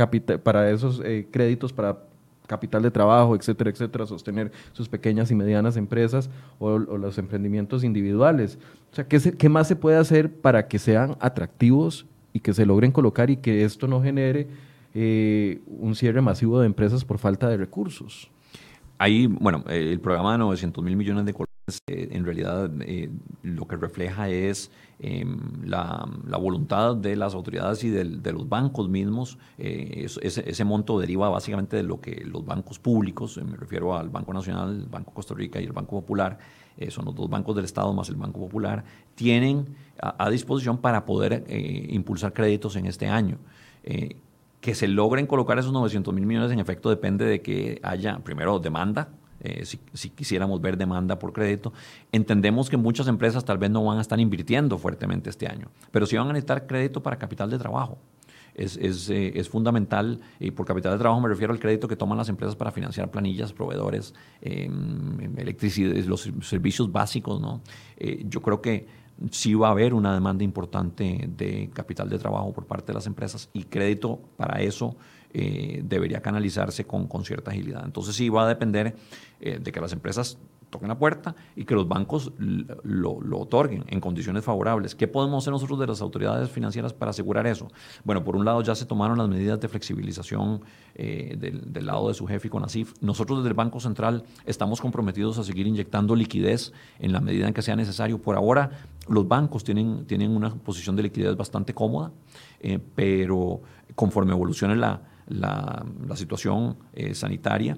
para 0.43 0.71
esos 0.71 1.03
eh, 1.05 1.27
créditos, 1.31 1.73
para 1.73 1.99
capital 2.47 2.83
de 2.83 2.91
trabajo, 2.91 3.35
etcétera, 3.35 3.71
etcétera, 3.71 4.07
sostener 4.07 4.53
sus 4.73 4.89
pequeñas 4.89 5.31
y 5.31 5.35
medianas 5.35 5.77
empresas 5.77 6.29
o, 6.59 6.79
los 6.79 7.19
emprendimientos 7.19 7.83
individuales. 7.83 8.59
O 8.93 8.95
sea, 8.95 9.09
¿qué, 9.09 9.19
¿qué, 9.19 9.49
más 9.49 9.69
se 9.69 9.77
puede 9.77 9.97
hacer 9.97 10.31
para 10.31 10.69
que 10.69 10.79
sean 10.79 11.17
atractivos 11.19 12.07
y 12.33 12.41
que 12.41 12.53
se 12.53 12.67
logren 12.67 12.93
colocar 12.93 13.31
y 13.31 13.37
que 13.37 13.65
esto 13.65 13.87
no 13.87 14.03
genere 14.03 14.49
eh, 14.95 15.61
un 15.67 15.95
cierre 15.95 16.21
masivo 16.21 16.61
de 16.61 16.67
empresas 16.67 17.05
por 17.05 17.19
falta 17.19 17.49
de 17.49 17.57
recursos. 17.57 18.31
Ahí, 18.99 19.27
bueno, 19.27 19.65
el 19.69 20.01
programa 20.01 20.33
de 20.33 20.39
900 20.39 20.85
mil 20.85 20.97
millones 20.97 21.25
de 21.25 21.33
colones 21.33 21.49
eh, 21.87 22.09
en 22.13 22.25
realidad 22.25 22.71
eh, 22.81 23.11
lo 23.43 23.67
que 23.67 23.77
refleja 23.77 24.29
es 24.29 24.71
em, 24.99 25.39
la, 25.65 26.07
voluntad 26.39 26.95
de 26.95 27.17
las 27.17 27.35
autoridades 27.35 27.83
y 27.85 27.91
de 27.91 28.33
los 28.33 28.49
bancos 28.49 28.89
mismos. 28.89 29.39
ese, 29.59 30.49
ese, 30.49 30.65
monto 30.65 31.01
deriva 31.01 31.29
básicamente 31.31 31.77
de 31.77 31.85
lo 31.85 32.01
que 32.01 32.23
los 32.25 32.45
bancos 32.45 32.79
públicos, 32.79 33.41
me 33.43 33.57
refiero 33.57 33.97
al 33.97 34.11
Banco 34.11 34.35
Nacional, 34.35 34.83
el 34.83 34.87
Banco 34.89 35.13
Costa 35.13 35.35
Rica 35.35 35.61
y 35.61 35.65
el 35.65 35.73
Banco 35.73 36.01
Popular, 36.01 36.39
son 36.89 37.05
los 37.05 37.15
dos 37.15 37.29
bancos 37.29 37.55
del 37.55 37.65
Estado 37.65 37.93
más 37.93 38.09
el 38.09 38.17
Banco 38.17 38.41
Popular, 38.41 38.85
tienen 39.15 39.77
a, 40.01 40.31
disposición 40.31 40.79
para 40.79 41.05
poder 41.05 41.45
eh, 41.47 41.87
impulsar 41.91 42.33
créditos 42.33 42.77
en 42.77 42.87
este 42.87 43.09
año. 43.09 43.39
Eh, 43.85 44.17
que 44.61 44.75
se 44.77 44.87
logren 44.87 45.27
colocar 45.27 45.59
esos 45.59 45.73
900 45.73 46.15
mil 46.15 46.25
millones 46.25 46.53
en 46.53 46.61
efecto 46.61 46.89
depende 46.89 47.25
de 47.25 47.43
que 47.43 47.81
haya, 47.83 48.19
primero, 48.21 48.61
demanda, 48.61 49.09
eh, 49.41 49.65
si, 49.65 49.81
si, 49.93 50.11
quisiéramos 50.11 50.61
ver 50.61 50.77
demanda 50.77 51.19
por 51.19 51.33
crédito. 51.33 51.73
Entendemos 52.13 52.71
que 52.71 52.77
muchas 52.77 53.09
empresas 53.09 53.45
tal 53.45 53.59
vez 53.59 53.71
no 53.71 53.85
van 53.85 53.99
a 53.99 54.01
estar 54.01 54.21
invirtiendo 54.21 54.79
fuertemente 54.79 55.31
este 55.31 55.49
año, 55.49 55.69
pero 55.91 56.07
sí 56.07 56.17
van 56.17 56.29
a 56.29 56.33
necesitar 56.33 56.69
crédito 56.69 57.03
para 57.03 57.19
capital 57.19 57.51
de 57.51 57.59
trabajo. 57.59 57.99
Es, 58.55 58.77
es, 58.77 59.09
es, 59.09 59.49
fundamental, 59.49 60.21
y 60.39 60.51
por 60.51 60.67
capital 60.67 60.93
de 60.93 60.99
trabajo 60.99 61.21
me 61.23 61.29
refiero 61.29 61.55
al 61.55 61.59
crédito 61.59 61.89
que 61.89 61.97
toman 61.97 62.19
las 62.19 62.29
empresas 62.29 62.55
para 62.55 62.71
financiar 62.71 63.11
planillas, 63.11 63.53
proveedores, 63.53 64.13
electricidad, 64.43 65.95
los 66.05 66.31
servicios 66.43 66.93
básicos. 66.93 67.41
¿no? 67.41 67.63
yo 67.99 68.43
creo 68.43 68.61
que 68.61 68.87
sí 69.31 69.55
va 69.55 69.69
a 69.69 69.71
haber 69.71 69.95
una 69.95 70.15
demanda 70.15 70.45
importante 70.45 71.29
de 71.37 71.71
capital 71.73 72.09
de 72.09 72.19
trabajo 72.19 72.53
por 72.53 72.67
parte 72.67 72.89
de 72.89 72.95
las 72.95 73.07
empresas 73.07 73.49
y 73.53 73.65
crédito 73.65 74.21
para 74.37 74.61
eso 74.61 74.97
eh, 75.33 75.83
debería 75.85 76.21
canalizarse 76.21 76.85
con, 76.85 77.07
con, 77.07 77.25
cierta 77.25 77.51
agilidad. 77.51 77.83
Entonces 77.85 78.15
sí 78.15 78.29
va 78.29 78.45
a 78.45 78.49
depender 78.49 78.97
eh, 79.41 79.59
de 79.59 79.73
que 79.73 79.81
las 79.81 79.93
empresas 79.93 80.39
toquen 80.73 80.89
la 80.89 80.99
puerta 80.99 81.37
y 81.55 81.65
que 81.65 81.75
los 81.75 81.87
bancos 81.87 82.33
lo, 82.39 83.21
otorguen 83.39 83.85
en 83.89 84.01
condiciones 84.01 84.43
favorables. 84.43 84.95
¿Qué 84.97 85.07
podemos 85.07 85.45
hacer 85.45 85.53
nosotros 85.53 85.79
de 85.79 85.87
las 85.87 86.01
autoridades 86.01 86.51
financieras 86.51 86.93
para 86.93 87.11
asegurar 87.11 87.47
eso? 87.47 87.69
Bueno, 88.05 88.25
por 88.25 88.35
un 88.35 88.45
lado 88.45 88.63
ya 88.63 88.75
se 88.75 88.87
tomaron 88.87 89.19
las 89.19 89.29
medidas 89.29 89.61
de 89.61 89.69
flexibilización 89.69 90.63
eh, 90.95 91.37
del, 91.39 91.87
lado 91.87 92.09
de 92.09 92.15
su 92.15 92.27
jefe 92.27 92.49
con 92.49 92.65
ASIF. 92.65 92.95
Nosotros 93.01 93.39
desde 93.39 93.51
el 93.51 93.55
Banco 93.55 93.79
Central 93.79 94.25
estamos 94.47 94.81
comprometidos 94.81 95.39
a 95.39 95.45
seguir 95.45 95.67
inyectando 95.67 96.17
liquidez 96.17 96.73
en 96.99 97.13
la 97.13 97.21
medida 97.21 97.47
en 97.47 97.55
que 97.55 97.63
sea 97.63 97.77
necesario. 97.77 98.21
Por 98.21 98.35
ahora, 98.35 98.71
los 99.09 99.29
bancos 99.29 99.63
tienen, 99.63 100.07
tienen 100.07 100.35
una 100.35 100.55
posición 100.55 100.97
de 100.97 101.03
liquidez 101.03 101.37
bastante 101.37 101.75
cómoda, 101.75 102.13
eh, 102.61 102.79
pero 102.95 103.61
conforme 103.95 104.33
evolucione 104.33 104.75
la, 104.75 105.03
la, 105.29 105.85
situación 106.17 106.77
eh, 106.95 107.15
sanitaria, 107.15 107.77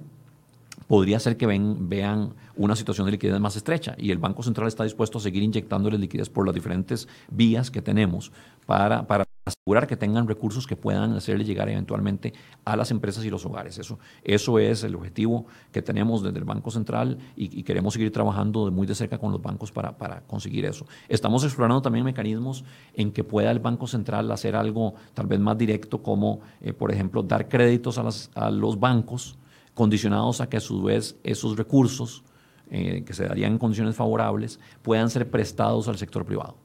podría 0.86 1.18
ser 1.18 1.36
que 1.36 1.46
ven, 1.46 1.88
vean 1.88 2.34
una 2.56 2.76
situación 2.76 3.06
de 3.06 3.12
liquidez 3.12 3.40
más 3.40 3.56
estrecha 3.56 3.94
y 3.98 4.10
el 4.10 4.18
Banco 4.18 4.42
Central 4.42 4.68
está 4.68 4.84
dispuesto 4.84 5.18
a 5.18 5.20
seguir 5.20 5.42
inyectándoles 5.42 6.00
liquidez 6.00 6.28
por 6.28 6.46
las 6.46 6.54
diferentes 6.54 7.08
vías 7.30 7.70
que 7.70 7.82
tenemos 7.82 8.32
para, 8.66 9.06
asegurar 9.44 9.86
que 9.86 9.96
tengan 9.96 10.26
recursos 10.26 10.66
que 10.66 10.74
puedan 10.74 11.12
hacerle 11.12 11.44
llegar 11.44 11.68
eventualmente 11.68 12.32
a 12.64 12.76
las 12.76 12.90
empresas 12.90 13.24
y 13.24 13.30
los 13.30 13.44
hogares. 13.44 13.78
Eso, 13.78 13.98
eso 14.22 14.58
es 14.58 14.84
el 14.84 14.94
objetivo 14.94 15.46
que 15.70 15.82
tenemos 15.82 16.22
desde 16.22 16.38
el 16.38 16.44
Banco 16.44 16.70
Central 16.70 17.18
y, 17.36 17.62
queremos 17.62 17.94
seguir 17.94 18.10
trabajando 18.10 18.70
muy 18.70 18.86
de 18.86 18.94
cerca 18.94 19.18
con 19.18 19.32
los 19.32 19.42
bancos 19.42 19.70
para, 19.70 19.98
para, 19.98 20.22
conseguir 20.22 20.64
eso. 20.64 20.86
Estamos 21.08 21.44
explorando 21.44 21.82
también 21.82 22.04
mecanismos 22.04 22.64
en 22.94 23.12
que 23.12 23.24
pueda 23.24 23.50
el 23.50 23.58
Banco 23.58 23.86
Central 23.86 24.30
hacer 24.32 24.56
algo 24.56 24.94
tal 25.12 25.26
vez 25.26 25.40
más 25.40 25.58
directo 25.58 26.02
como, 26.02 26.40
eh, 26.62 26.72
por 26.72 26.90
ejemplo, 26.90 27.22
dar 27.22 27.48
créditos 27.48 27.98
a, 27.98 28.02
las, 28.02 28.30
a 28.34 28.50
los 28.50 28.80
bancos 28.80 29.36
condicionados 29.74 30.40
a 30.40 30.48
que 30.48 30.56
a 30.56 30.60
su 30.60 30.82
vez 30.82 31.16
esos 31.24 31.56
recursos 31.56 32.22
eh, 32.70 33.02
que 33.04 33.12
se 33.12 33.26
darían 33.26 33.52
en 33.52 33.58
condiciones 33.58 33.96
favorables 33.96 34.58
puedan 34.82 35.10
ser 35.10 35.30
prestados 35.30 35.88
al 35.88 35.98
sector 35.98 36.24
privado 36.24 36.56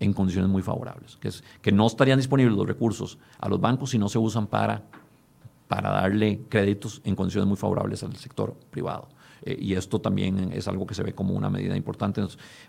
en 0.00 0.12
condiciones 0.12 0.48
muy 0.48 0.62
favorables, 0.62 1.16
que, 1.16 1.28
es, 1.28 1.42
que 1.60 1.72
no 1.72 1.86
estarían 1.86 2.18
disponibles 2.18 2.56
los 2.56 2.66
recursos 2.66 3.18
a 3.38 3.48
los 3.48 3.60
bancos 3.60 3.90
si 3.90 3.98
no 3.98 4.08
se 4.08 4.18
usan 4.18 4.46
para, 4.46 4.84
para 5.66 5.90
darle 5.90 6.42
créditos 6.48 7.00
en 7.04 7.16
condiciones 7.16 7.48
muy 7.48 7.56
favorables 7.56 8.02
al 8.04 8.14
sector 8.16 8.54
privado. 8.70 9.08
Eh, 9.42 9.56
y 9.60 9.74
esto 9.74 10.00
también 10.00 10.52
es 10.52 10.68
algo 10.68 10.86
que 10.86 10.94
se 10.94 11.02
ve 11.02 11.14
como 11.14 11.34
una 11.34 11.50
medida 11.50 11.76
importante 11.76 12.22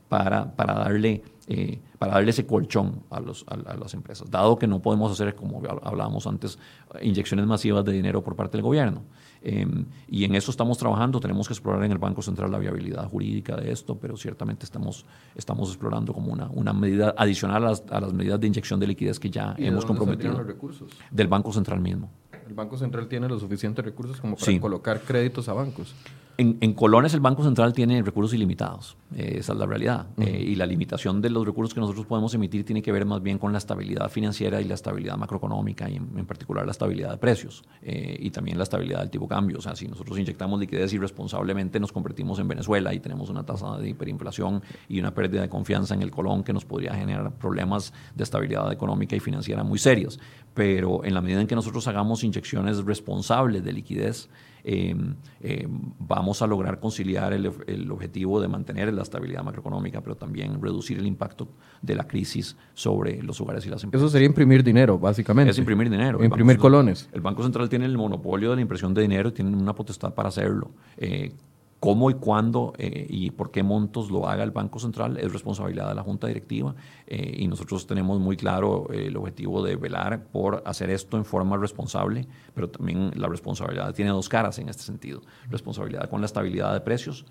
para, 0.08 0.56
para, 0.56 0.74
darle, 0.74 1.24
eh, 1.48 1.80
para 1.98 2.14
darle 2.14 2.32
ese 2.32 2.46
colchón 2.46 3.04
a, 3.10 3.20
los, 3.20 3.46
a, 3.48 3.76
las 3.76 3.94
empresas, 3.94 4.30
dado 4.30 4.58
que 4.58 4.68
no 4.68 4.82
podemos 4.82 5.12
hacer, 5.12 5.36
como 5.36 5.62
hablábamos 5.84 6.28
antes, 6.28 6.58
inyecciones 7.02 7.46
masivas 7.46 7.86
de 7.86 7.92
dinero 7.92 8.24
por 8.24 8.36
parte 8.36 8.58
del 8.58 8.64
gobierno. 8.64 9.04
Em, 9.42 9.86
y 10.08 10.26
en 10.26 10.36
eso 10.36 10.52
estamos 10.52 10.78
trabajando, 10.78 11.20
tenemos 11.20 11.48
que 11.48 11.54
explorar 11.54 11.84
en 11.84 11.92
el 11.92 11.98
Banco 11.98 12.22
Central 12.22 12.52
la 12.52 12.60
viabilidad 12.60 13.08
jurídica 13.10 13.56
de 13.56 13.72
esto, 13.72 13.98
pero 13.98 14.18
ciertamente 14.18 14.66
estamos, 14.66 15.06
estamos 15.36 15.70
explorando 15.70 16.14
como 16.14 16.32
una, 16.32 16.50
una 16.52 16.74
medida 16.74 17.14
adicional 17.18 17.64
a 17.64 17.70
las, 17.70 17.84
a 17.90 18.02
las 18.02 18.14
medidas 18.14 18.40
de 18.40 18.48
inyección 18.48 18.80
de 18.80 18.88
liquidez 18.88 19.20
que 19.20 19.30
ya 19.30 19.56
hemos 19.58 19.86
comprometido. 19.86 20.34
los 20.34 20.48
recursos? 20.48 20.92
Del 21.12 21.28
Banco 21.28 21.54
Central 21.54 21.80
mismo. 21.80 22.10
¿El 22.48 22.54
Banco 22.54 22.78
Central 22.78 23.08
tiene 23.08 23.28
los 23.28 23.42
suficientes 23.42 23.86
recursos 23.86 24.20
como 24.20 24.36
para 24.36 24.60
colocar 24.60 25.02
créditos 25.02 25.48
a 25.50 25.54
bancos? 25.54 25.94
En, 26.42 26.74
colones 26.74 27.14
el 27.14 27.20
Banco 27.20 27.44
Central 27.44 27.74
tiene 27.74 28.02
recursos 28.02 28.34
ilimitados, 28.34 28.96
eh, 29.14 29.36
esa 29.40 29.52
es 29.52 29.60
la 29.60 29.66
realidad. 29.66 30.08
Eh, 30.20 30.40
y 30.40 30.56
la 30.56 30.66
limitación 30.66 31.22
de 31.22 31.30
los 31.30 31.46
recursos 31.46 31.74
que 31.74 31.82
nosotros 31.82 32.06
podemos 32.06 32.34
emitir 32.34 32.64
tiene 32.64 32.82
que 32.82 32.94
ver 32.94 33.06
más 33.06 33.22
bien 33.22 33.38
con 33.38 33.52
la 33.52 33.58
estabilidad 33.58 34.08
financiera 34.10 34.62
y 34.62 34.64
la 34.64 34.76
estabilidad 34.76 35.18
macroeconómica 35.18 35.90
y 35.90 35.98
en, 35.98 36.26
particular 36.26 36.64
la 36.64 36.72
estabilidad 36.72 37.12
de 37.12 37.18
precios 37.18 37.66
eh, 37.82 38.16
y 38.18 38.30
también 38.30 38.58
la 38.58 38.64
estabilidad 38.64 39.00
del 39.02 39.10
tipo 39.10 39.26
de 39.26 39.30
cambio. 39.32 39.58
O 39.58 39.62
sea, 39.62 39.76
si 39.76 39.90
nosotros 39.90 40.18
inyectamos 40.18 40.62
liquidez 40.62 40.94
irresponsablemente 40.94 41.78
nos 41.78 41.92
convertimos 41.92 42.40
en 42.40 42.48
Venezuela 42.48 42.94
y 42.94 43.02
tenemos 43.02 43.30
una 43.30 43.46
tasa 43.46 43.78
de 43.78 43.90
hiperinflación 43.90 44.64
y 44.88 45.02
una 45.02 45.14
pérdida 45.14 45.42
de 45.42 45.50
confianza 45.50 45.94
en 45.94 46.04
el 46.04 46.12
colón 46.12 46.46
que 46.46 46.54
nos 46.54 46.64
podría 46.64 46.94
generar 46.94 47.34
problemas 47.34 47.92
de 48.16 48.24
estabilidad 48.24 48.72
económica 48.72 49.14
y 49.14 49.20
financiera 49.20 49.66
muy 49.66 49.78
serios. 49.78 50.22
Pero 50.54 51.04
en 51.04 51.14
la 51.16 51.20
medida 51.20 51.42
en 51.42 51.48
que 51.48 51.56
nosotros 51.56 51.86
hagamos 51.90 52.24
inyecciones 52.24 52.86
responsables 52.86 53.62
de 53.62 53.74
liquidez, 53.74 54.30
eh, 54.64 54.96
eh, 55.42 55.68
vamos 56.00 56.42
a 56.42 56.48
lograr 56.48 56.80
conciliar 56.80 57.34
el, 57.34 57.52
el, 57.68 57.92
objetivo 57.92 58.42
de 58.42 58.48
mantener 58.48 58.94
la 58.94 59.04
estabilidad 59.04 59.44
macroeconómica, 59.44 60.02
pero 60.02 60.16
también 60.16 60.62
reducir 60.62 60.98
el 60.98 61.06
impacto 61.06 61.48
de 61.82 61.96
la 61.96 62.08
crisis 62.08 62.58
sobre 62.74 63.22
los 63.24 63.40
hogares 63.42 63.66
y 63.66 63.70
las 63.70 63.84
empresas. 63.84 64.06
Eso 64.06 64.12
sería 64.12 64.28
imprimir 64.28 64.64
dinero, 64.64 65.00
básicamente. 65.00 65.52
Es 65.52 65.58
imprimir 65.58 65.90
dinero. 65.90 66.24
Imprimir 66.24 66.58
colones. 66.58 67.10
El 67.12 67.22
Banco 67.22 67.44
Central 67.44 67.70
tiene 67.70 67.86
el 67.86 67.98
monopolio 67.98 68.50
de 68.50 68.58
la 68.58 68.62
impresión 68.62 68.94
de 68.94 69.02
dinero 69.02 69.30
y 69.30 69.32
tiene 69.32 69.56
una 69.56 69.74
potestad 69.74 70.14
para 70.14 70.30
hacerlo. 70.30 70.72
Eh, 70.98 71.32
Cómo 71.80 72.10
y 72.10 72.16
cuándo 72.16 72.74
eh, 72.78 73.08
y 73.10 73.32
por 73.32 73.52
qué 73.52 73.64
montos 73.64 74.12
lo 74.12 74.28
haga 74.28 74.44
el 74.44 74.52
Banco 74.52 74.80
Central 74.80 75.18
es 75.18 75.32
responsabilidad 75.32 75.88
de 75.88 75.96
la 75.96 76.04
Junta 76.04 76.28
Directiva 76.28 76.76
eh, 77.08 77.36
y 77.38 77.48
nosotros 77.48 77.88
tenemos 77.88 78.20
muy 78.20 78.36
claro 78.36 78.88
eh, 78.92 79.08
el 79.08 79.16
objetivo 79.16 79.64
de 79.64 79.78
velar 79.78 80.26
por 80.26 80.62
hacer 80.66 80.90
esto 80.90 81.16
en 81.16 81.24
forma 81.24 81.56
responsable, 81.56 82.28
pero 82.54 82.70
también 82.70 83.12
la 83.16 83.30
responsabilidad 83.30 83.94
tiene 83.94 84.12
dos 84.12 84.28
caras 84.28 84.60
en 84.60 84.68
este 84.68 84.84
sentido. 84.84 85.22
Responsabilidad 85.50 86.10
con 86.10 86.20
la 86.20 86.26
estabilidad 86.26 86.74
de 86.74 86.82
precios, 86.82 87.26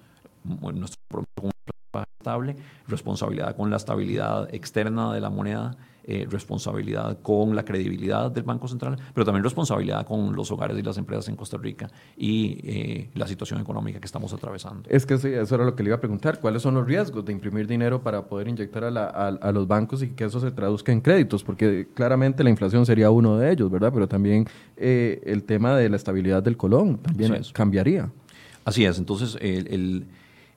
nuestro 0.44 0.97
estable, 2.29 2.57
responsabilidad 2.87 3.57
con 3.57 3.70
la 3.70 3.76
estabilidad 3.76 4.55
externa 4.55 5.14
de 5.14 5.20
la 5.20 5.31
moneda 5.31 5.76
eh, 6.11 6.26
responsabilidad 6.31 7.18
con 7.20 7.55
la 7.55 7.66
credibilidad 7.66 8.31
del 8.31 8.43
Banco 8.43 8.66
Central, 8.66 8.97
pero 9.12 9.26
también 9.26 9.45
responsabilidad 9.45 10.07
con 10.07 10.35
los 10.35 10.51
hogares 10.51 10.79
y 10.79 10.83
las 10.83 10.97
empresas 10.97 11.29
en 11.29 11.37
Costa 11.37 11.59
Rica 11.59 11.91
y 12.16 12.61
eh, 12.64 13.11
la 13.14 13.26
situación 13.26 13.61
económica 13.61 14.01
que 14.01 14.07
estamos 14.07 14.33
atravesando. 14.33 14.89
Es 14.89 15.05
que 15.05 15.18
sí, 15.18 15.29
eso 15.29 15.55
era 15.55 15.66
lo 15.66 15.76
que 15.76 15.83
le 15.83 15.91
iba 15.91 15.97
a 15.97 16.01
preguntar. 16.01 16.41
¿Cuáles 16.41 16.62
son 16.62 16.76
los 16.76 16.87
riesgos 16.87 17.26
de 17.26 17.33
imprimir 17.35 17.66
dinero 17.66 18.01
para 18.03 18.24
poder 18.24 18.49
inyectar 18.49 18.85
a, 18.85 19.53
los 19.53 19.68
bancos 19.68 20.03
y 20.03 20.09
que 20.09 20.24
eso 20.24 20.41
se 20.41 20.51
traduzca 20.51 20.93
en 20.93 21.03
créditos? 21.03 21.45
Porque 21.45 21.89
claramente 21.93 22.43
la 22.43 22.49
inflación 22.49 22.87
sería 22.87 23.11
uno 23.11 23.37
de 23.37 23.53
ellos, 23.53 23.70
¿verdad? 23.70 23.91
Pero 23.93 24.09
también 24.09 24.47
eh, 24.79 25.20
el 25.26 25.45
tema 25.45 25.76
de 25.76 25.91
la 25.91 25.97
estabilidad 25.97 26.43
del 26.43 26.57
colón 26.57 26.97
también 26.97 27.39
cambiaría. 27.53 28.11
Así 28.64 28.87
es. 28.87 28.99
Entonces, 28.99 29.37
el 29.43 29.66
el 29.66 30.07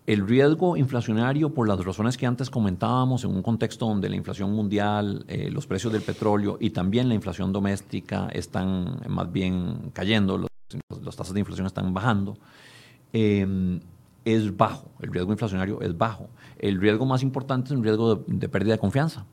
riesgo 0.08 0.78
inflacionario, 0.78 1.54
por 1.54 1.68
las 1.68 1.84
razones 1.84 2.18
que 2.18 2.26
antes 2.26 2.50
comentábamos, 2.50 3.24
en 3.24 3.32
un 3.32 3.42
contexto 3.42 3.86
donde 3.86 4.10
la 4.10 4.16
inflación 4.16 4.52
mundial, 4.52 5.26
eh, 5.28 5.50
los 5.52 5.68
precios 5.68 5.94
del 5.94 6.02
petróleo 6.02 6.58
y 6.60 6.72
también 6.72 7.08
la 7.08 7.16
inflación 7.16 7.54
doméstica 7.54 8.28
están 8.34 9.02
más 9.08 9.32
bien 9.32 9.92
cayendo, 9.94 10.46
las 11.04 11.16
tasas 11.16 11.34
de 11.34 11.40
inflación 11.40 11.68
están 11.68 11.94
bajando, 11.94 12.38
em, 13.14 13.80
es 14.26 14.56
bajo, 14.56 14.92
el 15.00 15.12
riesgo 15.12 15.32
inflacionario 15.32 15.82
es 15.82 15.98
bajo. 15.98 16.30
El 16.60 16.80
riesgo 16.80 17.06
más 17.06 17.24
importante 17.24 17.68
es 17.68 17.72
un 17.72 17.84
riesgo 17.84 18.16
de, 18.16 18.50
pérdida 18.50 18.74
de 18.74 18.80
confianza. 18.80 19.26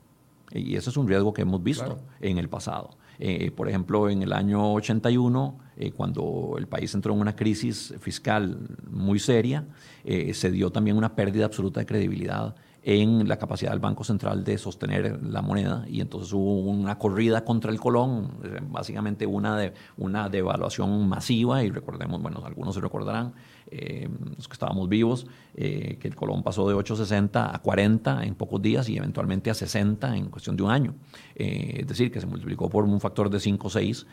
Y 0.51 0.75
ese 0.75 0.89
es 0.89 0.97
un 0.97 1.07
riesgo 1.07 1.31
que 1.31 1.43
hemos 1.43 1.61
visto 1.61 1.99
en 2.21 2.39
el 2.39 2.49
pasado. 2.49 2.89
Eh, 3.21 3.51
por 3.51 3.67
ejemplo, 3.67 4.09
en 4.09 4.23
el 4.23 4.31
año 4.31 4.73
81, 4.73 5.59
eh, 5.75 5.91
cuando 5.91 6.55
el 6.57 6.67
país 6.67 6.93
entró 6.95 7.13
en 7.13 7.19
una 7.19 7.35
crisis 7.35 7.93
fiscal 7.99 8.57
muy 8.89 9.19
seria, 9.19 9.65
eh, 10.05 10.33
se 10.33 10.49
dio 10.51 10.71
también 10.71 10.95
una 10.95 11.15
pérdida 11.15 11.45
absoluta 11.45 11.81
de 11.81 11.85
credibilidad 11.85 12.55
en 12.83 13.27
la 13.27 13.37
capacidad 13.37 13.71
del 13.71 13.79
Banco 13.79 14.03
Central 14.03 14.43
de 14.43 14.57
sostener 14.57 15.21
la 15.23 15.41
moneda 15.41 15.85
y 15.87 16.01
entonces 16.01 16.31
hubo 16.33 16.61
una 16.61 16.97
corrida 16.97 17.43
contra 17.43 17.71
el 17.71 17.79
colón, 17.79 18.31
básicamente 18.69 19.25
una, 19.25 19.57
de, 19.57 19.73
una 19.97 20.29
devaluación 20.29 21.07
masiva 21.07 21.63
y 21.63 21.69
recordemos, 21.69 22.21
bueno, 22.21 22.41
algunos 22.45 22.75
se 22.75 22.81
recordarán, 22.81 23.33
eh, 23.71 24.09
los 24.35 24.47
que 24.47 24.53
estábamos 24.53 24.89
vivos, 24.89 25.27
eh, 25.53 25.97
que 25.99 26.07
el 26.07 26.15
colón 26.15 26.41
pasó 26.41 26.67
de 26.67 26.75
8,60 26.75 27.53
a 27.53 27.59
40 27.59 28.23
en 28.23 28.33
pocos 28.33 28.61
días 28.61 28.89
y 28.89 28.97
eventualmente 28.97 29.51
a 29.51 29.53
60 29.53 30.15
en 30.15 30.29
cuestión 30.29 30.55
de 30.55 30.63
un 30.63 30.71
año. 30.71 30.95
Eh, 31.35 31.81
es 31.81 31.87
decir, 31.87 32.11
que 32.11 32.19
se 32.19 32.25
multiplicó 32.25 32.69
por 32.69 32.85
un 32.85 32.99
factor 32.99 33.29
de 33.29 33.39
5 33.39 33.67
o 33.67 33.69
6 33.69 34.07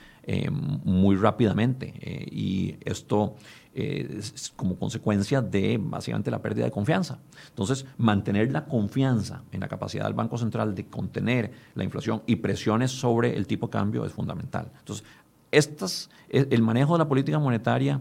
muy 0.84 1.14
rápidamente. 1.14 1.94
y 2.32 2.76
esto 2.84 3.36
es 3.76 4.52
como 4.56 4.76
consecuencia 4.76 5.42
de 5.42 5.78
básicamente 5.80 6.30
la 6.30 6.40
pérdida 6.40 6.64
de 6.64 6.70
confianza. 6.70 7.18
Entonces, 7.48 7.84
mantener 7.98 8.50
la 8.50 8.64
confianza 8.64 9.42
en 9.52 9.60
la 9.60 9.68
capacidad 9.68 10.04
del 10.04 10.14
Banco 10.14 10.38
Central 10.38 10.74
de 10.74 10.86
contener 10.86 11.52
la 11.74 11.84
inflación 11.84 12.22
y 12.26 12.36
presiones 12.36 12.90
sobre 12.90 13.36
el 13.36 13.46
tipo 13.46 13.66
de 13.66 13.72
cambio 13.72 14.04
es 14.04 14.12
fundamental. 14.12 14.70
Entonces, 14.78 15.04
estas, 15.50 16.10
el 16.30 16.62
manejo 16.62 16.94
de 16.94 16.98
la 17.00 17.08
política 17.08 17.38
monetaria 17.38 18.00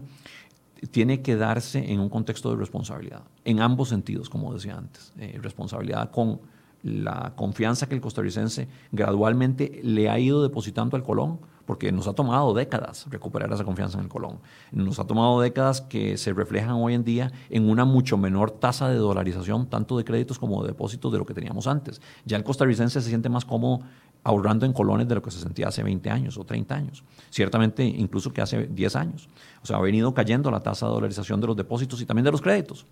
tiene 0.90 1.22
que 1.22 1.36
darse 1.36 1.92
en 1.92 2.00
un 2.00 2.08
contexto 2.08 2.50
de 2.50 2.56
responsabilidad, 2.56 3.22
en 3.44 3.60
ambos 3.60 3.88
sentidos, 3.88 4.28
como 4.28 4.52
decía 4.52 4.76
antes. 4.76 5.12
Eh, 5.18 5.38
responsabilidad 5.42 6.10
con 6.10 6.40
la 6.82 7.32
confianza 7.36 7.88
que 7.88 7.94
el 7.94 8.00
costarricense 8.00 8.68
gradualmente 8.92 9.80
le 9.82 10.08
ha 10.08 10.18
ido 10.18 10.42
depositando 10.42 10.96
al 10.96 11.02
Colón, 11.02 11.40
porque 11.66 11.92
nos 11.92 12.06
ha 12.06 12.14
tomado 12.14 12.54
décadas 12.54 13.06
recuperar 13.10 13.52
esa 13.52 13.64
confianza 13.64 13.98
en 13.98 14.04
el 14.04 14.10
Colón. 14.10 14.38
Nos 14.72 14.98
ha 14.98 15.06
tomado 15.06 15.40
décadas 15.40 15.80
que 15.82 16.16
se 16.16 16.32
reflejan 16.32 16.76
hoy 16.76 16.94
en 16.94 17.04
día 17.04 17.32
en 17.50 17.68
una 17.68 17.84
mucho 17.84 18.16
menor 18.16 18.52
tasa 18.52 18.88
de 18.88 18.96
dolarización, 18.96 19.66
tanto 19.66 19.98
de 19.98 20.04
créditos 20.04 20.38
como 20.38 20.62
de 20.62 20.68
depósitos, 20.68 21.12
de 21.12 21.18
lo 21.18 21.26
que 21.26 21.34
teníamos 21.34 21.66
antes. 21.66 22.00
Ya 22.24 22.36
el 22.36 22.44
costarricense 22.44 23.00
se 23.00 23.08
siente 23.08 23.28
más 23.28 23.44
cómodo 23.44 23.80
ahorrando 24.22 24.66
en 24.66 24.72
colones 24.72 25.06
de 25.06 25.14
lo 25.16 25.22
que 25.22 25.30
se 25.30 25.38
sentía 25.38 25.68
hace 25.68 25.82
20 25.82 26.10
años 26.10 26.38
o 26.38 26.44
30 26.44 26.74
años. 26.74 27.04
Ciertamente, 27.30 27.84
incluso 27.84 28.32
que 28.32 28.40
hace 28.40 28.66
10 28.66 28.96
años. 28.96 29.28
O 29.62 29.66
sea, 29.66 29.76
ha 29.76 29.80
venido 29.80 30.14
cayendo 30.14 30.50
la 30.50 30.60
tasa 30.60 30.86
de 30.86 30.92
dolarización 30.92 31.40
de 31.40 31.48
los 31.48 31.56
depósitos 31.56 32.00
y 32.00 32.06
también 32.06 32.24
de 32.24 32.32
los 32.32 32.40
créditos. 32.40 32.86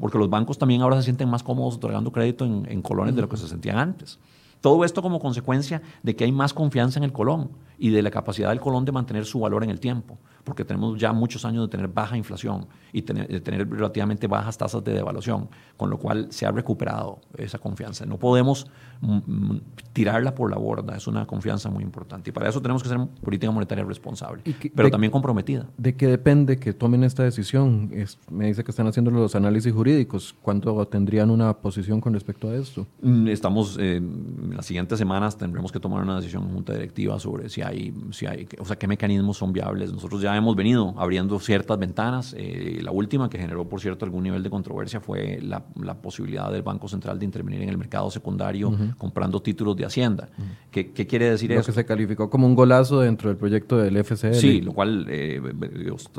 porque 0.00 0.18
los 0.18 0.28
bancos 0.30 0.58
también 0.58 0.82
ahora 0.82 0.96
se 0.96 1.04
sienten 1.04 1.28
más 1.28 1.42
cómodos 1.42 1.76
otorgando 1.76 2.10
crédito 2.10 2.44
en, 2.44 2.66
en 2.68 2.82
colones 2.82 3.14
de 3.14 3.22
lo 3.22 3.28
que 3.28 3.36
se 3.36 3.48
sentían 3.48 3.78
antes. 3.78 4.18
Todo 4.64 4.82
esto 4.86 5.02
como 5.02 5.20
consecuencia 5.20 5.82
de 6.02 6.16
que 6.16 6.24
hay 6.24 6.32
más 6.32 6.54
confianza 6.54 6.98
en 6.98 7.04
el 7.04 7.12
colón 7.12 7.50
y 7.84 7.90
de 7.90 8.00
la 8.00 8.10
capacidad 8.10 8.48
del 8.48 8.60
colón 8.60 8.86
de 8.86 8.92
mantener 8.92 9.26
su 9.26 9.40
valor 9.40 9.62
en 9.62 9.68
el 9.68 9.78
tiempo 9.78 10.18
porque 10.44 10.64
tenemos 10.64 10.98
ya 10.98 11.12
muchos 11.12 11.44
años 11.44 11.64
de 11.64 11.68
tener 11.68 11.88
baja 11.88 12.16
inflación 12.16 12.66
y 12.92 13.00
de 13.00 13.40
tener 13.40 13.68
relativamente 13.68 14.26
bajas 14.28 14.56
tasas 14.56 14.84
de 14.84 14.92
devaluación, 14.92 15.48
con 15.76 15.90
lo 15.90 15.98
cual 15.98 16.28
se 16.30 16.46
ha 16.46 16.52
recuperado 16.52 17.20
esa 17.36 17.58
confianza. 17.58 18.06
No 18.06 18.18
podemos 18.18 18.66
mm, 19.00 19.16
mm, 19.26 19.60
tirarla 19.92 20.34
por 20.34 20.50
la 20.50 20.56
borda, 20.56 20.96
es 20.96 21.06
una 21.08 21.26
confianza 21.26 21.70
muy 21.70 21.82
importante. 21.82 22.30
Y 22.30 22.32
para 22.32 22.48
eso 22.48 22.60
tenemos 22.60 22.82
que 22.82 22.88
ser 22.88 22.98
política 23.22 23.50
monetaria 23.50 23.84
responsable, 23.84 24.42
pero 24.76 24.90
también 24.90 25.10
comprometida. 25.10 25.66
¿De 25.76 25.96
qué 25.96 26.06
depende 26.06 26.58
que 26.58 26.72
tomen 26.72 27.02
esta 27.02 27.24
decisión? 27.24 27.90
me 28.30 28.46
dice 28.46 28.62
que 28.62 28.70
están 28.70 28.86
haciendo 28.86 29.10
los 29.10 29.34
análisis 29.34 29.72
jurídicos. 29.72 30.34
¿Cuándo 30.42 30.86
tendrían 30.86 31.30
una 31.30 31.54
posición 31.54 32.00
con 32.00 32.12
respecto 32.12 32.48
a 32.48 32.54
esto? 32.54 32.86
Mm, 33.02 33.28
estamos, 33.28 33.76
eh, 33.78 33.96
en 33.96 34.52
las 34.54 34.66
siguientes 34.66 34.98
semanas 34.98 35.36
tendremos 35.36 35.72
que 35.72 35.80
tomar 35.80 36.02
una 36.02 36.16
decisión 36.16 36.44
en 36.44 36.54
junta 36.54 36.74
directiva 36.74 37.18
sobre 37.18 37.48
si 37.48 37.62
hay, 37.62 37.73
si 38.10 38.26
hay, 38.26 38.46
o 38.58 38.64
sea, 38.64 38.76
qué 38.76 38.86
mecanismos 38.86 39.36
son 39.36 39.52
viables. 39.52 39.92
Nosotros 39.92 40.20
ya 40.20 40.36
hemos 40.36 40.56
venido 40.56 40.94
abriendo 40.96 41.38
ciertas 41.38 41.78
ventanas. 41.78 42.34
Eh, 42.36 42.80
la 42.82 42.90
última 42.90 43.28
que 43.28 43.38
generó, 43.38 43.68
por 43.68 43.80
cierto, 43.80 44.04
algún 44.04 44.24
nivel 44.24 44.42
de 44.42 44.50
controversia 44.50 45.00
fue 45.00 45.38
la, 45.42 45.64
posibilidad 45.94 46.50
del 46.50 46.62
Banco 46.62 46.88
Central 46.88 47.18
de 47.18 47.24
intervenir 47.24 47.62
en 47.62 47.68
el 47.68 47.78
mercado 47.78 48.10
secundario 48.10 48.72
comprando 48.98 49.40
títulos 49.40 49.76
de 49.76 49.84
Hacienda. 49.84 50.28
¿Qué, 50.70 50.92
quiere 50.92 51.30
decir 51.30 51.52
eso? 51.52 51.60
Lo 51.60 51.66
que 51.66 51.72
se 51.72 51.84
calificó 51.84 52.28
como 52.28 52.46
un 52.46 52.54
golazo 52.54 53.00
dentro 53.00 53.28
del 53.28 53.36
proyecto 53.36 53.78
del 53.78 54.02
FCL. 54.02 54.34
Sí, 54.34 54.60
lo 54.60 54.72
cual 54.72 55.06
eh, 55.08 55.40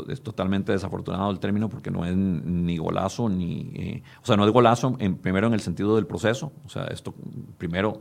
es 0.10 0.22
totalmente 0.22 0.72
desafortunado 0.72 1.30
el 1.32 1.39
término 1.39 1.70
porque 1.70 1.91
no 1.91 2.06
es 2.06 2.16
ni 2.16 2.78
golazo 2.78 3.30
ni... 3.30 3.72
Eh, 3.76 4.03
o 4.22 4.26
sea, 4.26 4.38
no 4.38 4.45
es 4.45 4.51
golazo 4.51 4.95
en, 4.99 5.18
primero 5.18 5.47
en 5.47 5.53
el 5.53 5.60
sentido 5.60 5.95
del 5.95 6.08
proceso. 6.08 6.51
O 6.66 6.70
sea, 6.70 6.86
esto 6.86 7.14
primero 7.58 7.99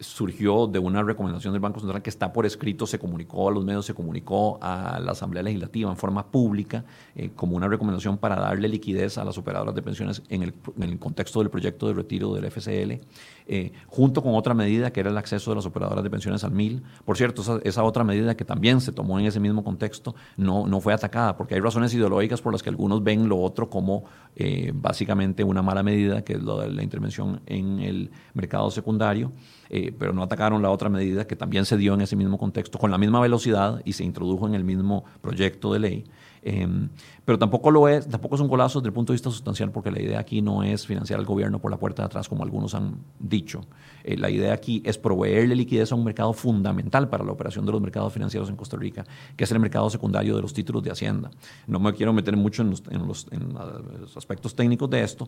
surgió 0.00 0.66
de 0.66 0.78
una 0.78 1.02
recomendación 1.02 1.52
del 1.52 1.60
Banco 1.60 1.80
Central 1.80 2.02
que 2.02 2.10
está 2.10 2.32
por 2.32 2.46
escrito, 2.46 2.86
se 2.86 2.98
comunicó 2.98 3.48
a 3.48 3.52
los 3.52 3.64
medios, 3.64 3.86
se 3.86 3.94
comunicó 3.94 4.58
a 4.60 4.98
la 5.00 5.12
Asamblea 5.12 5.42
Legislativa 5.42 5.90
en 5.90 5.96
forma 5.96 6.26
pública 6.26 6.84
eh, 7.14 7.30
como 7.34 7.56
una 7.56 7.68
recomendación 7.68 8.18
para 8.18 8.36
darle 8.36 8.68
liquidez 8.68 9.18
a 9.18 9.24
las 9.24 9.38
operadoras 9.38 9.74
de 9.74 9.82
pensiones 9.82 10.22
en 10.28 10.42
el, 10.42 10.98
contexto 10.98 11.40
del 11.40 11.50
proyecto 11.50 11.86
de 11.86 11.94
retiro 11.94 12.34
del 12.34 12.50
FCL. 12.50 13.00
Eh, 13.46 13.72
junto 13.88 14.22
con 14.22 14.34
otra 14.34 14.54
medida 14.54 14.90
que 14.90 15.00
era 15.00 15.10
el 15.10 15.18
acceso 15.18 15.50
de 15.50 15.56
las 15.56 15.66
operadoras 15.66 16.02
de 16.02 16.10
pensiones 16.10 16.44
al 16.44 16.52
MIL. 16.52 16.82
Por 17.04 17.16
cierto, 17.16 17.60
esa, 17.62 17.84
otra 17.84 18.02
medida 18.02 18.36
que 18.36 18.44
también 18.44 18.80
se 18.80 18.90
tomó 18.90 19.18
en 19.18 19.26
ese 19.26 19.38
mismo 19.38 19.62
contexto 19.62 20.14
no, 20.36 20.66
no 20.66 20.80
fue 20.80 20.94
atacada, 20.94 21.36
porque 21.36 21.54
hay 21.54 21.60
razones 21.60 21.92
ideológicas 21.94 22.40
por 22.40 22.52
las 22.52 22.62
que 22.62 22.70
algunos 22.70 23.02
ven 23.02 23.28
lo 23.28 23.38
otro 23.38 23.68
como 23.68 24.04
eh, 24.36 24.72
básicamente 24.74 25.44
una 25.44 25.62
mala 25.62 25.82
medida, 25.82 26.22
que 26.22 26.34
es 26.34 26.42
lo 26.42 26.58
de 26.58 26.70
la 26.70 26.82
intervención 26.82 27.40
en 27.46 27.80
el 27.80 28.10
mercado 28.32 28.70
secundario, 28.70 29.32
eh, 29.70 29.92
pero 29.98 30.12
no 30.12 30.22
atacaron 30.22 30.62
la 30.62 30.70
otra 30.70 30.88
medida 30.88 31.26
que 31.26 31.36
también 31.36 31.64
se 31.64 31.76
dio 31.76 31.94
en 31.94 32.00
ese 32.00 32.16
mismo 32.16 32.38
contexto, 32.38 32.78
con 32.78 32.90
la 32.90 32.98
misma 32.98 33.20
velocidad 33.20 33.80
y 33.84 33.92
se 33.92 34.04
introdujo 34.04 34.46
en 34.46 34.54
el 34.54 34.64
mismo 34.64 35.04
proyecto 35.20 35.72
de 35.72 35.78
ley. 35.78 36.04
Em, 36.46 36.90
pero 37.24 37.38
tampoco 37.38 37.70
lo 37.70 37.88
es, 37.88 38.06
tampoco 38.06 38.34
es 38.34 38.40
un 38.42 38.48
golazo 38.48 38.78
desde 38.78 38.88
el 38.88 38.92
punto 38.92 39.12
de 39.12 39.14
vista 39.14 39.30
sustancial, 39.30 39.72
porque 39.72 39.90
la 39.90 40.02
idea 40.02 40.18
aquí 40.18 40.42
no 40.42 40.62
es 40.62 40.86
financiar 40.86 41.18
al 41.18 41.24
gobierno 41.24 41.58
por 41.58 41.70
la 41.70 41.78
puerta 41.78 42.02
de 42.02 42.06
atrás, 42.06 42.28
como 42.28 42.44
algunos 42.44 42.74
han 42.74 42.98
dicho. 43.18 43.62
Eh, 44.04 44.18
la 44.18 44.28
idea 44.28 44.52
aquí 44.52 44.82
es 44.84 44.98
proveerle 44.98 45.56
liquidez 45.56 45.90
a 45.90 45.94
un 45.94 46.04
mercado 46.04 46.34
fundamental 46.34 47.08
para 47.08 47.24
la 47.24 47.32
operación 47.32 47.64
de 47.64 47.72
los 47.72 47.80
mercados 47.80 48.12
financieros 48.12 48.50
en 48.50 48.56
Costa 48.56 48.76
Rica, 48.76 49.06
que 49.36 49.44
es 49.44 49.52
el 49.52 49.58
mercado 49.58 49.88
secundario 49.88 50.36
de 50.36 50.42
los 50.42 50.52
títulos 50.52 50.82
de 50.82 50.90
Hacienda. 50.90 51.30
No 51.66 51.80
me 51.80 51.94
quiero 51.94 52.12
meter 52.12 52.36
mucho 52.36 52.62
los, 52.62 52.82
en 52.90 53.00
en 53.00 53.54
los 54.00 54.16
aspectos 54.18 54.54
técnicos 54.54 54.90
de 54.90 55.02
esto, 55.02 55.26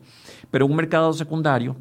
pero 0.50 0.66
un 0.66 0.76
mercado 0.76 1.14
secundario 1.14 1.76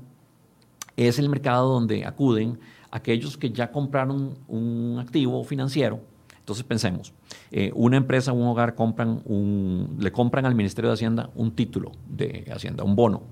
es 0.98 1.20
el 1.20 1.30
mercado 1.30 1.74
donde 1.74 2.06
acuden 2.06 2.60
aquellos 2.92 3.38
que 3.38 3.52
ya 3.52 3.72
compraron 3.72 4.36
un 4.48 4.98
activo 5.00 5.44
financiero 5.44 6.00
entonces 6.46 6.64
pensemos, 6.64 7.12
eh, 7.50 7.72
una 7.74 7.98
empresa 7.98 8.32
o 8.32 8.36
un 8.36 8.46
hogar 8.46 8.76
compran 8.76 9.20
un, 9.26 9.98
le 9.98 10.12
compran 10.12 10.46
al 10.46 10.54
Ministerio 10.54 10.92
de 10.92 10.94
Hacienda 10.94 11.32
un 11.34 11.56
título 11.56 11.92
de 12.08 12.46
Hacienda, 12.54 12.84
un 12.84 12.96
bono. 12.96 13.24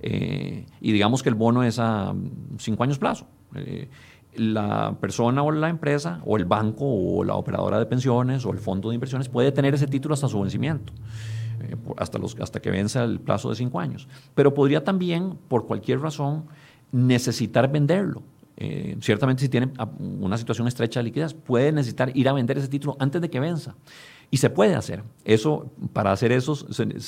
Eh, 0.00 0.64
y 0.80 0.92
digamos 0.92 1.24
que 1.24 1.28
el 1.28 1.34
bono 1.34 1.64
es 1.64 1.80
a 1.80 2.14
cinco 2.56 2.84
años 2.84 3.00
plazo. 3.00 3.26
Eh, 3.56 3.88
la 4.36 4.96
persona 5.00 5.42
o 5.42 5.50
la 5.50 5.70
empresa 5.70 6.22
o 6.24 6.36
el 6.36 6.44
banco 6.44 6.84
o 6.84 7.24
la 7.24 7.34
operadora 7.34 7.80
de 7.80 7.86
pensiones 7.86 8.46
o 8.46 8.52
el 8.52 8.58
fondo 8.58 8.90
de 8.90 8.94
inversiones 8.94 9.28
puede 9.28 9.50
tener 9.50 9.74
ese 9.74 9.88
título 9.88 10.14
hasta 10.14 10.28
su 10.28 10.40
vencimiento. 10.40 10.92
hasta, 11.96 12.16
los, 12.16 12.36
hasta 12.38 12.60
que 12.60 12.70
venza 12.70 13.02
el 13.02 13.18
plazo 13.18 13.50
de 13.50 13.56
cinco 13.56 13.80
años. 13.80 14.06
Pero 14.36 14.54
podría 14.54 14.84
también, 14.84 15.36
por 15.48 15.66
cualquier 15.66 15.98
razón, 15.98 16.44
necesitar 16.92 17.70
venderlo 17.70 18.22
eh, 18.62 18.98
ciertamente 19.00 19.40
si 19.40 19.48
tiene 19.48 19.72
una 19.98 20.36
situación 20.36 20.68
estrecha 20.68 21.00
de 21.00 21.04
liquidez, 21.04 21.32
puede 21.32 21.72
necesitar 21.72 22.14
ir 22.14 22.28
a 22.28 22.34
vender 22.34 22.58
ese 22.58 22.68
título 22.68 22.94
antes 23.00 23.22
de 23.22 23.30
que 23.30 23.40
venza. 23.40 23.74
Y 24.30 24.36
se 24.36 24.50
puede 24.50 24.74
hacer. 24.74 25.02
Eso, 25.24 25.72
para 25.94 26.12
hacer 26.12 26.30
eso, 26.30 26.52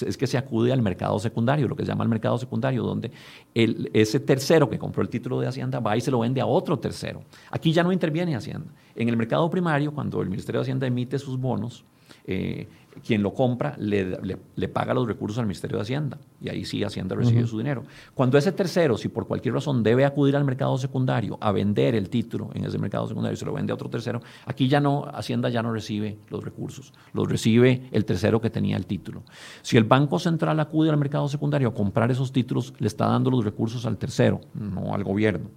es 0.06 0.16
que 0.16 0.26
se 0.26 0.38
acude 0.38 0.72
al 0.72 0.80
mercado 0.80 1.18
secundario, 1.18 1.68
lo 1.68 1.76
que 1.76 1.84
se 1.84 1.88
llama 1.88 2.04
el 2.04 2.08
mercado 2.08 2.38
secundario, 2.38 2.82
donde 2.82 3.12
el, 3.54 3.90
ese 3.92 4.18
tercero 4.18 4.70
que 4.70 4.78
compró 4.78 5.02
el 5.02 5.10
título 5.10 5.38
de 5.40 5.46
Hacienda 5.46 5.78
va 5.78 5.94
y 5.94 6.00
se 6.00 6.10
lo 6.10 6.20
vende 6.20 6.40
a 6.40 6.46
otro 6.46 6.78
tercero. 6.78 7.22
Aquí 7.50 7.70
ya 7.70 7.82
no 7.82 7.92
interviene 7.92 8.34
Hacienda. 8.34 8.72
En 8.96 9.10
el 9.10 9.18
mercado 9.18 9.48
primario, 9.50 9.92
cuando 9.92 10.22
el 10.22 10.30
Ministerio 10.30 10.60
de 10.60 10.62
Hacienda 10.62 10.86
emite 10.86 11.18
sus 11.18 11.38
bonos, 11.38 11.84
eh, 12.26 12.68
quien 13.04 13.22
lo 13.22 13.32
compra 13.32 13.74
le, 13.78 14.18
le, 14.54 14.68
paga 14.68 14.92
los 14.92 15.06
recursos 15.06 15.38
al 15.38 15.46
Ministerio 15.46 15.78
de 15.78 15.82
Hacienda 15.82 16.18
y 16.40 16.48
ahí 16.50 16.64
sí 16.64 16.84
Hacienda 16.84 17.14
recibe 17.14 17.46
su 17.46 17.58
dinero. 17.58 17.84
Cuando 18.14 18.36
ese 18.36 18.52
tercero, 18.52 18.98
si 18.98 19.08
por 19.08 19.26
cualquier 19.26 19.54
razón 19.54 19.82
debe 19.82 20.04
acudir 20.04 20.36
al 20.36 20.44
mercado 20.44 20.76
secundario 20.76 21.38
a 21.40 21.52
vender 21.52 21.94
el 21.94 22.10
título 22.10 22.50
en 22.54 22.64
ese 22.64 22.78
mercado 22.78 23.08
secundario 23.08 23.34
y 23.34 23.38
se 23.38 23.46
lo 23.46 23.52
vende 23.52 23.72
a 23.72 23.74
otro 23.74 23.88
tercero, 23.88 24.20
aquí 24.44 24.68
ya 24.68 24.80
no, 24.80 25.04
Hacienda 25.12 25.48
ya 25.48 25.62
no 25.62 25.72
recibe 25.72 26.18
los 26.28 26.44
recursos, 26.44 26.92
los 27.12 27.28
recibe 27.28 27.88
el 27.92 28.04
tercero 28.04 28.40
que 28.40 28.50
tenía 28.50 28.76
el 28.76 28.86
título. 28.86 29.22
Si 29.62 29.76
el 29.76 29.84
Banco 29.84 30.18
Central 30.18 30.60
acude 30.60 30.90
al 30.90 30.96
mercado 30.96 31.28
secundario 31.28 31.68
a 31.68 31.74
comprar 31.74 32.10
esos 32.10 32.32
títulos, 32.32 32.74
le 32.78 32.88
está 32.88 33.06
dando 33.06 33.30
los 33.30 33.44
recursos 33.44 33.86
al 33.86 33.96
tercero, 33.96 34.40
no 34.54 34.94
al 34.94 35.04
gobierno. 35.04 35.48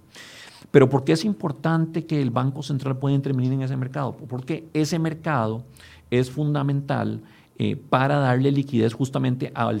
Pero 0.70 0.88
¿por 0.88 1.04
qué 1.04 1.12
es 1.12 1.24
importante 1.24 2.06
que 2.06 2.20
el 2.20 2.30
Banco 2.30 2.62
Central 2.62 2.98
pueda 2.98 3.14
intervenir 3.14 3.52
en 3.52 3.62
ese 3.62 3.76
mercado? 3.76 4.16
Porque 4.16 4.68
ese 4.72 4.98
mercado 4.98 5.64
es 6.10 6.30
fundamental 6.30 7.22
eh, 7.58 7.76
para 7.76 8.16
darle 8.16 8.52
liquidez 8.52 8.92
justamente 8.92 9.52
a 9.54 9.72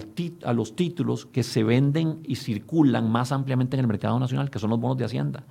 los 0.52 0.76
títulos 0.76 1.26
que 1.26 1.42
se 1.42 1.62
venden 1.62 2.20
y 2.24 2.36
circulan 2.36 3.10
más 3.10 3.32
ampliamente 3.32 3.76
en 3.76 3.80
el 3.80 3.86
mercado 3.86 4.18
nacional, 4.18 4.50
que 4.50 4.58
son 4.58 4.70
los 4.70 4.80
bonos 4.80 4.96
de 4.96 5.04
Hacienda. 5.04 5.44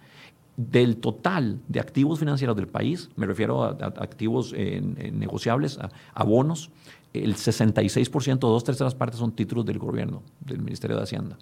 Del 0.58 0.98
total 0.98 1.60
de 1.68 1.80
activos 1.80 2.20
financieros 2.20 2.56
del 2.56 2.68
país, 2.68 3.10
me 3.16 3.26
refiero 3.26 3.64
a, 3.64 3.70
activos 3.70 4.54
negociables, 4.54 5.78
a, 6.14 6.24
bonos, 6.24 6.72
el 7.14 7.36
66%, 7.36 8.40
dos 8.40 8.64
terceras 8.64 8.96
partes 8.96 9.20
son 9.20 9.34
títulos 9.34 9.66
del 9.66 9.78
gobierno, 9.78 10.24
del 10.40 10.62
Ministerio 10.62 10.96
de 10.98 11.04
Hacienda. 11.04 11.38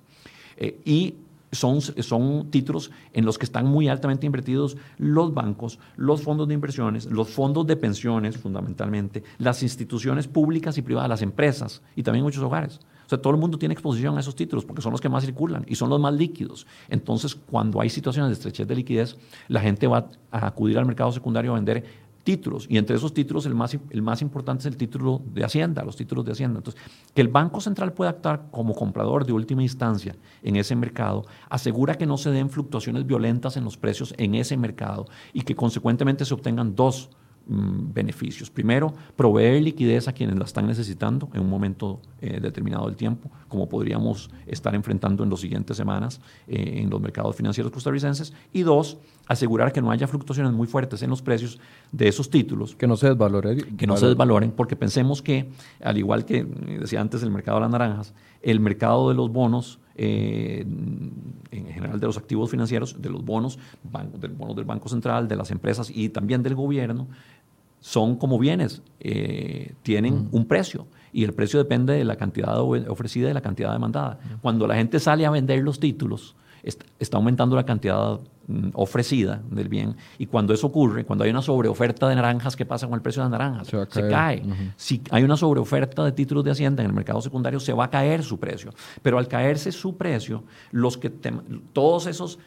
Eh, 0.58 0.82
y 0.86 1.16
son, 1.54 1.82
son 1.82 2.50
títulos 2.52 2.92
en 3.14 3.26
los 3.26 3.38
que 3.38 3.46
están 3.46 3.66
muy 3.66 3.88
altamente 3.88 4.26
invertidos 4.26 4.78
los 4.98 5.34
bancos, 5.34 5.80
los 5.96 6.22
fondos 6.22 6.48
de 6.48 6.54
inversiones, 6.54 7.06
los 7.06 7.30
fondos 7.30 7.66
de 7.68 7.76
pensiones 7.76 8.38
fundamentalmente, 8.38 9.24
las 9.38 9.64
instituciones 9.64 10.28
públicas 10.28 10.78
y 10.78 10.82
privadas, 10.82 11.10
las 11.10 11.22
empresas 11.22 11.82
y 11.96 12.04
también 12.04 12.24
muchos 12.24 12.44
hogares. 12.44 12.80
O 13.06 13.10
sea, 13.10 13.22
todo 13.22 13.34
el 13.34 13.40
mundo 13.40 13.58
tiene 13.58 13.74
exposición 13.74 14.18
a 14.18 14.22
esos 14.22 14.36
títulos 14.36 14.66
porque 14.66 14.82
son 14.82 14.92
los 14.92 15.02
que 15.02 15.10
más 15.10 15.26
circulan 15.26 15.66
y 15.68 15.76
son 15.76 15.90
los 15.90 16.00
más 16.00 16.14
líquidos. 16.14 16.66
Entonces, 16.90 17.36
cuando 17.36 17.82
hay 17.82 17.90
situaciones 17.90 18.30
de 18.30 18.34
estrechez 18.34 18.68
de 18.68 18.76
liquidez, 18.76 19.18
la 19.50 19.60
gente 19.60 19.88
va 19.88 20.10
a 20.32 20.48
acudir 20.48 20.78
al 20.78 20.86
mercado 20.86 21.12
secundario 21.12 21.52
a 21.52 21.56
vender 21.56 21.84
títulos, 22.24 22.66
y 22.70 22.78
entre 22.78 22.96
esos 22.96 23.14
títulos 23.14 23.46
el 23.46 23.56
más, 23.56 23.78
el 23.90 24.02
más 24.02 24.22
importante 24.22 24.62
es 24.62 24.66
el 24.66 24.78
título 24.78 25.22
de 25.34 25.44
Hacienda, 25.44 25.84
los 25.84 25.96
títulos 25.96 26.26
de 26.26 26.32
Hacienda. 26.32 26.60
Entonces, 26.60 26.82
que 27.14 27.22
el 27.22 27.28
Banco 27.28 27.60
Central 27.62 27.94
pueda 27.94 28.12
actuar 28.12 28.48
como 28.52 28.74
comprador 28.74 29.26
de 29.26 29.34
última 29.34 29.62
instancia 29.62 30.16
en 30.42 30.56
ese 30.56 30.76
mercado, 30.76 31.26
asegura 31.50 31.96
que 31.96 32.06
no 32.06 32.18
se 32.18 32.32
den 32.32 32.50
fluctuaciones 32.50 33.06
violentas 33.06 33.58
en 33.58 33.64
los 33.64 33.78
precios 33.78 34.14
en 34.18 34.36
ese 34.36 34.58
mercado 34.58 35.06
y 35.34 35.42
que 35.42 35.56
consecuentemente 35.56 36.26
se 36.26 36.34
obtengan 36.34 36.76
dos 36.76 37.10
Mm, 37.46 37.92
beneficios. 37.94 38.50
Primero, 38.50 38.94
proveer 39.18 39.62
liquidez 39.62 40.08
a 40.08 40.14
quienes 40.14 40.40
la 40.40 40.46
están 40.46 40.66
necesitando 40.66 41.28
en 41.34 41.42
un 41.42 41.50
momento 41.50 42.00
eh, 42.22 42.40
determinado 42.40 42.86
del 42.86 42.96
tiempo, 42.96 43.30
como 43.50 43.68
podríamos 43.68 44.30
estar 44.48 44.74
enfrentando 44.74 45.26
en 45.26 45.30
las 45.30 45.42
siguientes 45.42 45.76
semanas 45.76 46.22
eh, 46.48 46.80
en 46.82 46.90
los 46.90 47.02
mercados 47.02 47.36
financieros 47.36 47.70
costarricenses. 47.74 48.32
Y 48.54 48.62
dos, 48.62 48.98
asegurar 49.28 49.74
que 49.74 49.82
no 49.82 49.92
haya 49.92 50.08
fluctuaciones 50.08 50.54
muy 50.54 50.68
fuertes 50.68 51.04
en 51.04 51.10
los 51.10 51.22
precios 51.22 51.60
de 51.92 52.08
esos 52.08 52.30
títulos. 52.30 52.78
Que 52.78 52.88
no 52.88 52.96
se 52.96 53.10
desvaloren. 53.10 53.76
Que 53.76 53.88
no 53.88 53.98
se 53.98 54.06
desvaloren, 54.06 54.52
porque 54.52 54.78
pensemos 54.78 55.22
que, 55.22 55.50
al 55.84 55.98
igual 55.98 56.24
que 56.24 56.38
eh, 56.38 56.78
decía 56.80 57.02
antes 57.02 57.24
el 57.24 57.32
mercado 57.32 57.58
de 57.58 57.62
las 57.64 57.72
naranjas, 57.72 58.14
el 58.42 58.62
mercado 58.62 59.10
de 59.10 59.16
los 59.16 59.30
bonos 59.30 59.80
en 59.96 61.68
general 61.68 62.00
de 62.00 62.08
los 62.08 62.18
activos 62.18 62.50
financieros, 62.50 63.00
de 63.00 63.10
los 63.10 63.24
bonos, 63.24 63.60
del 64.20 64.32
bonos 64.32 64.56
del 64.56 64.66
Banco 64.66 64.90
Central, 64.90 65.28
de 65.28 65.36
las 65.36 65.52
empresas 65.52 65.92
y 65.94 66.10
también 66.10 66.42
del 66.42 66.56
gobierno, 66.56 67.08
son 67.84 68.16
como 68.16 68.40
bienes, 68.40 68.82
eh, 69.02 69.74
tienen 69.84 70.30
un 70.32 70.46
precio 70.46 70.88
y 71.12 71.26
el 71.26 71.34
precio 71.34 71.60
depende 71.60 71.92
de 71.92 72.06
la 72.06 72.16
cantidad 72.16 72.58
ofrecida 72.62 73.26
y 73.26 73.28
de 73.28 73.34
la 73.34 73.42
cantidad 73.42 73.74
demandada. 73.74 74.20
Cuando 74.42 74.66
la 74.68 74.76
gente 74.76 75.02
sale 75.02 75.26
a 75.26 75.30
vender 75.30 75.62
los 75.62 75.82
títulos, 75.82 76.34
está 76.64 77.18
aumentando 77.18 77.58
la 77.58 77.66
cantidad 77.66 78.22
mm, 78.48 78.70
ofrecida 78.76 79.42
del 79.52 79.68
bien 79.68 79.98
y 80.18 80.28
cuando 80.28 80.54
eso 80.54 80.68
ocurre, 80.68 81.04
cuando 81.04 81.26
hay 81.26 81.32
una 81.32 81.42
sobreoferta 81.42 82.08
de 82.08 82.16
naranjas, 82.16 82.56
¿qué 82.56 82.66
pasa 82.66 82.88
con 82.88 82.96
el 82.96 83.02
precio 83.02 83.22
de 83.22 83.30
las 83.30 83.38
naranjas? 83.38 83.68
Se, 83.68 84.08
cae. 84.08 84.44
Si 84.78 85.02
hay 85.12 85.24
una 85.24 85.36
sobreoferta 85.36 86.06
de 86.06 86.14
títulos 86.14 86.46
de 86.46 86.52
Hacienda 86.52 86.84
en 86.84 86.90
el 86.90 86.96
mercado 86.96 87.20
secundario, 87.20 87.60
se 87.60 87.74
va 87.74 87.84
a 87.84 87.90
caer 87.90 88.24
su 88.24 88.40
precio. 88.40 88.72
Pero 89.02 89.18
al 89.18 89.28
caerse 89.28 89.74
su 89.74 89.98
precio, 89.98 90.46
los 90.72 90.98
que 90.98 91.10
todos 91.74 92.08
esos, 92.08 92.40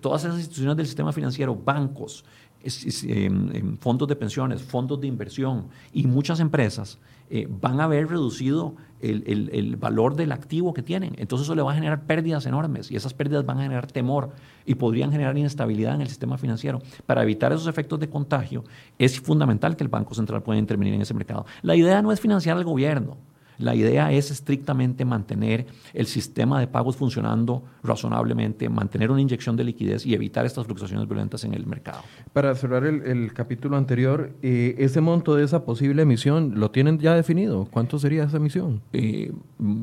todas 0.00 0.24
esas 0.24 0.38
instituciones 0.38 0.78
del 0.78 0.86
sistema 0.86 1.12
financiero, 1.12 1.54
bancos, 1.54 2.24
em, 2.62 3.50
em, 3.56 3.76
fondos 3.76 4.08
de 4.08 4.16
pensiones, 4.16 4.62
fondos 4.62 5.00
de 5.00 5.06
inversión 5.06 5.68
y 5.92 6.06
muchas 6.06 6.40
empresas 6.40 6.98
eh, 7.30 7.46
van 7.48 7.80
a 7.80 7.84
haber 7.84 8.08
reducido 8.08 8.74
el, 9.00 9.50
el, 9.52 9.76
valor 9.76 10.16
del 10.16 10.32
activo 10.32 10.72
que 10.72 10.82
tienen. 10.82 11.14
Entonces 11.18 11.46
eso 11.46 11.54
le 11.54 11.62
va 11.62 11.72
a 11.72 11.74
generar 11.74 12.04
pérdidas 12.04 12.46
enormes 12.46 12.90
y 12.90 12.96
esas 12.96 13.14
pérdidas 13.14 13.44
van 13.44 13.58
a 13.58 13.62
generar 13.62 13.86
temor 13.86 14.30
y 14.64 14.74
podrían 14.74 15.12
generar 15.12 15.36
inestabilidad 15.36 15.94
en 15.94 16.00
el 16.00 16.08
sistema 16.08 16.38
financiero. 16.38 16.80
Para 17.06 17.22
evitar 17.22 17.52
esos 17.52 17.66
efectos 17.66 18.00
de 18.00 18.08
contagio 18.08 18.64
es 18.98 19.20
fundamental 19.20 19.76
que 19.76 19.84
el 19.84 19.88
Banco 19.88 20.14
Central 20.14 20.42
pueda 20.42 20.58
intervenir 20.58 20.94
en 20.94 21.02
ese 21.02 21.14
mercado. 21.14 21.46
La 21.62 21.76
idea 21.76 22.02
no 22.02 22.12
es 22.12 22.20
financiar 22.20 22.56
al 22.56 22.64
gobierno. 22.64 23.18
La 23.58 23.74
idea 23.74 24.12
es 24.12 24.30
estrictamente 24.30 25.04
mantener 25.04 25.66
el 25.92 26.06
sistema 26.06 26.60
de 26.60 26.68
pagos 26.68 26.96
funcionando 26.96 27.64
razonablemente, 27.82 28.68
mantener 28.68 29.10
una 29.10 29.20
inyección 29.20 29.56
de 29.56 29.64
liquidez 29.64 30.06
y 30.06 30.14
evitar 30.14 30.46
estas 30.46 30.66
fluctuaciones 30.66 31.08
violentas 31.08 31.42
en 31.42 31.54
el 31.54 31.66
mercado. 31.66 32.02
Para 32.32 32.54
cerrar 32.54 32.84
el, 32.84 33.32
capítulo 33.32 33.76
anterior, 33.76 34.30
eh, 34.42 34.76
ese 34.78 35.00
monto 35.00 35.34
de 35.34 35.44
esa 35.44 35.64
posible 35.64 36.02
emisión, 36.02 36.52
¿lo 36.56 36.70
tienen 36.70 36.98
ya 36.98 37.14
definido? 37.14 37.66
¿Cuánto 37.70 37.98
sería 37.98 38.24
esa 38.24 38.36
emisión? 38.36 38.80
Eh, 38.92 39.32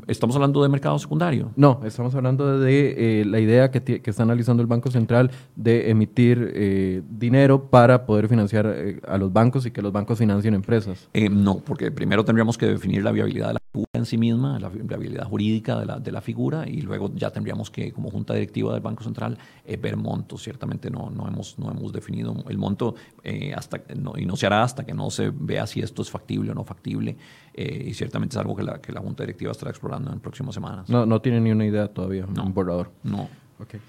¿Estamos 0.07 0.35
hablando 0.35 0.63
de 0.63 0.69
mercado 0.69 0.97
secundario? 0.97 1.51
No, 1.57 1.81
estamos 1.83 2.15
hablando 2.15 2.59
de 2.59 3.21
eh, 3.21 3.25
la 3.25 3.39
idea 3.39 3.71
que, 3.71 3.81
que, 3.81 4.09
está 4.09 4.23
analizando 4.23 4.61
el 4.61 4.67
Banco 4.67 4.89
Central 4.89 5.31
de 5.55 5.89
emitir 5.89 7.03
dinero 7.09 7.65
para 7.65 8.05
poder 8.05 8.29
financiar 8.29 8.73
a 9.07 9.17
los 9.17 9.33
bancos 9.33 9.65
y 9.65 9.71
que 9.71 9.81
los 9.81 9.91
bancos 9.91 10.17
financien 10.17 10.53
empresas. 10.53 11.09
no, 11.29 11.57
porque 11.57 11.91
primero 11.91 12.23
tendríamos 12.23 12.57
que 12.57 12.67
definir 12.67 13.03
la 13.03 13.11
viabilidad 13.11 13.47
de 13.47 13.53
la 13.55 13.64
en 13.93 14.05
sí 14.05 14.17
misma, 14.17 14.59
la 14.59 14.69
viabilidad 14.69 15.25
jurídica 15.25 15.79
de 15.79 15.85
la, 15.85 15.99
de 15.99 16.11
la, 16.11 16.21
figura 16.21 16.67
y 16.67 16.81
luego 16.81 17.11
ya 17.13 17.31
tendríamos 17.31 17.69
que, 17.69 17.91
como 17.91 18.09
Junta 18.09 18.33
Directiva 18.33 18.73
del 18.73 18.81
Banco 18.81 19.03
Central, 19.03 19.37
eh, 19.65 19.77
ver 19.77 19.97
montos. 19.97 20.43
Ciertamente 20.43 20.89
no, 20.89 21.09
no, 21.09 21.27
hemos, 21.27 21.59
no 21.59 21.71
hemos 21.71 21.91
definido 21.91 22.35
el 22.47 22.57
monto 22.57 22.95
eh, 23.23 23.53
hasta, 23.53 23.81
y 24.17 24.25
no 24.25 24.35
se 24.35 24.45
hará 24.45 24.63
hasta 24.63 24.85
que 24.85 24.93
no 24.93 25.09
se 25.09 25.29
vea 25.29 25.67
si 25.67 25.81
esto 25.81 26.01
es 26.01 26.09
factible 26.09 26.51
o 26.51 26.53
no 26.53 26.63
factible 26.63 27.17
eh, 27.53 27.85
y 27.87 27.93
ciertamente 27.93 28.35
es 28.35 28.37
algo 28.37 28.55
que 28.55 28.63
la, 28.63 28.79
que 28.79 28.91
la 28.91 29.01
Junta 29.01 29.23
Directiva 29.23 29.51
estará 29.51 29.71
explorando 29.71 30.11
en 30.11 30.19
próximas 30.19 30.55
semanas. 30.55 30.89
No, 30.89 31.05
no 31.05 31.21
tiene 31.21 31.41
ni 31.41 31.51
una 31.51 31.65
idea 31.65 31.87
todavía, 31.87 32.25
no, 32.25 32.43
un 32.43 32.53
borrador. 32.53 32.91
No. 33.03 33.27
Okay. 33.59 33.79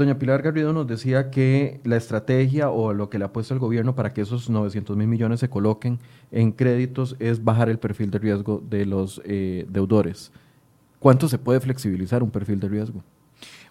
Doña 0.00 0.18
Pilar 0.18 0.40
Garrido 0.40 0.72
nos 0.72 0.86
decía 0.86 1.30
que 1.30 1.78
la 1.84 1.98
estrategia 1.98 2.70
o 2.70 2.94
lo 2.94 3.10
que 3.10 3.18
le 3.18 3.26
ha 3.26 3.34
puesto 3.34 3.52
el 3.52 3.60
gobierno 3.60 3.94
para 3.94 4.14
que 4.14 4.22
esos 4.22 4.48
900 4.48 4.96
mil 4.96 5.08
millones 5.08 5.40
se 5.40 5.50
coloquen 5.50 5.98
en 6.32 6.52
créditos 6.52 7.16
es 7.18 7.44
bajar 7.44 7.68
el 7.68 7.78
perfil 7.78 8.10
de 8.10 8.18
riesgo 8.18 8.62
de 8.66 8.86
los 8.86 9.20
eh, 9.26 9.66
deudores. 9.68 10.32
¿Cuánto 11.00 11.28
se 11.28 11.36
puede 11.36 11.60
flexibilizar 11.60 12.22
un 12.22 12.30
perfil 12.30 12.60
de 12.60 12.68
riesgo? 12.70 13.02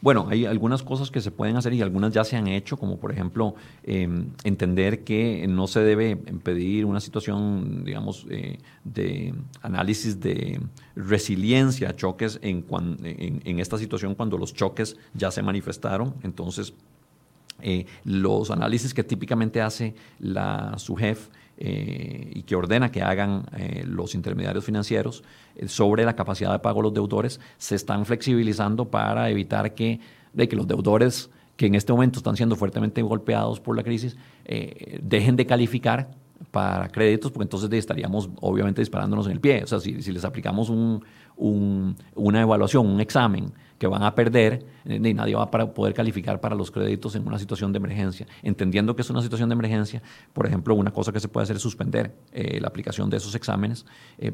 Bueno, 0.02 0.28
hay 0.30 0.46
algunas 0.46 0.82
cosas 0.82 1.12
que 1.12 1.20
se 1.20 1.30
pueden 1.30 1.58
hacer 1.58 1.74
y 1.74 1.82
algunas 1.82 2.14
ya 2.14 2.24
se 2.24 2.38
han 2.38 2.48
hecho, 2.48 2.78
como 2.78 3.00
por 3.00 3.12
ejemplo 3.12 3.56
em, 3.84 4.30
entender 4.46 5.04
que 5.04 5.46
no 5.50 5.68
se 5.68 5.82
debe 5.82 6.16
pedir 6.16 6.86
una 6.86 7.02
situación, 7.02 7.84
digamos, 7.84 8.26
eh, 8.30 8.60
de 8.86 9.34
análisis 9.62 10.20
de 10.22 10.62
resiliencia 10.96 11.90
a 11.90 11.96
choques 11.96 12.40
en, 12.42 13.60
esta 13.60 13.78
situación 13.78 14.16
cuando 14.16 14.38
los 14.38 14.54
choques 14.54 14.96
ya 15.14 15.32
se 15.32 15.42
manifestaron. 15.42 16.16
Entonces, 16.24 16.74
eh, 17.62 17.86
los 18.06 18.52
análisis 18.52 18.94
que 18.94 19.04
típicamente 19.04 19.62
hace 19.62 19.96
la 20.20 20.78
SUGEF 20.78 21.28
eh, 21.62 22.32
y 22.36 22.44
que 22.44 22.56
ordena 22.56 22.90
que 22.90 23.02
hagan 23.02 23.44
eh, 23.58 23.84
los 23.86 24.16
intermediarios 24.16 24.64
financieros 24.64 25.26
eh, 25.58 25.68
sobre 25.68 26.06
la 26.06 26.16
capacidad 26.16 26.54
de 26.54 26.60
pago 26.60 26.80
de 26.80 26.84
los 26.84 26.94
deudores 26.94 27.42
se 27.58 27.76
están 27.76 28.06
flexibilizando 28.06 28.86
para 28.86 29.30
evitar 29.30 29.74
que, 29.76 30.00
de 30.32 30.48
que 30.48 30.56
los 30.56 30.66
deudores 30.70 31.30
que 31.58 31.66
en 31.66 31.76
este 31.76 31.92
momento 31.92 32.20
están 32.20 32.38
siendo 32.38 32.56
fuertemente 32.56 33.02
golpeados 33.02 33.60
por 33.60 33.76
la 33.76 33.84
crisis 33.84 34.16
dejen 35.02 35.36
de 35.36 35.46
calificar 35.46 36.10
para 36.52 36.88
créditos, 36.88 37.30
porque 37.30 37.44
entonces 37.44 37.70
estaríamos 37.74 38.30
obviamente 38.40 38.80
disparándonos 38.80 39.26
en 39.26 39.34
el 39.34 39.42
pie. 39.42 39.62
O 39.66 39.68
sea, 39.68 39.82
si, 39.82 40.02
si 40.02 40.14
les 40.14 40.24
aplicamos 40.24 40.70
un, 40.70 41.04
una 42.16 42.42
evaluación, 42.42 42.88
un 42.88 43.02
examen 43.02 43.52
que 43.80 43.88
van 43.88 44.04
a 44.04 44.14
perder, 44.14 44.66
eh, 44.86 45.00
y 45.04 45.14
nadie 45.14 45.36
va 45.36 45.44
a 45.44 45.74
poder 45.74 45.94
calificar 45.94 46.40
para 46.40 46.56
los 46.56 46.70
créditos 46.70 47.16
en 47.16 47.26
una 47.26 47.40
situación 47.40 47.72
de 47.72 47.78
emergencia. 47.78 48.28
Entendiendo 48.44 48.96
que 48.96 49.02
es 49.02 49.10
una 49.10 49.22
situación 49.22 49.50
de 49.50 49.54
emergencia, 49.54 50.04
por 50.34 50.46
ejemplo, 50.46 50.76
una 50.76 50.92
cosa 50.92 51.12
que 51.12 51.20
se 51.20 51.30
puede 51.30 51.44
hacer 51.46 51.56
es 51.56 51.62
suspender 51.62 52.14
eh, 52.32 52.60
la 52.60 52.68
aplicación 52.68 53.10
de 53.10 53.18
esos 53.18 53.34
exámenes. 53.34 53.86
Eh, 54.18 54.34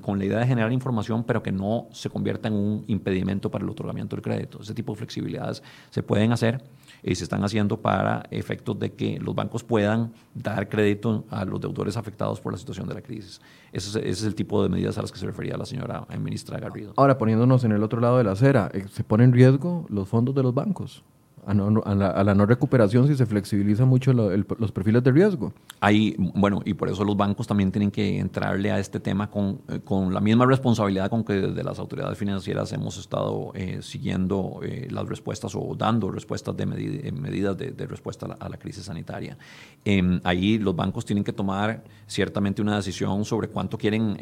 con 0.00 0.18
la 0.18 0.24
idea 0.24 0.38
de 0.38 0.46
generar 0.46 0.72
información, 0.72 1.24
pero 1.24 1.42
que 1.42 1.52
no 1.52 1.88
se 1.92 2.08
convierta 2.08 2.48
en 2.48 2.54
un 2.54 2.84
impedimento 2.86 3.50
para 3.50 3.64
el 3.64 3.70
otorgamiento 3.70 4.16
del 4.16 4.22
crédito. 4.22 4.60
Ese 4.62 4.74
tipo 4.74 4.92
de 4.92 4.98
flexibilidades 4.98 5.62
se 5.90 6.02
pueden 6.02 6.32
hacer 6.32 6.62
y 7.02 7.14
se 7.14 7.24
están 7.24 7.42
haciendo 7.44 7.80
para 7.80 8.24
efectos 8.30 8.78
de 8.78 8.92
que 8.92 9.18
los 9.18 9.34
bancos 9.34 9.64
puedan 9.64 10.12
dar 10.34 10.68
crédito 10.68 11.24
a 11.30 11.44
los 11.44 11.60
deudores 11.60 11.96
afectados 11.96 12.40
por 12.40 12.52
la 12.52 12.58
situación 12.58 12.88
de 12.88 12.94
la 12.94 13.02
crisis. 13.02 13.40
Ese 13.72 14.08
es, 14.08 14.22
el 14.22 14.34
tipo 14.34 14.62
de 14.62 14.68
medidas 14.68 14.98
a 14.98 15.02
las 15.02 15.10
que 15.10 15.18
se 15.18 15.26
refería 15.26 15.56
la 15.56 15.66
señora 15.66 16.06
ministra 16.18 16.58
Garrido. 16.58 16.92
Ahora, 16.96 17.18
poniéndonos 17.18 17.64
en 17.64 17.72
el 17.72 17.82
otro 17.82 18.00
lado 18.00 18.18
de 18.18 18.24
la 18.24 18.32
acera, 18.32 18.70
eh, 18.72 18.86
¿se 18.90 19.02
ponen 19.02 19.22
en 19.22 19.32
riesgo 19.32 19.86
los 19.88 20.08
fondos 20.08 20.34
de 20.34 20.42
los 20.42 20.54
bancos? 20.54 21.04
A, 21.44 21.54
la, 21.54 22.34
no 22.34 22.46
recuperación 22.46 23.08
si 23.08 23.16
se 23.16 23.26
flexibiliza 23.26 23.84
mucho 23.84 24.12
los 24.12 24.72
perfiles 24.72 25.02
de 25.02 25.10
riesgo. 25.10 25.52
Hay, 25.80 26.14
bueno, 26.18 26.60
y 26.64 26.74
por 26.74 26.88
eso 26.88 27.04
los 27.04 27.16
bancos 27.16 27.48
también 27.48 27.72
tienen 27.72 27.90
que 27.90 28.18
entrarle 28.18 28.70
a 28.70 28.78
este 28.78 29.00
tema 29.00 29.28
con, 29.30 29.60
eh, 29.68 29.80
con 29.84 30.14
la 30.14 30.20
misma 30.20 30.46
responsabilidad 30.46 31.10
con 31.10 31.24
que 31.24 31.34
desde 31.34 31.64
las 31.64 31.80
autoridades 31.80 32.16
financieras 32.16 32.72
hemos 32.72 32.96
estado 32.96 33.50
eh, 33.54 33.80
siguiendo 33.82 34.60
eh, 34.62 34.86
las 34.90 35.08
respuestas 35.08 35.54
o 35.56 35.74
dando 35.76 36.10
respuestas 36.10 36.56
de 36.56 36.66
medidas 36.66 37.56
de, 37.58 37.86
respuesta 37.86 38.26
a 38.38 38.48
la, 38.48 38.56
crisis 38.56 38.84
sanitaria. 38.84 39.36
Em, 39.84 40.20
ahí 40.22 40.58
los 40.58 40.76
bancos 40.76 41.04
tienen 41.04 41.24
que 41.24 41.32
tomar 41.32 41.82
ciertamente 42.06 42.62
una 42.62 42.76
decisión 42.76 43.24
sobre 43.24 43.48
cuánto 43.48 43.76
quieren 43.76 44.16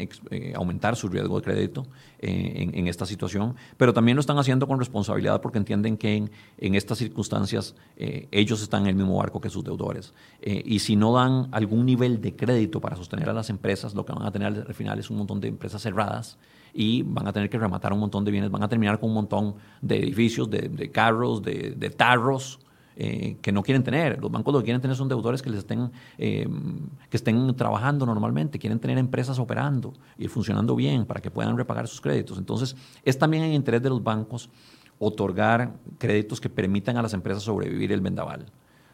aumentar 0.55 0.97
su 0.97 1.09
riesgo 1.09 1.37
de 1.37 1.43
crédito 1.43 1.87
en, 2.21 2.75
en, 2.75 2.87
esta 2.87 3.07
situación, 3.07 3.57
pero 3.77 3.93
también 3.93 4.16
lo 4.16 4.21
están 4.21 4.39
haciendo 4.39 4.66
con 4.66 4.79
responsabilidad 4.79 5.41
porque 5.41 5.59
entienden 5.59 5.97
que 5.97 6.16
en, 6.16 6.31
en 6.59 6.75
esta 6.75 6.95
situación 6.95 7.11
circunstancias 7.11 7.75
eh, 7.97 8.29
ellos 8.31 8.62
están 8.62 8.83
en 8.83 8.89
el 8.89 8.95
mismo 8.95 9.16
barco 9.16 9.41
que 9.41 9.51
sus 9.51 9.64
deudores. 9.64 10.14
Eh, 10.41 10.62
y 10.64 10.79
si 10.79 10.97
no 10.97 11.12
dan 11.12 11.49
algún 11.53 11.85
nivel 11.85 12.21
de 12.21 12.35
crédito 12.35 12.81
para 12.81 12.97
sostener 12.97 13.29
a 13.29 13.33
las 13.33 13.51
empresas, 13.51 13.95
lo 13.95 14.07
que 14.07 14.12
van 14.12 14.27
a 14.27 14.31
tener 14.31 14.64
al 14.66 14.75
final 14.75 14.99
es 14.99 15.11
un 15.11 15.18
montón 15.18 15.41
de 15.41 15.49
empresas 15.49 15.83
cerradas 15.83 16.39
y 16.73 17.03
van 17.03 17.27
a 17.27 17.33
tener 17.33 17.51
que 17.51 17.59
rematar 17.59 17.93
un 17.93 17.99
montón 17.99 18.25
de 18.25 18.31
bienes, 18.31 18.51
van 18.51 18.62
a 18.62 18.68
terminar 18.68 19.01
con 19.01 19.11
un 19.11 19.16
montón 19.16 19.57
de 19.83 19.99
edificios, 19.99 20.49
de, 20.49 20.91
carros, 20.93 21.43
de, 21.43 21.95
tarros. 21.97 22.61
Eh, 22.97 23.38
que 23.41 23.53
no 23.53 23.62
quieren 23.62 23.82
tener. 23.82 24.20
Los 24.20 24.30
bancos 24.30 24.53
lo 24.53 24.61
que 24.61 24.64
quieren 24.66 24.80
tener 24.80 24.97
son 24.97 25.09
deudores 25.09 25.41
que 25.41 25.49
les 25.49 25.61
estén, 25.61 25.91
que 26.18 27.16
estén 27.16 27.55
trabajando 27.57 28.05
normalmente, 28.05 28.59
quieren 28.59 28.78
tener 28.78 28.99
empresas 28.99 29.38
operando 29.38 29.95
y 30.18 30.28
funcionando 30.28 30.76
bien 30.76 31.07
para 31.07 31.20
que 31.20 31.30
puedan 31.30 31.57
repagar 31.57 31.88
sus 31.88 32.01
créditos. 32.01 32.36
Entonces, 32.36 32.76
es 33.03 33.18
también 33.18 33.45
en 33.45 33.55
interés 33.55 33.80
de 33.80 33.88
los 33.88 34.03
bancos 34.03 34.51
otorgar 34.99 35.72
créditos 35.99 36.41
que 36.41 36.51
permitan 36.51 36.97
a 36.99 37.03
las 37.03 37.14
empresas 37.14 37.43
sobrevivir 37.43 37.91
el 37.91 38.03
vendaval, 38.03 38.45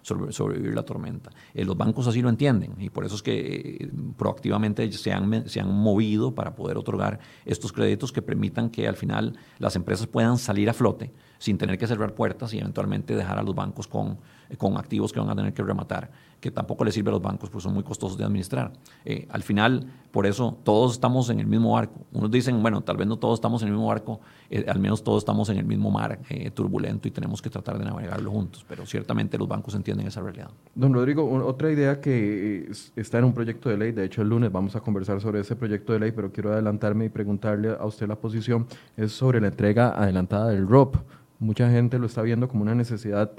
sobrevivir 0.06 0.74
la 0.74 0.84
tormenta. 0.84 1.30
Eh, 1.52 1.64
los 1.64 1.76
bancos 1.76 2.06
así 2.06 2.22
lo 2.22 2.28
entienden 2.28 2.74
y 2.78 2.90
por 2.90 3.04
eso 3.04 3.16
es 3.16 3.22
que 3.22 3.78
eh, 3.80 3.90
proactivamente 4.16 4.90
se 4.92 5.12
han, 5.12 5.48
se 5.48 5.60
han 5.60 5.72
movido 5.72 6.34
para 6.34 6.54
poder 6.54 6.76
otorgar 6.76 7.18
estos 7.44 7.72
créditos 7.72 8.12
que 8.12 8.22
permitan 8.22 8.70
que 8.70 8.86
al 8.86 8.96
final 8.96 9.36
las 9.58 9.74
empresas 9.76 10.06
puedan 10.06 10.38
salir 10.38 10.70
a 10.70 10.72
flote 10.72 11.12
sin 11.38 11.58
tener 11.58 11.78
que 11.78 11.86
cerrar 11.86 12.14
puertas 12.14 12.54
y 12.54 12.58
eventualmente 12.58 13.14
dejar 13.14 13.38
a 13.38 13.42
los 13.42 13.54
bancos 13.54 13.88
con, 13.88 14.18
con 14.58 14.76
activos 14.76 15.12
que 15.12 15.20
van 15.20 15.30
a 15.30 15.36
tener 15.36 15.52
que 15.52 15.62
rematar 15.62 16.10
que 16.40 16.50
tampoco 16.50 16.84
le 16.84 16.92
sirve 16.92 17.10
a 17.10 17.12
los 17.12 17.22
bancos, 17.22 17.50
pues 17.50 17.64
son 17.64 17.74
muy 17.74 17.82
costosos 17.82 18.18
de 18.18 18.24
administrar. 18.24 18.72
Eh, 19.04 19.26
al 19.30 19.42
final, 19.42 19.86
por 20.10 20.26
eso, 20.26 20.58
todos 20.64 20.92
estamos 20.92 21.30
en 21.30 21.40
el 21.40 21.46
mismo 21.46 21.72
barco. 21.72 22.06
Unos 22.12 22.30
dicen, 22.30 22.60
bueno, 22.62 22.82
tal 22.82 22.96
vez 22.96 23.06
no 23.06 23.18
todos 23.18 23.38
estamos 23.38 23.62
en 23.62 23.68
el 23.68 23.74
mismo 23.74 23.88
barco, 23.88 24.20
eh, 24.50 24.64
al 24.68 24.78
menos 24.78 25.02
todos 25.02 25.22
estamos 25.22 25.48
en 25.48 25.58
el 25.58 25.64
mismo 25.64 25.90
mar 25.90 26.18
eh, 26.28 26.50
turbulento 26.50 27.08
y 27.08 27.10
tenemos 27.10 27.40
que 27.40 27.50
tratar 27.50 27.78
de 27.78 27.84
navegarlo 27.84 28.30
juntos, 28.30 28.64
pero 28.68 28.86
ciertamente 28.86 29.38
los 29.38 29.48
bancos 29.48 29.74
entienden 29.74 30.06
esa 30.06 30.20
realidad. 30.20 30.50
Don 30.74 30.92
Rodrigo, 30.92 31.28
otra 31.44 31.72
idea 31.72 32.00
que 32.00 32.70
está 32.94 33.18
en 33.18 33.24
un 33.24 33.32
proyecto 33.32 33.68
de 33.68 33.78
ley, 33.78 33.92
de 33.92 34.04
hecho 34.04 34.22
el 34.22 34.28
lunes 34.28 34.52
vamos 34.52 34.76
a 34.76 34.80
conversar 34.80 35.20
sobre 35.20 35.40
ese 35.40 35.56
proyecto 35.56 35.92
de 35.92 36.00
ley, 36.00 36.12
pero 36.12 36.30
quiero 36.30 36.52
adelantarme 36.52 37.06
y 37.06 37.08
preguntarle 37.08 37.70
a 37.70 37.84
usted 37.86 38.06
la 38.06 38.16
posición, 38.16 38.66
es 38.96 39.12
sobre 39.12 39.40
la 39.40 39.48
entrega 39.48 40.00
adelantada 40.00 40.50
del 40.50 40.68
ROP. 40.68 40.96
Mucha 41.38 41.70
gente 41.70 41.98
lo 41.98 42.06
está 42.06 42.22
viendo 42.22 42.48
como 42.48 42.62
una 42.62 42.74
necesidad 42.74 43.32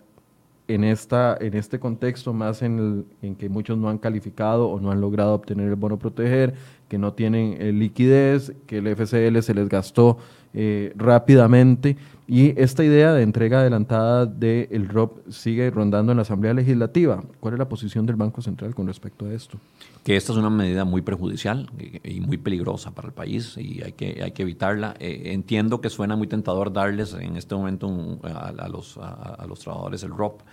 en, 0.68 0.84
esta, 0.84 1.38
en 1.40 1.54
este 1.54 1.80
contexto, 1.80 2.34
más 2.34 2.62
en, 2.62 3.06
en 3.22 3.36
que 3.36 3.50
muchos 3.50 3.78
no 3.78 3.90
han 3.90 3.98
calificado 3.98 4.68
o 4.68 4.80
no 4.80 4.92
han 4.92 5.02
logrado 5.02 5.34
obtener 5.34 5.68
el 5.68 5.76
bono 5.76 5.98
proteger, 5.98 6.54
que 6.88 6.98
no 6.98 7.14
tienen 7.14 7.56
eh, 7.60 7.72
liquidez, 7.72 8.54
que 8.66 8.78
el 8.78 8.88
FCL 8.96 9.42
se 9.42 9.54
les 9.54 9.70
gastó 9.70 10.18
eh, 10.54 10.94
rápidamente. 10.96 11.98
Y 12.28 12.60
esta 12.60 12.84
idea 12.84 13.14
de 13.14 13.24
entrega 13.24 13.62
adelantada 13.62 14.26
del 14.26 14.90
ROP 14.90 15.30
sigue 15.30 15.70
rondando 15.70 16.12
en 16.12 16.18
la 16.18 16.24
Asamblea 16.24 16.54
Legislativa. 16.54 17.24
¿Cuál 17.40 17.54
es 17.54 17.60
la 17.60 17.70
posición 17.70 18.06
del 18.06 18.18
Banco 18.18 18.42
Central 18.42 18.76
con 18.76 18.88
respecto 18.88 19.26
a 19.26 19.34
esto? 19.34 19.58
Que 20.08 20.16
esta 20.16 20.32
es 20.32 20.38
una 20.38 20.50
medida 20.50 20.86
muy 20.86 21.02
perjudicial 21.02 21.70
y 22.02 22.22
muy 22.22 22.38
peligrosa 22.38 22.92
para 22.92 23.10
el 23.10 23.14
país 23.14 23.58
y 23.58 23.84
hay 23.84 23.92
que, 23.92 24.22
hay 24.24 24.32
que 24.32 24.44
evitarla. 24.44 24.96
Eh, 25.02 25.34
entiendo 25.34 25.82
que 25.82 25.90
suena 25.90 26.16
muy 26.16 26.28
tentador 26.28 26.72
darles 26.72 27.14
en 27.14 27.36
este 27.36 27.56
momento 27.56 28.18
a, 28.24 28.70
los, 28.70 28.98
a, 28.98 29.46
los 29.50 29.60
trabajadores 29.60 30.04
el 30.04 30.12
ROP, 30.12 30.44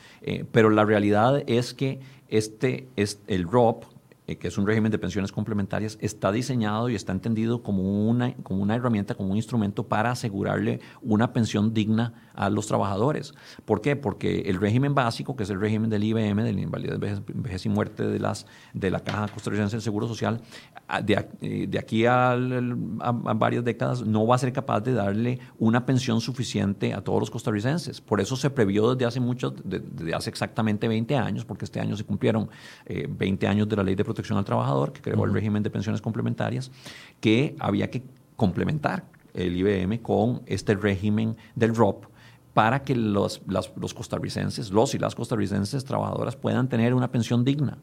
pero 0.51 0.71
la 0.71 0.85
realidad 0.85 1.45
es 1.47 1.73
que 1.73 2.01
este, 2.29 2.89
es 2.97 3.21
el 3.29 3.45
ROP 3.45 3.85
eh, 4.27 4.37
que 4.37 4.49
es 4.49 4.57
un 4.57 4.67
régimen 4.67 4.91
de 4.91 4.99
pensiones 4.99 5.33
complementarias, 5.33 5.99
está 6.01 6.33
diseñado 6.33 6.89
y 6.89 6.95
está 6.95 7.13
entendido 7.13 7.63
como 7.63 8.09
una, 8.09 8.33
como 8.37 8.63
una 8.63 8.75
herramienta, 8.75 9.15
como 9.15 9.33
un 9.33 9.37
instrumento 9.37 9.87
para 9.87 10.13
asegurarle 10.13 10.81
una 11.03 11.35
pensión 11.35 11.75
digna 11.75 12.15
a 12.33 12.49
los 12.49 12.67
trabajadores. 12.67 13.35
¿Por 13.67 13.83
qué? 13.83 13.97
Porque 13.97 14.45
el 14.47 14.57
régimen 14.57 14.95
básico, 14.95 15.37
que 15.37 15.43
es 15.43 15.51
el 15.51 15.61
régimen 15.61 15.91
del 15.91 16.05
IBM, 16.05 16.43
de 16.43 16.55
la 16.55 16.61
invalidez, 16.61 16.99
vejez, 17.35 17.67
y 17.67 17.69
muerte 17.69 18.07
de, 18.07 18.19
las, 18.19 18.47
de 18.73 18.91
la 18.91 19.01
Caja 19.01 19.29
Costarricense 19.29 19.77
del 19.77 19.83
Seguro 19.83 20.09
Social, 20.09 20.41
de, 21.03 21.29
eh, 21.43 21.67
de 21.69 21.79
aquí 21.79 22.07
a, 22.07 22.35
varias 23.37 23.63
décadas 23.63 24.07
no 24.07 24.27
va 24.27 24.37
a 24.37 24.39
ser 24.39 24.55
capaz 24.55 24.81
de 24.81 24.95
darle 24.95 25.39
una 25.59 25.85
pensión 25.85 26.23
suficiente 26.23 26.95
a 26.95 27.03
todos 27.03 27.21
los 27.21 27.31
costarricenses. 27.31 28.01
Por 28.01 28.23
eso 28.23 28.37
se 28.37 28.49
previó 28.49 28.95
desde 28.95 29.05
hace 29.05 29.21
mucho, 29.21 29.51
desde 29.51 30.15
hace 30.15 30.31
exactamente 30.31 30.89
20 30.89 31.15
años, 31.15 31.45
porque 31.45 31.67
este 31.67 31.79
año 31.79 31.95
se 31.95 32.05
cumplieron 32.05 32.49
20 32.87 33.45
eh, 33.45 33.49
años 33.49 33.69
de 33.69 33.77
la 33.77 33.83
ley 33.83 33.95
de 33.95 34.03
protección 34.03 34.14
al 34.37 34.45
trabajador, 34.45 34.93
que 34.93 35.01
creó 35.01 35.25
el 35.25 35.33
régimen 35.33 35.63
de 35.63 35.71
pensiones 35.71 36.01
complementarias, 36.01 36.71
que 37.21 37.57
había 37.59 37.91
que 37.91 38.03
complementar 38.37 39.05
el 39.35 39.57
IBM 39.57 39.99
con 40.01 40.43
este 40.47 40.75
régimen 40.75 41.37
del 41.55 41.75
ROP 41.75 42.07
para 42.53 42.83
que 42.83 42.95
los, 42.95 43.43
los 43.47 43.95
costarricenses, 43.95 44.71
los 44.71 44.95
y 44.95 44.99
las 44.99 45.15
costarricenses 45.15 45.85
trabajadoras 45.85 46.37
puedan 46.37 46.69
tener 46.69 46.95
una 46.95 47.11
pensión 47.11 47.45
digna. 47.45 47.79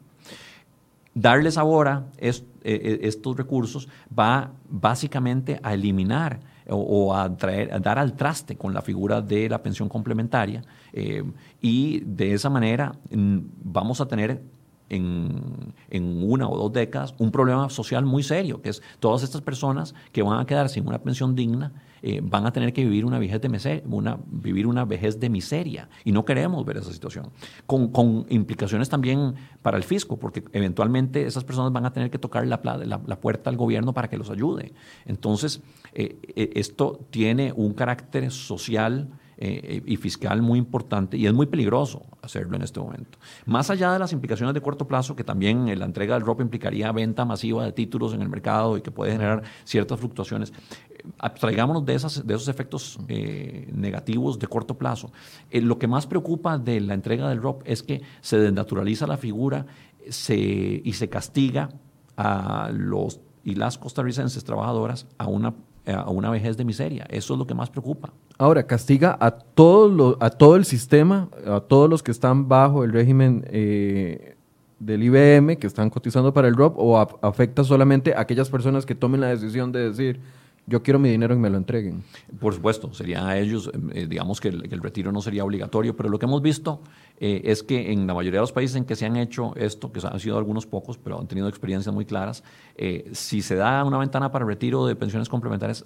Darles 1.14 1.58
ahora 1.58 2.06
eh, 2.16 2.32
eh, 2.64 3.00
estos 3.02 3.36
recursos 3.36 3.86
va 4.18 4.52
básicamente 4.68 5.60
a 5.62 5.74
eliminar 5.74 6.40
o, 6.68 7.14
a, 7.14 7.36
traer, 7.36 7.74
a 7.74 7.80
dar 7.80 7.98
al 7.98 8.14
traste 8.14 8.56
con 8.56 8.72
la 8.72 8.80
figura 8.80 9.20
de 9.20 9.48
la 9.48 9.62
pensión 9.62 9.90
complementaria 9.90 10.62
eh, 10.92 11.22
y 11.60 12.00
de 12.00 12.32
esa 12.32 12.48
manera 12.48 12.92
mm, 13.10 13.38
vamos 13.62 14.00
a 14.00 14.06
tener 14.06 14.42
en, 14.88 15.74
en, 15.90 16.22
una 16.22 16.48
o 16.48 16.56
dos 16.56 16.72
décadas 16.72 17.14
un 17.18 17.30
problema 17.30 17.70
social 17.70 18.04
muy 18.04 18.22
serio, 18.22 18.60
que 18.62 18.70
es 18.70 18.82
todas 19.00 19.22
estas 19.22 19.40
personas 19.40 19.94
que 20.12 20.22
van 20.22 20.38
a 20.38 20.46
quedar 20.46 20.68
sin 20.68 20.86
una 20.86 20.98
pensión 20.98 21.34
digna, 21.34 21.72
eh, 22.04 22.20
van 22.20 22.46
a 22.46 22.52
tener 22.52 22.72
que 22.72 22.82
vivir 22.84 23.04
una 23.04 23.20
vejez 23.20 23.40
de 23.40 23.48
miseria, 23.48 23.84
vivir 24.26 24.66
una 24.66 24.84
vejez 24.84 25.20
de 25.20 25.30
miseria. 25.30 25.88
Y 26.04 26.10
no 26.10 26.24
queremos 26.24 26.64
ver 26.66 26.78
esa 26.78 26.92
situación. 26.92 27.30
Con, 27.64 27.92
con, 27.92 28.26
implicaciones 28.28 28.88
también 28.88 29.34
para 29.62 29.76
el 29.76 29.84
fisco, 29.84 30.18
porque 30.18 30.42
eventualmente 30.52 31.24
esas 31.24 31.44
personas 31.44 31.72
van 31.72 31.86
a 31.86 31.92
tener 31.92 32.10
que 32.10 32.18
tocar 32.18 32.44
la 32.46 33.20
puerta 33.20 33.50
al 33.50 33.56
gobierno 33.56 33.94
para 33.94 34.08
que 34.08 34.16
los 34.16 34.30
ayude. 34.30 34.72
Entonces, 35.06 35.62
eh, 35.94 36.18
eh, 36.34 36.50
esto 36.54 37.06
tiene 37.10 37.52
un 37.54 37.72
carácter 37.72 38.30
social 38.32 39.08
eh, 39.44 39.82
y 39.84 39.96
fiscal 39.96 40.40
muy 40.40 40.56
importante 40.56 41.16
y 41.16 41.26
es 41.26 41.32
muy 41.32 41.46
peligroso 41.46 42.06
hacerlo 42.22 42.54
en 42.54 42.62
este 42.62 42.78
momento. 42.78 43.18
Más 43.44 43.70
allá 43.70 43.92
de 43.92 43.98
las 43.98 44.12
implicaciones 44.12 44.54
de 44.54 44.60
corto 44.60 44.86
plazo, 44.86 45.16
que 45.16 45.24
también 45.24 45.66
la 45.76 45.84
entrega 45.84 46.14
del 46.14 46.24
ROP 46.24 46.42
implicaría 46.42 46.92
venta 46.92 47.24
masiva 47.24 47.64
de 47.64 47.72
títulos 47.72 48.14
en 48.14 48.22
el 48.22 48.28
mercado 48.28 48.76
y 48.76 48.82
que 48.82 48.92
puede 48.92 49.10
generar 49.10 49.42
ciertas 49.64 49.98
fluctuaciones, 49.98 50.52
eh, 50.90 51.02
abstraigámonos 51.18 51.84
de, 51.84 51.94
esas, 51.96 52.24
de 52.24 52.34
esos 52.34 52.46
efectos 52.46 53.00
eh, 53.08 53.68
negativos 53.74 54.38
de 54.38 54.46
corto 54.46 54.78
plazo. 54.78 55.10
lo 55.50 55.76
que 55.76 55.88
más 55.88 56.06
preocupa 56.06 56.56
de 56.56 56.80
la 56.80 56.94
entrega 56.94 57.28
del 57.28 57.42
ROP 57.42 57.62
es 57.64 57.82
que 57.82 58.02
se 58.20 58.38
desnaturaliza 58.38 59.08
la 59.08 59.16
figura 59.16 59.66
se, 60.08 60.36
y 60.36 60.92
se 60.92 61.08
castiga 61.08 61.68
a 62.16 62.70
los 62.72 63.18
y 63.42 63.56
las 63.56 63.76
costarricenses 63.76 64.44
trabajadoras 64.44 65.08
a 65.18 65.26
una 65.26 65.52
a 65.86 66.10
una 66.10 66.30
vejez 66.30 66.56
de 66.56 66.64
miseria. 66.64 67.06
Eso 67.08 67.34
es 67.34 67.38
lo 67.38 67.46
que 67.46 67.54
más 67.54 67.70
preocupa. 67.70 68.12
Ahora, 68.38 68.66
castiga 68.66 69.16
a 69.20 69.30
todo, 69.30 70.16
a 70.20 70.30
todo 70.30 70.56
el 70.56 70.64
sistema, 70.64 71.28
a 71.46 71.60
todos 71.60 71.88
los 71.88 72.02
que 72.02 72.10
están 72.10 72.48
bajo 72.48 72.84
el 72.84 72.92
régimen 72.92 73.44
eh, 73.48 74.36
del 74.78 75.02
IBM, 75.02 75.58
que 75.58 75.66
están 75.66 75.90
cotizando 75.90 76.32
para 76.32 76.48
el 76.48 76.56
ROP, 76.56 76.74
o 76.76 76.98
afecta 76.98 77.64
solamente 77.64 78.14
a 78.14 78.20
aquellas 78.20 78.50
personas 78.50 78.86
que 78.86 78.94
tomen 78.94 79.20
la 79.20 79.28
decisión 79.28 79.72
de 79.72 79.90
decir, 79.90 80.20
yo 80.66 80.82
quiero 80.82 80.98
mi 80.98 81.10
dinero 81.10 81.34
y 81.34 81.38
me 81.38 81.50
lo 81.50 81.56
entreguen. 81.56 82.04
Por 82.38 82.54
supuesto, 82.54 82.92
sería 82.94 83.26
a 83.26 83.36
ellos, 83.38 83.70
eh, 83.92 84.06
digamos 84.08 84.40
que 84.40 84.48
el, 84.48 84.80
retiro 84.80 85.10
no 85.10 85.20
sería 85.20 85.44
obligatorio, 85.44 85.96
pero 85.96 86.08
lo 86.08 86.18
que 86.18 86.26
hemos 86.26 86.40
visto 86.40 86.80
eh, 87.18 87.42
es 87.44 87.62
que 87.62 87.92
en 87.92 88.06
la 88.06 88.14
mayoría 88.14 88.38
de 88.38 88.42
los 88.42 88.52
países 88.52 88.76
en 88.76 88.84
que 88.84 88.94
se 88.94 89.04
han 89.04 89.16
hecho 89.16 89.54
esto, 89.56 89.92
que 89.92 90.00
han 90.06 90.20
sido 90.20 90.38
algunos 90.38 90.66
pocos, 90.66 90.98
pero 90.98 91.18
han 91.18 91.26
tenido 91.26 91.48
experiencias 91.48 91.92
muy 91.92 92.04
claras, 92.04 92.44
eh, 92.76 93.10
si 93.12 93.42
se 93.42 93.56
da 93.56 93.82
una 93.84 93.98
ventana 93.98 94.30
para 94.30 94.44
retiro 94.44 94.86
de 94.86 94.94
pensiones 94.94 95.28
complementarias, 95.28 95.84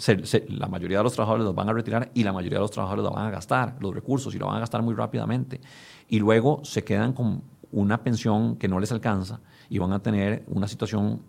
la 0.49 0.69
mayoría 0.69 0.99
de 0.99 1.05
los 1.05 1.15
trabajadores 1.15 1.47
los 1.47 1.55
van 1.55 1.71
a 1.71 1.73
retirar 1.73 2.11
y 2.13 2.23
la 2.23 2.33
mayoría 2.33 2.59
de 2.59 2.63
los 2.63 2.71
trabajadores 2.71 3.05
los 3.05 3.15
van 3.15 3.27
a 3.27 3.31
gastar, 3.31 3.77
los 3.81 3.95
recursos, 3.95 4.35
y 4.35 4.39
lo 4.39 4.47
van 4.47 4.57
a 4.57 4.61
gastar 4.61 4.83
muy 4.83 4.95
rápidamente. 4.95 5.61
Y 6.09 6.19
luego 6.19 6.61
se 6.65 6.85
quedan 6.85 7.13
con 7.15 7.43
una 7.73 8.03
pensión 8.03 8.57
que 8.57 8.69
no 8.69 8.79
les 8.79 8.93
alcanza 8.93 9.41
y 9.69 9.79
van 9.79 9.93
a 9.93 10.01
tener 10.01 10.45
una 10.49 10.69
situación 10.69 11.21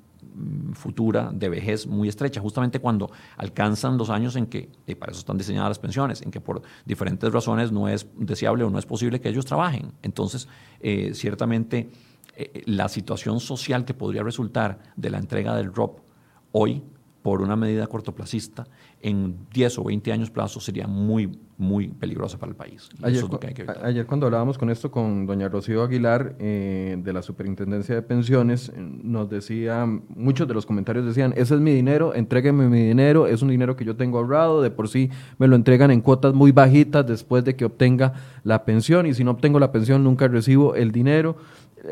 futura 0.73 1.31
de 1.33 1.49
vejez 1.49 1.87
muy 1.87 2.07
estrecha, 2.07 2.41
justamente 2.41 2.79
cuando 2.79 3.11
alcanzan 3.37 3.97
los 3.97 4.09
años 4.09 4.35
en 4.35 4.47
que, 4.47 4.69
y 4.85 4.95
para 4.95 5.11
eso 5.11 5.19
están 5.19 5.37
diseñadas 5.37 5.69
las 5.69 5.79
pensiones, 5.79 6.21
en 6.21 6.31
que 6.31 6.41
por 6.41 6.61
diferentes 6.85 7.31
razones 7.31 7.71
no 7.71 7.87
es 7.87 8.07
deseable 8.17 8.63
o 8.63 8.69
no 8.69 8.79
es 8.79 8.85
posible 8.85 9.19
que 9.19 9.29
ellos 9.29 9.45
trabajen. 9.45 9.91
Entonces, 10.03 10.47
eh, 10.79 11.11
ciertamente, 11.13 11.89
eh, 12.35 12.63
la 12.65 12.89
situación 12.89 13.39
social 13.39 13.85
que 13.85 13.93
podría 13.93 14.23
resultar 14.23 14.79
de 14.95 15.09
la 15.09 15.17
entrega 15.17 15.55
del 15.55 15.73
ROP 15.73 15.99
hoy 16.51 16.83
por 17.27 17.41
una 17.41 17.57
medida 17.57 17.87
cortoplacista 17.87 18.63
en 19.01 19.35
10 19.53 19.79
o 19.79 19.83
20 19.83 20.13
años 20.13 20.31
plazo 20.31 20.61
sería 20.61 20.87
muy, 20.87 21.37
muy 21.57 21.89
peligrosa 21.89 22.37
para 22.37 22.51
el 22.51 22.55
país. 22.55 22.87
Ayer, 23.83 24.05
cuando 24.05 24.27
hablábamos 24.27 24.57
con 24.57 24.69
esto 24.69 24.89
con 24.89 25.25
doña 25.25 25.49
Rocío 25.49 25.83
Aguilar 25.83 26.37
eh, 26.39 26.95
de 26.97 27.11
la 27.11 27.21
Superintendencia 27.21 27.95
de 27.95 28.01
Pensiones, 28.01 28.69
eh, 28.69 28.75
nos 28.77 29.29
decía, 29.29 29.85
muchos 29.85 30.47
de 30.47 30.53
los 30.53 30.65
comentarios 30.65 31.05
decían, 31.05 31.33
ese 31.35 31.55
es 31.55 31.59
mi 31.59 31.73
dinero, 31.73 32.15
entrégueme 32.15 32.69
mi 32.69 32.87
dinero, 32.87 33.27
es 33.27 33.41
un 33.41 33.49
dinero 33.49 33.75
que 33.75 33.83
yo 33.83 33.97
tengo 33.97 34.19
ahorrado, 34.19 34.61
de 34.61 34.71
por 34.71 34.87
sí 34.87 35.09
me 35.37 35.49
lo 35.49 35.57
entregan 35.57 35.91
en 35.91 35.99
cuotas 35.99 36.33
muy 36.33 36.53
bajitas 36.53 37.05
después 37.05 37.43
de 37.43 37.57
que 37.57 37.65
obtenga 37.65 38.13
la 38.45 38.63
pensión 38.63 39.05
y 39.05 39.13
si 39.13 39.25
no 39.25 39.31
obtengo 39.31 39.59
la 39.59 39.73
pensión 39.73 40.01
nunca 40.01 40.29
recibo 40.29 40.75
el 40.75 40.93
dinero 40.93 41.35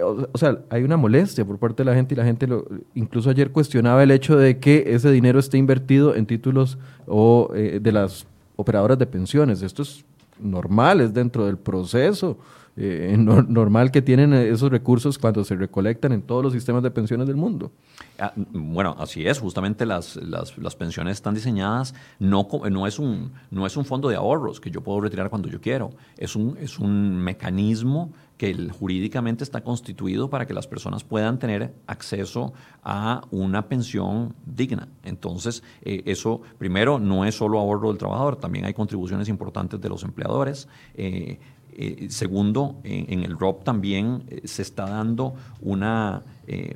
o, 0.04 0.38
sea, 0.38 0.60
hay 0.70 0.84
una 0.84 0.98
molestia 0.98 1.46
por 1.46 1.58
parte 1.58 1.84
de 1.84 1.90
la 1.90 1.96
gente 1.96 2.14
y 2.14 2.18
la 2.18 2.26
gente 2.26 2.48
lo, 2.48 2.66
incluso 2.94 3.30
ayer 3.30 3.52
cuestionaba 3.52 4.04
el 4.04 4.12
hecho 4.12 4.38
de 4.38 4.60
que 4.60 4.84
ese 4.88 5.12
dinero 5.12 5.40
esté 5.40 5.58
invertido 5.58 6.16
en 6.16 6.26
títulos 6.26 6.78
o 7.08 7.52
eh, 7.56 7.80
de 7.82 7.92
las 7.92 8.26
operadoras 8.56 8.98
de 8.98 9.06
pensiones. 9.06 9.62
Esto 9.62 9.84
es 9.84 10.04
normal, 10.40 11.02
es 11.02 11.14
dentro 11.14 11.46
del 11.46 11.58
proceso 11.58 12.38
eh, 12.78 13.16
normal 13.18 13.92
que 13.92 14.02
tienen 14.02 14.34
esos 14.34 14.72
recursos 14.72 15.18
cuando 15.18 15.44
se 15.44 15.56
recolectan 15.56 16.12
en 16.12 16.22
todos 16.22 16.44
los 16.44 16.54
sistemas 16.54 16.84
de 16.84 16.92
pensiones 16.92 17.28
del 17.28 17.36
mundo. 17.36 17.72
Ah, 18.20 18.34
bueno, 18.36 18.96
así 19.00 19.26
es, 19.26 19.40
justamente 19.40 19.86
las, 19.86 20.18
las, 20.18 20.76
pensiones 20.76 21.14
están 21.14 21.36
diseñadas, 21.36 21.96
no, 22.20 22.48
no, 22.70 22.88
es 22.88 23.00
un, 23.00 23.32
no 23.52 23.66
es 23.66 23.78
un 23.78 23.86
fondo 23.86 24.10
de 24.10 24.16
ahorros 24.16 24.60
que 24.60 24.72
yo 24.72 24.82
puedo 24.82 25.02
retirar 25.02 25.30
cuando 25.30 25.48
yo 25.48 25.62
quiero, 25.62 25.92
es 26.18 26.36
un, 26.36 26.58
es 26.60 26.80
un 26.80 27.16
mecanismo 27.16 28.12
que 28.38 28.54
jurídicamente 28.70 29.44
está 29.44 29.62
constituido 29.62 30.30
para 30.30 30.46
que 30.46 30.54
las 30.54 30.68
personas 30.68 31.04
puedan 31.04 31.40
tener 31.40 31.74
acceso 31.88 32.54
a 32.84 33.22
una 33.32 33.68
pensión 33.70 34.36
digna. 34.46 34.90
Entonces, 35.04 35.64
eh, 35.82 36.04
eso 36.06 36.42
primero 36.58 37.00
no 37.00 37.26
es 37.26 37.36
solo 37.36 37.60
ahorro 37.60 37.90
del 37.90 37.98
trabajador, 37.98 38.36
también 38.36 38.66
hay 38.66 38.74
contribuciones 38.74 39.30
importantes 39.30 39.80
de 39.80 39.90
los 39.90 40.04
empleadores. 40.04 40.68
Eh, 40.96 41.40
eh, 41.76 42.08
segundo, 42.10 42.80
en, 42.84 43.24
el 43.24 43.38
ROP 43.38 43.64
también 43.64 44.24
se 44.44 44.62
está 44.62 44.86
dando 44.86 45.36
una, 45.62 46.24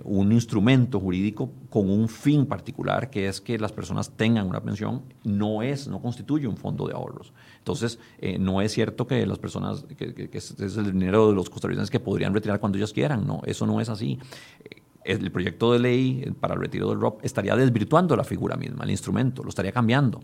un 0.03 0.31
instrumento 0.31 0.99
jurídico 0.99 1.51
con 1.69 1.89
un 1.89 2.09
fin 2.09 2.45
particular, 2.45 3.09
que 3.09 3.27
es 3.27 3.39
que 3.39 3.57
las 3.57 3.71
personas 3.71 4.11
tengan 4.11 4.47
una 4.47 4.61
pensión, 4.61 5.03
no 5.23 5.61
es, 5.61 5.87
no 5.87 6.01
constituye 6.01 6.47
un 6.47 6.57
fondo 6.57 6.87
de 6.87 6.93
ahorros. 6.93 7.33
Entonces, 7.59 7.99
eh, 8.19 8.39
no 8.39 8.61
es 8.61 8.71
cierto 8.71 9.05
que 9.05 9.25
las 9.25 9.37
personas, 9.37 9.85
que, 9.95 10.29
es 10.31 10.77
el 10.77 10.91
dinero 10.91 11.29
de 11.29 11.35
los 11.35 11.49
costarricenses 11.49 11.91
que 11.91 11.99
podrían 11.99 12.33
retirar 12.33 12.59
cuando 12.59 12.77
ellos 12.77 12.93
quieran, 12.93 13.27
no, 13.27 13.41
eso 13.45 13.67
no 13.67 13.79
es 13.79 13.89
así. 13.89 14.17
Eh, 14.63 14.81
el 15.03 15.31
proyecto 15.31 15.73
de 15.73 15.79
ley 15.79 16.33
para 16.39 16.55
el 16.55 16.61
retiro 16.61 16.89
del 16.89 16.99
ROP 16.99 17.23
estaría 17.23 17.55
desvirtuando 17.55 18.15
la 18.15 18.23
figura 18.23 18.57
misma, 18.57 18.85
el 18.85 18.91
instrumento, 18.91 19.43
lo 19.43 19.49
estaría 19.49 19.71
cambiando. 19.71 20.19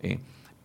Eh, 0.00 0.18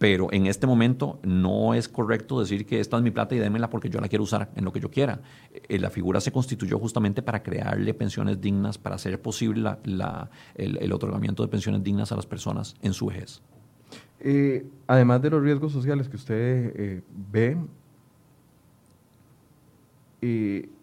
pero 0.04 0.28
en 0.34 0.48
este 0.48 0.68
momento 0.68 1.18
no 1.24 1.74
es 1.74 1.88
correcto 1.88 2.38
decir 2.38 2.66
que 2.66 2.82
esta 2.82 2.98
es 2.98 3.04
mi 3.04 3.12
plata 3.12 3.36
y 3.36 3.40
démela 3.40 3.70
porque 3.70 3.90
yo 3.90 4.02
la 4.02 4.10
quiero 4.10 4.26
usar 4.26 4.52
en 4.54 4.66
lo 4.66 4.74
que 4.74 4.82
yo 4.82 4.92
quiera. 4.92 5.22
Eh, 5.54 5.80
la 5.80 5.90
figura 5.90 6.20
se 6.20 6.30
constituyó 6.30 6.78
justamente 6.78 7.22
para 7.22 7.42
crearle 7.42 7.94
pensiones 7.94 8.42
dignas, 8.42 8.78
para 8.78 8.96
hacer 8.96 9.22
posible 9.22 9.78
el, 9.86 10.92
otorgamiento 10.92 11.42
de 11.42 11.48
pensiones 11.48 11.82
dignas 11.86 12.12
a 12.12 12.18
las 12.18 12.26
personas 12.26 12.76
en 12.82 12.92
su 12.92 13.06
vejez. 13.06 13.42
Eh, 14.20 14.66
además 14.88 15.22
de 15.22 15.30
los 15.30 15.42
riesgos 15.42 15.72
sociales 15.72 16.10
que 16.10 16.18
usted 16.18 16.74
eh, 16.76 17.02
ve, 17.32 17.58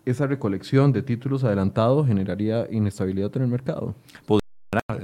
esa 0.06 0.26
recolección 0.28 0.92
de 0.92 1.02
títulos 1.02 1.44
adelantados 1.44 2.06
generaría 2.06 2.66
inestabilidad 2.70 3.36
en 3.36 3.42
el 3.42 3.48
mercado. 3.48 3.94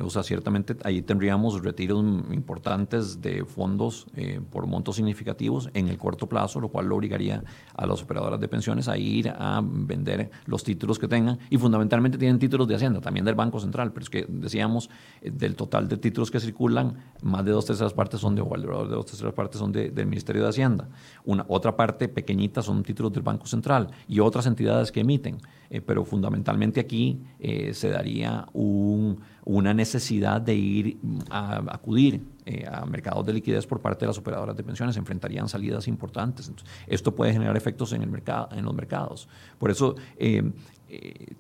O 0.05 0.11
sea, 0.11 0.23
ciertamente 0.23 0.77
ahí 0.85 1.03
tendríamos 1.03 1.61
retiros 1.61 1.99
importantes 2.31 3.21
de 3.21 3.45
fondos 3.45 4.07
eh, 4.15 4.41
por 4.49 4.69
montos 4.69 4.95
significativos 4.95 5.71
en 5.75 5.89
el 5.89 5.99
corto 5.99 6.29
plazo, 6.29 6.61
lo 6.61 6.69
cual 6.69 6.87
lo 6.87 6.95
obligaría 6.95 7.43
a 7.75 7.85
las 7.85 8.01
operadoras 8.01 8.39
de 8.39 8.47
pensiones 8.47 8.87
a 8.87 8.97
ir 8.97 9.29
a 9.29 9.61
vender 9.65 10.31
los 10.45 10.63
títulos 10.63 11.01
que 11.01 11.09
tengan 11.09 11.41
y 11.51 11.59
fundamentalmente 11.59 12.17
tienen 12.17 12.39
títulos 12.39 12.69
de 12.69 12.77
Hacienda, 12.77 13.01
también 13.01 13.25
del 13.25 13.35
Banco 13.35 13.59
Central, 13.59 13.93
pero 13.93 14.05
es 14.05 14.11
que 14.11 14.25
decíamos, 14.29 14.89
eh, 15.21 15.33
del 15.33 15.57
total 15.57 15.89
de 15.89 15.97
títulos 15.97 16.31
que 16.31 16.39
circulan, 16.39 16.99
más 17.23 17.45
de 17.45 17.51
dos 17.51 17.67
terceras 17.67 17.93
partes 17.93 18.21
son 18.21 18.37
de, 18.37 18.43
o 18.43 18.49
de 18.49 18.95
dos 18.95 19.07
terceras 19.07 19.35
partes 19.35 19.59
son 19.59 19.73
del 19.73 20.07
Ministerio 20.07 20.45
de 20.45 20.49
Hacienda. 20.49 20.89
Una, 21.25 21.45
otra 21.49 21.77
parte 21.77 22.07
pequeñita 22.07 22.63
son 22.63 22.85
títulos 22.85 23.13
del 23.13 23.25
Banco 23.25 23.49
Central 23.49 23.91
y 24.07 24.21
otras 24.21 24.47
entidades 24.47 24.93
que 24.93 25.01
emiten. 25.01 25.39
Eh, 25.71 25.81
pero 25.81 26.05
fundamentalmente 26.05 26.81
aquí 26.81 27.21
eh, 27.39 27.75
se 27.75 27.91
daría 27.91 28.47
una 28.53 29.75
necesidad 29.75 30.41
de 30.41 30.55
ir 30.55 30.99
a, 31.31 31.57
acudir 31.75 32.23
eh, 32.45 32.65
a 32.71 32.87
mercados 32.87 33.27
de 33.27 33.33
liquidez 33.33 33.67
por 33.67 33.81
parte 33.81 34.01
de 34.01 34.09
las 34.09 34.19
operadoras 34.19 34.57
de 34.57 34.63
pensiones, 34.63 34.97
enfrentarían 34.97 35.49
salidas 35.49 35.89
importantes. 35.89 36.51
esto 36.87 37.15
puede 37.15 37.33
generar 37.33 37.57
efectos 37.57 37.93
en, 37.93 38.03
el 38.03 38.11
mercado, 38.11 38.49
en 38.53 38.65
los 38.65 38.75
mercados. 38.75 39.29
Por 39.59 39.71
eso 39.71 39.97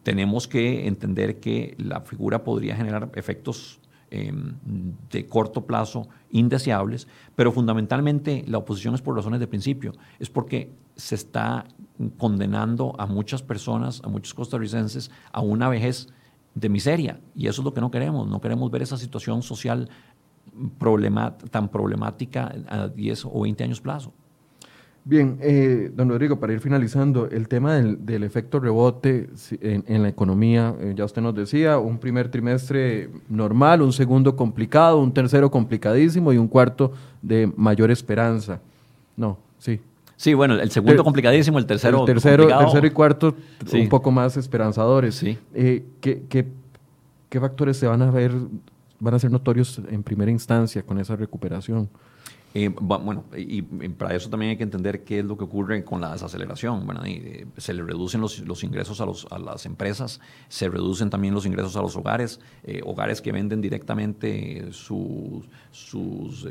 tenemos 0.03 0.49
que 0.49 0.89
entender 0.89 1.39
que 1.39 1.77
la 1.79 2.01
figura 2.01 2.43
podría 2.43 2.74
generar 2.74 3.11
efectos 3.14 3.81
de 4.11 5.27
corto 5.27 5.66
plazo 5.66 6.09
indeseables, 6.31 7.07
pero 7.35 7.53
fundamentalmente 7.53 8.45
la 8.47 8.59
oposición 8.59 8.95
es 8.95 9.03
por 9.03 9.14
razones 9.16 9.41
de 9.41 9.47
principio, 9.47 9.93
es 10.18 10.31
porque 10.31 10.72
se 10.97 11.14
está 11.14 11.66
condenando 12.19 12.95
a 12.99 13.07
muchas 13.07 13.43
personas, 13.43 14.01
a 14.05 14.09
muchos 14.09 14.35
costarricenses, 14.35 15.11
a 15.33 15.41
una 15.41 15.69
vejez 15.69 16.09
de 16.55 16.69
miseria. 16.69 17.21
Y 17.35 17.47
eso 17.47 17.63
es 17.63 17.65
lo 17.65 17.75
que 17.75 17.81
no 17.81 17.91
queremos. 17.91 18.29
No 18.29 18.41
queremos 18.41 18.71
ver 18.71 18.83
esa 18.83 18.97
situación 18.97 19.43
social 19.43 19.89
tan 21.51 21.69
problemática 21.69 22.55
a 22.69 22.89
10 22.89 23.27
o 23.27 23.41
20 23.43 23.65
años 23.65 23.81
plazo. 23.81 24.13
Bien, 25.09 25.39
eh, 25.41 25.93
don 25.95 26.09
Rodrigo, 26.09 26.41
para 26.41 26.53
ir 26.53 26.59
finalizando, 26.59 27.29
el 27.31 27.47
tema 27.47 27.77
del, 27.77 28.25
efecto 28.25 28.59
rebote 28.59 29.31
en, 29.61 30.03
la 30.03 30.09
economía, 30.09 30.75
eh, 30.81 30.95
ya 30.97 31.05
usted 31.05 31.23
nos 31.23 31.33
decía, 31.33 31.79
un 31.79 31.99
primer 31.99 32.29
trimestre 32.29 33.09
normal, 33.29 33.83
un 33.83 33.93
segundo 33.93 34.35
complicado, 34.35 34.99
un 34.99 35.15
tercero 35.15 35.49
complicadísimo 35.49 36.33
y 36.33 36.39
un 36.39 36.49
cuarto 36.49 36.91
de 37.23 37.53
mayor 37.57 37.93
esperanza. 37.93 38.61
No, 39.17 39.39
sí. 39.59 39.81
Sí, 40.17 40.33
bueno, 40.33 40.55
el 40.55 40.71
segundo 40.71 41.05
complicadísimo, 41.05 41.59
el 41.59 41.67
tercero. 41.67 42.01
El 42.01 42.07
tercero, 42.07 42.47
tercero 42.47 42.87
y 42.87 42.91
cuarto 42.91 43.37
un 43.73 43.89
poco 43.89 44.11
más 44.11 44.37
esperanzadores. 44.37 45.14
Sí. 45.14 45.39
Eh, 45.55 45.85
¿qué, 46.01 46.23
qué, 46.29 46.47
factores 47.39 47.77
se 47.77 47.87
van 47.87 48.01
a 48.01 48.11
ver, 48.11 48.33
van 48.99 49.12
a 49.12 49.19
ser 49.19 49.31
notorios 49.31 49.79
en 49.91 50.03
primera 50.03 50.31
instancia 50.31 50.83
con 50.83 50.99
esa 50.99 51.17
recuperación? 51.17 51.91
Eh, 52.59 52.71
bueno, 52.71 53.27
y, 53.37 53.61
para 53.61 54.15
eso 54.15 54.31
también 54.31 54.53
hay 54.53 54.57
que 54.57 54.63
entender 54.63 55.05
qué 55.05 55.19
es 55.19 55.25
lo 55.27 55.37
que 55.37 55.45
ocurre 55.45 55.85
con 55.85 56.01
la 56.01 56.13
desaceleración. 56.13 56.89
Eh, 57.05 57.45
se 57.59 57.75
le 57.75 57.83
reducen 57.83 58.23
los, 58.23 58.39
los 58.39 58.65
ingresos 58.65 59.03
a, 59.03 59.05
los, 59.05 59.27
a, 59.31 59.39
las 59.39 59.67
empresas, 59.67 60.23
se 60.49 60.71
reducen 60.71 61.11
también 61.11 61.35
los 61.35 61.45
ingresos 61.45 61.77
a 61.77 61.83
los 61.83 61.95
hogares, 61.97 62.41
eh, 62.65 62.81
hogares 62.83 63.21
que 63.21 63.31
venden 63.31 63.61
directamente 63.61 64.73
sus 64.73 65.47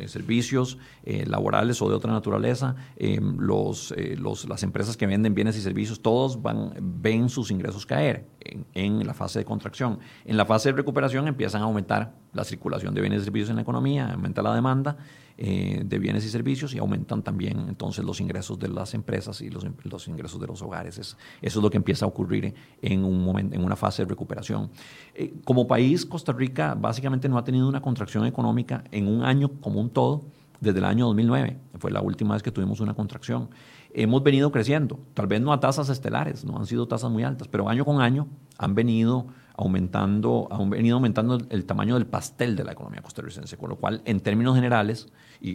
servicios 0.05 0.77
laborales 1.05 1.81
o 1.81 1.89
de 1.89 1.95
otra 1.95 2.11
naturaleza, 2.11 2.75
los, 2.99 3.91
los, 4.17 4.47
las 4.47 4.61
empresas 4.61 4.97
que 4.97 5.07
venden 5.07 5.33
bienes 5.33 5.57
y 5.57 5.61
servicios, 5.61 6.03
todos 6.03 6.39
van, 6.39 6.73
ven 6.79 7.29
sus 7.29 7.49
ingresos 7.49 7.83
caer 7.87 8.27
en, 8.41 8.67
en 8.75 9.07
la 9.07 9.15
fase 9.15 9.39
de 9.39 9.45
contracción. 9.45 9.97
En 10.23 10.37
la 10.37 10.45
fase 10.45 10.69
de 10.69 10.77
recuperación 10.77 11.27
empiezan 11.27 11.63
a 11.63 11.65
aumentar 11.65 12.13
la 12.33 12.43
circulación 12.43 12.93
de 12.93 13.01
bienes 13.01 13.23
y 13.23 13.25
servicios 13.25 13.49
en 13.49 13.55
la 13.55 13.63
economía, 13.63 14.11
aumenta 14.11 14.43
la 14.43 14.53
demanda. 14.53 14.97
Eh, 15.37 15.81
de 15.83 15.99
bienes 15.99 16.23
y 16.23 16.29
servicios 16.29 16.73
y 16.73 16.77
aumentan 16.77 17.21
también 17.21 17.65
entonces 17.67 18.05
los 18.05 18.21
ingresos 18.21 18.57
de 18.57 18.69
las 18.69 18.93
empresas 18.93 19.41
y 19.41 19.49
los, 19.49 19.65
los 19.83 20.07
ingresos 20.07 20.39
de 20.39 20.47
los 20.47 20.61
hogares. 20.61 20.97
eso 20.97 21.17
es 21.41 21.55
lo 21.57 21.69
que 21.69 21.75
empieza 21.75 22.05
a 22.05 22.07
ocurrir 22.07 22.53
en, 22.81 23.03
un 23.03 23.37
en 23.37 23.61
una 23.61 23.75
fase 23.75 24.03
de 24.03 24.09
recuperación. 24.09 24.69
Eh, 25.13 25.33
como 25.43 25.67
país, 25.67 26.05
Costa 26.05 26.31
Rica 26.31 26.73
básicamente 26.73 27.27
no 27.27 27.37
ha 27.37 27.43
tenido 27.43 27.67
una 27.67 27.81
contracción 27.81 28.25
económica 28.25 28.85
en 28.91 29.09
un 29.09 29.23
año 29.23 29.51
como 29.59 29.81
un 29.81 29.89
todo 29.89 30.23
desde 30.61 30.79
el 30.79 30.85
año 30.85 31.05
2009. 31.07 31.59
Fue 31.79 31.91
la 31.91 32.01
última 32.01 32.35
vez 32.35 32.41
que 32.41 32.51
tuvimos 32.51 32.79
una 32.79 32.93
contracción. 32.93 33.49
Hemos 33.93 34.23
venido 34.23 34.53
creciendo, 34.53 34.99
tal 35.13 35.27
vez 35.27 35.41
no 35.41 35.51
a 35.51 35.59
tasas 35.59 35.89
estelares, 35.89 36.45
no 36.45 36.57
han 36.57 36.65
sido 36.65 36.87
tasas 36.87 37.11
muy 37.11 37.23
altas, 37.23 37.49
pero 37.49 37.67
año 37.67 37.83
con 37.83 38.01
año 38.01 38.27
han 38.57 38.73
venido 38.73 39.27
aumentando, 39.57 40.47
ha 40.51 40.63
venido 40.63 40.95
aumentando 40.95 41.37
el 41.49 41.65
tamaño 41.65 41.95
del 41.95 42.05
pastel 42.05 42.55
de 42.55 42.63
la 42.63 42.73
economía 42.73 43.01
costarricense, 43.01 43.57
con 43.57 43.69
lo 43.69 43.77
cual, 43.77 44.01
en 44.05 44.19
términos 44.19 44.55
generales, 44.55 45.07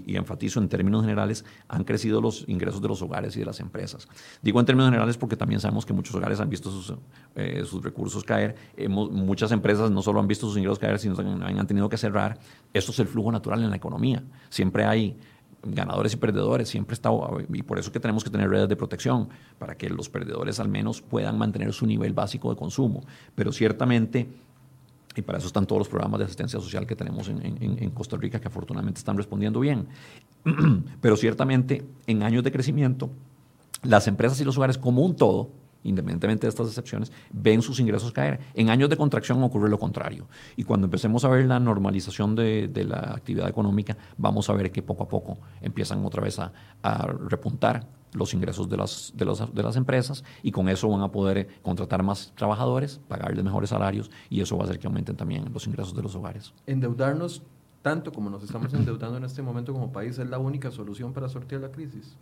y, 0.06 0.16
enfatizo 0.16 0.60
en 0.60 0.68
términos 0.68 1.02
generales, 1.02 1.44
han 1.68 1.84
crecido 1.84 2.20
los 2.20 2.44
ingresos 2.48 2.80
de 2.80 2.88
los 2.88 3.02
hogares 3.02 3.36
y 3.36 3.40
de 3.40 3.46
las 3.46 3.60
empresas. 3.60 4.08
Digo 4.42 4.60
en 4.60 4.66
términos 4.66 4.88
generales 4.88 5.16
porque 5.16 5.36
también 5.36 5.60
sabemos 5.60 5.84
que 5.84 5.92
muchos 5.92 6.14
hogares 6.14 6.40
han 6.40 6.48
visto 6.48 6.70
sus, 6.70 6.94
eh, 7.34 7.64
recursos 7.82 8.24
caer, 8.24 8.54
Hemos, 8.76 9.10
muchas 9.10 9.52
empresas 9.52 9.90
no 9.90 10.02
solo 10.02 10.20
han 10.20 10.28
visto 10.28 10.46
sus 10.46 10.56
ingresos 10.56 10.78
caer, 10.78 10.98
sino 10.98 11.14
también 11.14 11.58
han 11.58 11.66
tenido 11.66 11.88
que 11.88 11.96
cerrar. 11.96 12.38
Esto 12.72 12.92
es 12.92 12.98
el 13.00 13.08
flujo 13.08 13.32
natural 13.32 13.62
en 13.62 13.70
la 13.70 13.76
economía. 13.76 14.22
Siempre 14.48 14.84
hay 14.84 15.16
ganadores 15.62 16.14
y 16.14 16.16
perdedores, 16.16 16.68
siempre 16.68 16.94
está, 16.94 17.10
y 17.52 17.62
por 17.62 17.78
eso 17.78 17.92
que 17.92 18.00
tenemos 18.00 18.24
que 18.24 18.30
tener 18.30 18.48
redes 18.48 18.68
de 18.68 18.76
protección, 18.76 19.28
para 19.58 19.76
que 19.76 19.90
los 19.90 20.08
perdedores 20.08 20.58
al 20.60 20.68
menos 20.68 21.02
puedan 21.02 21.38
mantener 21.38 21.72
su 21.72 21.86
nivel 21.86 22.12
básico 22.12 22.50
de 22.50 22.56
consumo. 22.56 23.02
Pero 23.34 23.52
ciertamente, 23.52 24.28
y 25.16 25.22
para 25.22 25.38
eso 25.38 25.48
están 25.48 25.66
todos 25.66 25.80
los 25.80 25.88
programas 25.88 26.18
de 26.18 26.24
asistencia 26.24 26.60
social 26.60 26.86
que 26.86 26.94
tenemos 26.94 27.28
en, 27.28 27.40
en 27.60 27.90
Costa 27.90 28.16
Rica, 28.16 28.40
que 28.40 28.48
afortunadamente 28.48 28.98
están 28.98 29.16
respondiendo 29.16 29.60
bien. 29.60 29.88
Pero 31.00 31.16
ciertamente, 31.16 31.84
en 32.06 32.22
años 32.22 32.44
de 32.44 32.52
crecimiento, 32.52 33.10
las 33.82 34.06
empresas 34.06 34.40
y 34.40 34.44
los 34.44 34.56
hogares 34.56 34.78
como 34.78 35.02
un 35.02 35.16
todo, 35.16 35.50
independientemente 35.84 36.46
de 36.46 36.50
estas 36.50 36.68
excepciones, 36.68 37.10
ven 37.32 37.62
sus 37.62 37.80
ingresos 37.80 38.12
caer. 38.12 38.40
En 38.54 38.70
años 38.70 38.90
de 38.90 38.96
contracción 38.96 39.42
ocurre 39.42 39.68
lo 39.68 39.78
contrario. 39.78 40.26
Y 40.56 40.64
cuando 40.64 40.86
empecemos 40.86 41.24
a 41.24 41.28
ver 41.28 41.46
la 41.46 41.58
normalización 41.58 42.34
de, 42.36 42.70
la 42.86 43.14
actividad 43.14 43.48
económica, 43.48 43.96
vamos 44.18 44.50
a 44.50 44.52
ver 44.52 44.70
que 44.70 44.82
poco 44.82 45.04
a 45.04 45.08
poco 45.08 45.38
empiezan 45.60 46.04
otra 46.04 46.22
vez 46.22 46.38
a, 46.38 46.52
repuntar 47.28 47.86
los 48.12 48.34
ingresos 48.34 48.68
de 48.68 48.76
las, 48.76 49.12
de, 49.14 49.24
de 49.24 49.62
las 49.62 49.76
empresas 49.76 50.24
y 50.42 50.50
con 50.50 50.68
eso 50.68 50.88
van 50.88 51.02
a 51.02 51.10
poder 51.10 51.48
contratar 51.62 52.02
más 52.02 52.32
trabajadores, 52.36 53.00
pagarles 53.08 53.44
mejores 53.44 53.70
salarios 53.70 54.10
y 54.28 54.40
eso 54.40 54.56
va 54.56 54.64
a 54.64 54.66
hacer 54.66 54.78
que 54.78 54.86
aumenten 54.86 55.16
también 55.16 55.52
los 55.52 55.66
ingresos 55.66 55.94
de 55.94 56.02
los 56.02 56.14
hogares. 56.14 56.52
Endeudarnos 56.66 57.42
tanto 57.82 58.12
como 58.12 58.28
nos 58.28 58.42
estamos 58.42 58.72
endeudando 58.74 59.16
en 59.16 59.24
este 59.24 59.42
momento 59.42 59.72
como 59.72 59.90
país, 59.90 60.18
es 60.18 60.28
la 60.28 60.38
única 60.38 60.70
solución 60.70 61.12
para 61.12 61.28
sortear 61.28 61.62
la 61.62 61.70
crisis? 61.70 62.16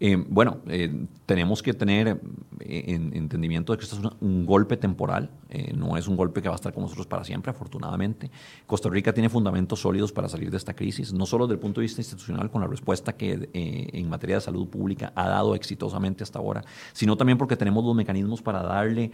Eh, 0.00 0.16
bueno, 0.28 0.58
eh, 0.66 1.06
tenemos 1.24 1.62
que 1.62 1.72
tener 1.72 2.20
eh, 2.58 2.84
entendimiento 3.12 3.72
de 3.72 3.78
que 3.78 3.84
esto 3.84 3.96
es 3.96 4.12
un 4.20 4.44
golpe 4.44 4.76
temporal, 4.76 5.30
no 5.76 5.96
es 5.96 6.08
un 6.08 6.16
golpe 6.16 6.42
que 6.42 6.48
va 6.48 6.54
a 6.54 6.56
estar 6.56 6.72
con 6.72 6.82
nosotros 6.82 7.06
para 7.06 7.22
siempre, 7.22 7.52
afortunadamente. 7.52 8.28
Costa 8.66 8.88
Rica 8.88 9.12
tiene 9.12 9.28
fundamentos 9.28 9.78
sólidos 9.78 10.10
para 10.10 10.28
salir 10.28 10.50
de 10.50 10.56
esta 10.56 10.74
crisis, 10.74 11.12
no 11.12 11.26
solo 11.26 11.46
desde 11.46 11.54
el 11.54 11.60
punto 11.60 11.80
de 11.80 11.84
vista 11.84 12.00
institucional, 12.00 12.50
con 12.50 12.60
la 12.60 12.66
respuesta 12.66 13.12
que 13.12 13.50
en 13.52 14.08
materia 14.08 14.36
de 14.36 14.40
salud 14.40 14.66
pública 14.66 15.12
ha 15.14 15.28
dado 15.28 15.54
exitosamente 15.54 16.24
hasta 16.24 16.40
ahora, 16.40 16.64
sino 16.92 17.16
también 17.16 17.38
porque 17.38 17.56
tenemos 17.56 17.84
los 17.84 17.94
mecanismos 17.94 18.42
para 18.42 18.64
darle 18.64 19.12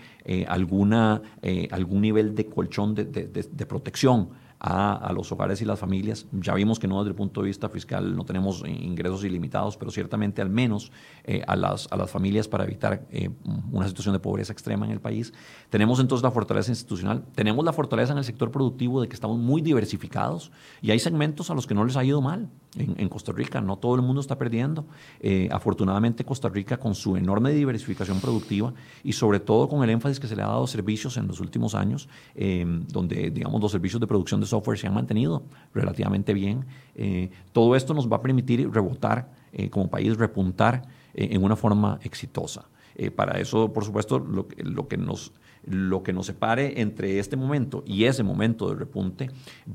alguna, 0.48 1.20
algún 1.70 2.00
nivel 2.00 2.34
de 2.34 2.46
colchón 2.46 2.94
de 2.94 3.66
protección 3.68 4.30
a, 4.60 5.10
los 5.14 5.32
hogares 5.32 5.62
y 5.62 5.64
las 5.64 5.78
familias. 5.78 6.26
Ya 6.32 6.54
vimos 6.54 6.78
que 6.78 6.86
no 6.86 6.98
desde 6.98 7.10
el 7.10 7.16
punto 7.16 7.40
de 7.40 7.46
vista 7.46 7.70
fiscal 7.70 8.14
no 8.14 8.24
tenemos 8.24 8.62
ingresos 8.66 9.24
ilimitados, 9.24 9.78
pero 9.78 9.90
ciertamente 9.90 10.42
al 10.42 10.50
menos 10.50 10.92
eh, 11.24 11.42
a, 11.46 11.56
las, 11.56 11.88
a 11.90 11.96
las 11.96 12.10
familias 12.10 12.46
para 12.46 12.64
evitar 12.64 13.06
eh, 13.10 13.30
una 13.72 13.88
situación 13.88 14.12
de 14.12 14.18
pobreza 14.18 14.52
extrema 14.52 14.84
en 14.84 14.92
el 14.92 15.00
país. 15.00 15.32
Tenemos 15.70 15.98
entonces 15.98 16.22
la 16.22 16.30
fortaleza 16.30 16.70
institucional, 16.70 17.24
tenemos 17.34 17.64
la 17.64 17.72
fortaleza 17.72 18.12
en 18.12 18.18
el 18.18 18.24
sector 18.24 18.50
productivo 18.50 19.00
de 19.00 19.08
que 19.08 19.14
estamos 19.14 19.38
muy 19.38 19.62
diversificados 19.62 20.52
y 20.82 20.90
hay 20.90 20.98
segmentos 20.98 21.50
a 21.50 21.54
los 21.54 21.66
que 21.66 21.74
no 21.74 21.84
les 21.84 21.96
ha 21.96 22.04
ido 22.04 22.20
mal 22.20 22.50
en, 22.76 23.08
Costa 23.08 23.32
Rica, 23.32 23.60
no 23.60 23.78
todo 23.78 23.96
el 23.96 24.02
mundo 24.02 24.20
está 24.20 24.38
perdiendo. 24.38 24.86
Eh, 25.20 25.48
afortunadamente 25.50 26.24
Costa 26.24 26.48
Rica 26.48 26.76
con 26.76 26.94
su 26.94 27.16
enorme 27.16 27.50
diversificación 27.52 28.20
productiva 28.20 28.74
y 29.02 29.14
sobre 29.14 29.40
todo 29.40 29.68
con 29.68 29.82
el 29.82 29.90
énfasis 29.90 30.20
que 30.20 30.28
se 30.28 30.36
le 30.36 30.42
ha 30.42 30.46
dado 30.46 30.64
a 30.64 30.68
servicios 30.68 31.16
en 31.16 31.26
los 31.26 31.40
últimos 31.40 31.74
años, 31.74 32.08
donde 32.88 33.30
digamos 33.30 33.60
los 33.60 33.72
servicios 33.72 34.00
de 34.00 34.06
producción 34.06 34.40
de 34.40 34.49
software 34.50 34.78
se 34.78 34.86
han 34.86 34.94
mantenido 34.94 35.42
relativamente 35.74 36.34
bien. 36.34 36.66
Eh, 36.94 37.30
todo 37.52 37.76
esto 37.76 37.94
nos 37.94 38.10
va 38.10 38.16
a 38.16 38.22
permitir 38.22 38.70
rebotar 38.70 39.30
eh, 39.52 39.70
como 39.70 39.88
país, 39.88 40.16
repuntar 40.16 40.82
en 41.12 41.42
una 41.42 41.56
forma 41.56 41.98
exitosa. 42.04 42.66
para 43.16 43.40
eso, 43.40 43.72
por 43.72 43.84
supuesto, 43.84 44.20
lo, 44.20 44.46
que 44.86 44.96
nos, 44.96 45.32
lo 45.64 46.04
que 46.04 46.12
nos 46.12 46.26
separe 46.26 46.80
entre 46.80 47.18
este 47.18 47.36
momento 47.36 47.82
y 47.84 48.04
ese 48.04 48.22
momento 48.22 48.68
de 48.68 48.76
repunte 48.76 49.28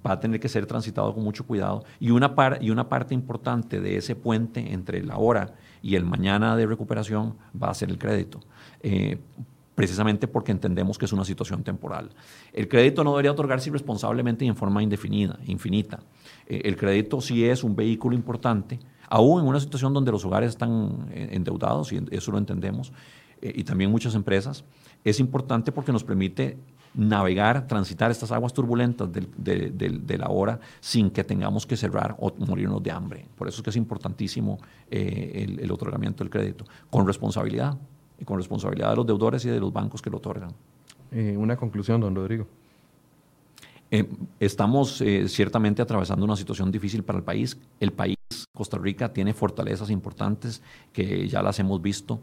va 0.06 0.14
a 0.14 0.20
tener 0.20 0.40
que 0.40 0.48
ser 0.48 0.66
transitado 0.66 1.14
con 1.14 1.24
mucho 1.24 1.46
cuidado. 1.46 1.84
Y 2.00 2.12
una 2.12 2.36
parte 2.36 3.14
importante 3.14 3.82
de 3.82 3.98
ese 3.98 4.16
puente 4.16 4.72
entre 4.72 5.04
la 5.04 5.18
hora 5.18 5.56
y 5.82 5.96
el 5.96 6.06
mañana 6.06 6.56
de 6.56 6.68
recuperación 6.68 7.36
va 7.62 7.70
a 7.70 7.74
ser 7.74 7.90
el 7.90 7.98
crédito 7.98 8.40
precisamente 9.76 10.28
porque 10.28 10.54
entendemos 10.54 10.98
que 10.98 11.06
es 11.06 11.14
una 11.14 11.26
situación 11.26 11.64
temporal. 11.64 12.10
El 12.54 12.68
crédito 12.68 13.04
no 13.04 13.12
debería 13.12 13.34
otorgarse 13.34 13.70
irresponsablemente 13.70 14.46
y 14.46 14.48
en 14.48 14.56
forma 14.56 14.82
indefinida, 14.82 15.38
infinita. 15.46 16.00
Eh, 16.48 16.62
el 16.64 16.78
crédito 16.78 17.20
sí 17.22 17.46
es 17.46 17.64
un 17.64 17.76
vehículo 17.76 18.16
importante, 18.16 18.80
aún 19.10 19.42
en 19.42 19.48
una 19.48 19.60
situación 19.60 19.94
donde 19.94 20.12
los 20.12 20.24
hogares 20.26 20.52
están 20.52 21.08
eh, 21.12 21.30
endeudados, 21.34 21.92
y 21.92 22.02
eso 22.12 22.32
lo 22.32 22.38
entendemos, 22.38 22.94
eh, 23.42 23.52
y 23.54 23.64
también 23.66 23.92
muchas 23.92 24.16
empresas, 24.16 24.64
es 25.04 25.20
importante 25.20 25.74
porque 25.74 25.92
nos 25.92 26.04
permite 26.04 26.58
navegar, 26.96 27.68
transitar 27.68 28.10
estas 28.10 28.32
aguas 28.32 28.54
turbulentas 28.54 29.10
de, 29.12 30.18
la 30.18 30.30
hora 30.30 30.62
sin 30.80 31.10
que 31.12 31.26
tengamos 31.26 31.66
que 31.66 31.76
cerrar 31.76 32.16
o 32.20 32.34
morirnos 32.38 32.82
de 32.82 32.90
hambre. 32.90 33.26
Por 33.36 33.50
eso 33.50 33.58
es 33.58 33.64
que 33.64 33.70
es 33.70 33.76
importantísimo 33.76 34.60
el 34.90 35.70
otorgamiento 35.70 36.24
del 36.24 36.32
crédito, 36.32 36.64
con 36.90 37.06
responsabilidad, 37.06 37.78
y 38.20 38.26
con 38.26 38.38
responsabilidad 38.38 38.92
de 38.92 38.96
los 38.98 39.06
deudores 39.06 39.44
y 39.46 39.50
de 39.50 39.60
los 39.60 39.72
bancos 39.72 40.02
que 40.02 40.10
lo 40.10 40.18
otorgan. 40.18 40.52
Eh, 41.12 41.36
una 41.38 41.56
conclusión, 41.56 42.02
don 42.02 42.16
Rodrigo. 42.16 42.48
Eh, 43.92 44.10
estamos 44.40 45.00
eh, 45.02 45.30
ciertamente 45.30 45.82
atravesando 45.82 46.26
una 46.26 46.36
situación 46.36 46.72
difícil 46.72 47.04
para 47.04 47.20
el 47.20 47.24
país. 47.24 47.58
El 47.80 47.94
país, 47.94 48.18
Costa 48.54 48.78
Rica, 48.78 49.14
tiene 49.14 49.34
fortalezas 49.34 49.90
importantes 49.92 50.62
que 50.92 51.28
ya 51.28 51.42
las 51.42 51.60
hemos 51.60 51.82
visto, 51.82 52.20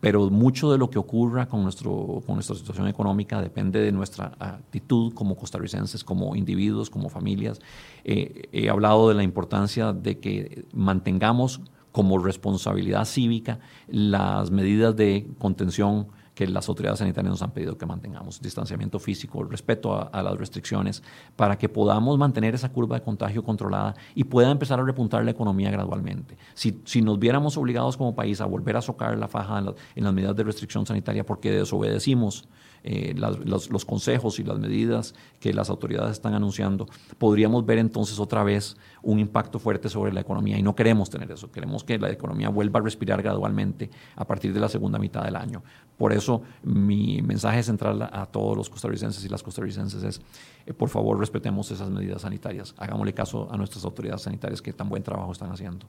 pero 0.00 0.30
mucho 0.30 0.72
de 0.72 0.78
lo 0.78 0.88
que 0.88 0.98
ocurra 0.98 1.46
con, 1.46 1.62
nuestro, 1.62 2.22
con 2.26 2.36
nuestra 2.36 2.56
situación 2.56 2.88
económica 2.88 3.42
depende 3.42 3.80
de 3.80 3.92
nuestra 3.92 4.32
actitud 4.38 5.12
como 5.12 5.36
costarricenses, 5.36 6.02
como 6.02 6.34
individuos, 6.34 6.88
como 6.88 7.10
familias. 7.10 7.60
he 8.04 8.70
hablado 8.70 9.08
de 9.08 9.14
la 9.14 9.22
importancia 9.22 9.92
de 9.92 10.18
que 10.18 10.64
mantengamos 10.72 11.60
como 11.92 12.18
responsabilidad 12.18 13.04
cívica 13.04 13.58
las 13.88 14.50
medidas 14.50 14.94
de 14.96 15.28
contención 15.38 16.08
que 16.40 16.46
las 16.46 16.70
autoridades 16.70 17.00
sanitarias 17.00 17.32
nos 17.32 17.42
han 17.42 17.50
pedido 17.50 17.76
que 17.76 17.84
mantengamos, 17.84 18.40
distanciamiento 18.40 18.98
físico, 18.98 19.44
respeto 19.44 20.08
a, 20.10 20.22
las 20.22 20.38
restricciones, 20.38 21.02
para 21.36 21.58
que 21.58 21.68
podamos 21.68 22.16
mantener 22.16 22.54
esa 22.54 22.70
curva 22.70 22.96
de 22.96 23.02
contagio 23.02 23.44
controlada 23.44 23.94
y 24.14 24.24
pueda 24.24 24.50
empezar 24.50 24.80
a 24.80 24.84
repuntar 24.84 25.22
la 25.22 25.32
economía 25.32 25.70
gradualmente. 25.70 26.38
Si, 26.54 26.80
si 26.86 27.02
nos 27.02 27.18
viéramos 27.18 27.58
obligados 27.58 27.98
como 27.98 28.14
país 28.14 28.40
a 28.40 28.46
volver 28.46 28.76
a 28.78 28.80
socar 28.80 29.18
la 29.18 29.28
faja 29.28 29.58
en, 29.58 29.74
en 29.96 30.04
las 30.04 30.14
medidas 30.14 30.34
de 30.34 30.44
restricción 30.44 30.86
sanitaria 30.86 31.26
porque 31.26 31.50
desobedecimos 31.50 32.48
eh, 32.82 33.14
los, 33.16 33.84
consejos 33.84 34.38
y 34.38 34.44
las 34.44 34.58
medidas 34.58 35.14
que 35.38 35.52
las 35.52 35.70
autoridades 35.70 36.12
están 36.12 36.34
anunciando, 36.34 36.86
podríamos 37.18 37.66
ver 37.66 37.78
entonces 37.78 38.18
otra 38.18 38.42
vez 38.42 38.76
un 39.02 39.18
impacto 39.18 39.58
fuerte 39.58 39.88
sobre 39.88 40.12
la 40.12 40.20
economía 40.20 40.58
y 40.58 40.62
no 40.62 40.74
queremos 40.74 41.10
tener 41.10 41.30
eso, 41.30 41.50
queremos 41.50 41.84
que 41.84 41.98
la 41.98 42.10
economía 42.10 42.48
vuelva 42.48 42.80
a 42.80 42.82
respirar 42.82 43.22
gradualmente 43.22 43.90
a 44.16 44.26
partir 44.26 44.52
de 44.52 44.60
la 44.60 44.68
segunda 44.68 44.98
mitad 44.98 45.24
del 45.24 45.36
año. 45.36 45.62
Por 45.96 46.12
eso 46.12 46.42
mi 46.62 47.20
mensaje 47.22 47.62
central 47.62 48.02
a, 48.02 48.26
todos 48.26 48.56
los 48.56 48.70
costarricenses 48.70 49.24
y 49.24 49.28
las 49.28 49.42
costarricenses 49.42 50.02
es, 50.02 50.20
eh, 50.66 50.72
por 50.72 50.88
favor, 50.88 51.18
respetemos 51.18 51.70
esas 51.70 51.90
medidas 51.90 52.22
sanitarias, 52.22 52.74
hagámosle 52.78 53.12
caso 53.12 53.48
a 53.50 53.56
nuestras 53.56 53.84
autoridades 53.84 54.22
sanitarias 54.22 54.62
que 54.62 54.72
tan 54.72 54.88
buen 54.88 55.02
trabajo 55.02 55.32
están 55.32 55.50
haciendo. 55.50 55.86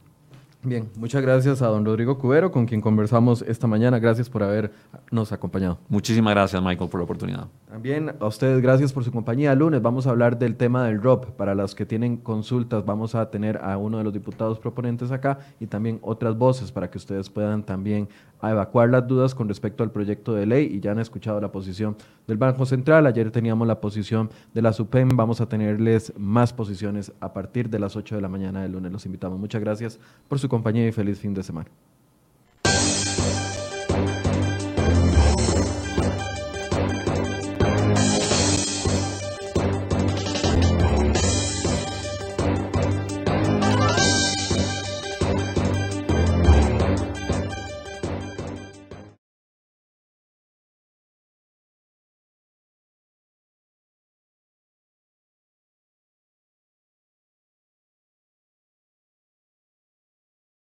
Bien, 0.63 0.91
muchas 0.95 1.23
gracias 1.23 1.63
a 1.63 1.67
don 1.67 1.83
Rodrigo 1.83 2.19
Cubero, 2.19 2.51
con 2.51 2.67
quien 2.67 2.81
conversamos 2.81 3.41
esta 3.41 3.65
mañana. 3.65 3.97
Gracias 3.97 4.29
por 4.29 4.43
habernos 4.43 5.31
acompañado. 5.31 5.79
Muchísimas 5.89 6.35
gracias, 6.35 6.61
Michael, 6.61 6.87
por 6.87 6.99
la 6.99 7.05
oportunidad. 7.05 7.47
También 7.67 8.13
a 8.19 8.27
ustedes, 8.27 8.61
gracias 8.61 8.93
por 8.93 9.03
su 9.03 9.11
compañía. 9.11 9.55
lunes 9.55 9.81
vamos 9.81 10.05
a 10.05 10.11
hablar 10.11 10.37
del 10.37 10.55
tema 10.55 10.85
del 10.85 11.01
ROP. 11.01 11.31
Para 11.31 11.55
los 11.55 11.73
que 11.73 11.87
tienen 11.87 12.17
consultas, 12.17 12.85
vamos 12.85 13.15
a 13.15 13.31
tener 13.31 13.57
a 13.57 13.75
uno 13.77 13.97
de 13.97 14.03
los 14.03 14.13
diputados 14.13 14.59
proponentes 14.59 15.09
acá 15.11 15.39
y 15.59 15.65
también 15.65 15.97
otras 16.03 16.37
voces 16.37 16.71
para 16.71 16.91
que 16.91 16.99
ustedes 16.99 17.31
puedan 17.31 17.63
también 17.63 18.07
evacuar 18.49 18.89
las 18.89 19.07
dudas 19.07 19.35
con 19.35 19.47
respecto 19.47 19.83
al 19.83 19.91
proyecto 19.91 20.33
de 20.33 20.47
ley. 20.47 20.65
Y 20.65 20.79
ya 20.79 20.91
han 20.91 20.99
escuchado 20.99 21.39
la 21.39 21.51
posición 21.51 21.95
del 22.25 22.37
Banco 22.37 22.65
Central. 22.65 23.05
Ayer 23.05 23.29
teníamos 23.29 23.67
la 23.67 23.79
posición 23.79 24.31
de 24.53 24.61
la 24.63 24.73
SUPEM. 24.73 25.09
Vamos 25.15 25.41
a 25.41 25.47
tenerles 25.47 26.13
más 26.17 26.53
posiciones 26.53 27.11
a 27.19 27.33
partir 27.33 27.69
de 27.69 27.77
las 27.77 27.95
8 27.95 28.15
de 28.15 28.21
la 28.21 28.29
mañana 28.29 28.63
del 28.63 28.71
lunes. 28.71 28.91
Los 28.91 29.05
invitamos. 29.05 29.39
Muchas 29.39 29.61
gracias 29.61 29.99
por 30.27 30.39
su 30.39 30.49
compañía 30.49 30.87
y 30.87 30.91
feliz 30.91 31.19
fin 31.19 31.35
de 31.35 31.43
semana. 31.43 31.69